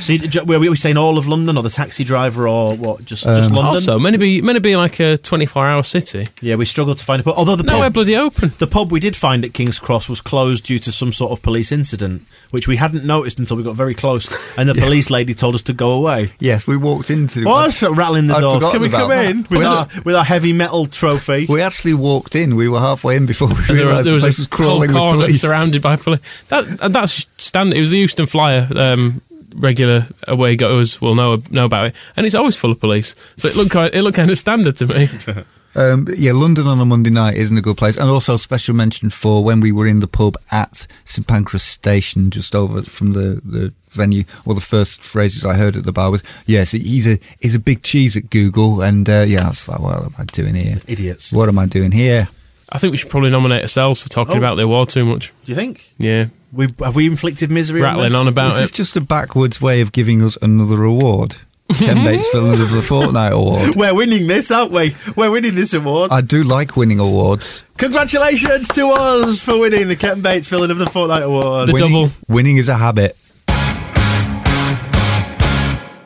[0.00, 3.04] So you- were we saying all of London or the taxi driver or what?
[3.04, 3.74] Just, just Um, London?
[3.74, 6.28] Also, meant to be meant to be like a twenty-four hour city.
[6.40, 7.34] Yeah, we struggled to find a pub.
[7.36, 8.52] Although the Nowhere pub, bloody open.
[8.58, 11.42] the pub we did find at King's Cross was closed due to some sort of
[11.42, 15.34] police incident, which we hadn't noticed until we got very close, and the police lady
[15.34, 16.32] told us to go away.
[16.40, 17.44] Yes, we walked into.
[17.44, 17.80] What?
[17.82, 18.62] Rattling the I'd doors.
[18.64, 19.26] forgotten Can we come that.
[19.26, 21.46] in with We our, with our heavy metal trophy?
[21.48, 22.56] We actually walked in.
[22.56, 24.46] We were halfway in before we And there, realised there the was place a was
[24.48, 25.40] crawling whole with police.
[25.40, 26.20] surrounded by police.
[26.48, 27.76] That that's standard.
[27.76, 28.68] It was the Euston Flyer.
[28.74, 29.20] Um,
[29.58, 33.14] regular away goers will know know about it, and it's always full of police.
[33.36, 35.08] So it looked kind it looked kind of standard to me.
[35.76, 37.96] Um, yeah, London on a Monday night isn't a good place.
[37.98, 42.30] And also special mention for when we were in the pub at St Pancras Station,
[42.30, 44.24] just over from the, the venue.
[44.44, 47.60] Well, the first phrases I heard at the bar was, "Yes, he's a he's a
[47.60, 50.78] big cheese at Google." And uh, yeah, I was like, "What am I doing here?
[50.88, 51.32] Idiots.
[51.32, 52.28] What am I doing here?"
[52.72, 54.38] I think we should probably nominate ourselves for talking Oh.
[54.38, 55.28] about the award too much.
[55.44, 55.84] Do you think?
[55.98, 57.80] Yeah, we have we inflicted misery?
[57.82, 58.32] rattling on, on this?
[58.32, 58.74] about This is it.
[58.74, 61.36] just a backwards way of giving us another award.
[61.76, 63.76] Ken Bates Villain of the Fortnight Award.
[63.76, 64.96] We're winning this, aren't we?
[65.16, 66.10] We're winning this award.
[66.10, 67.62] I do like winning awards.
[67.76, 71.68] Congratulations to us for winning the Ken Bates Villain of the Fortnight Award.
[71.68, 72.10] The winning, double.
[72.26, 73.16] winning is a habit.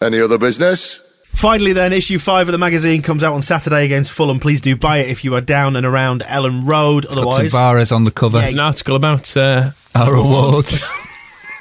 [0.02, 1.00] Any other business?
[1.34, 4.38] Finally, then, issue five of the magazine comes out on Saturday against Fulham.
[4.38, 7.04] Please do buy it if you are down and around Elland Road.
[7.04, 8.38] Got Otherwise, Tavares on the cover.
[8.38, 10.88] There's an article about uh, Our awards.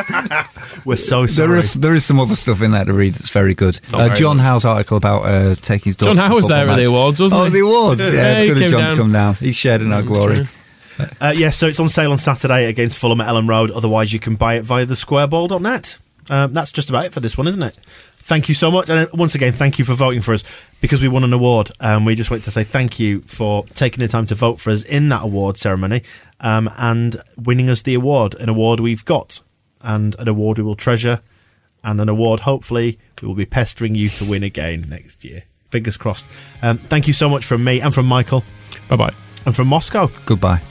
[0.86, 1.48] we're so sorry.
[1.48, 3.80] There is there is some other stuff in there to read that's very good.
[3.94, 4.44] Uh, very John good.
[4.44, 6.10] Howe's article about uh, taking his daughter.
[6.10, 7.42] John to Howe was football there at the awards, wasn't it?
[7.42, 7.52] oh, he?
[7.52, 8.02] the awards.
[8.02, 8.96] Yeah, Yeah, it's good came of John down.
[8.98, 9.34] to come down.
[9.36, 10.36] He's shared in our glory.
[10.36, 10.48] true.
[11.20, 13.72] Uh, yeah, so it's on sale on Saturday against Fulham at Elland Road.
[13.72, 15.98] Otherwise, you can buy it via thesquareball.net.
[16.30, 17.76] Um, that's just about it for this one, isn't it?
[18.24, 18.90] Thank you so much.
[18.90, 20.44] And uh, once again, thank you for voting for us
[20.80, 21.72] because we won an award.
[21.80, 24.70] Um, we just want to say thank you for taking the time to vote for
[24.70, 26.04] us in that award ceremony
[26.40, 29.42] um, and winning us the award, an award we've got,
[29.84, 31.20] and an award we will treasure,
[31.84, 35.42] and an award hopefully we will be pestering you to win again next year.
[35.72, 36.30] Fingers crossed.
[36.62, 38.44] Um, thank you so much from me and from Michael
[38.88, 39.14] bye bye.
[39.46, 40.62] and from Moscow Goodbye.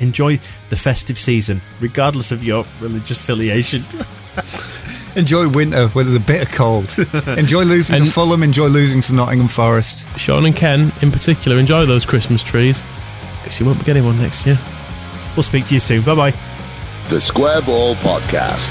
[0.00, 0.36] enjoy
[0.70, 3.82] the festive season, regardless of your religious affiliation.
[5.16, 6.94] Enjoy winter, whether the bitter cold.
[7.36, 8.42] enjoy losing And- to Fulham.
[8.42, 10.08] Enjoy losing to Nottingham Forest.
[10.18, 12.84] Shaun and Ken, in particular, enjoy those Christmas trees
[13.42, 14.58] because you won't be getting one next year.
[15.36, 16.02] We'll speak to you soon.
[16.02, 16.34] Bye bye.
[17.08, 18.70] The Square Ball Podcast.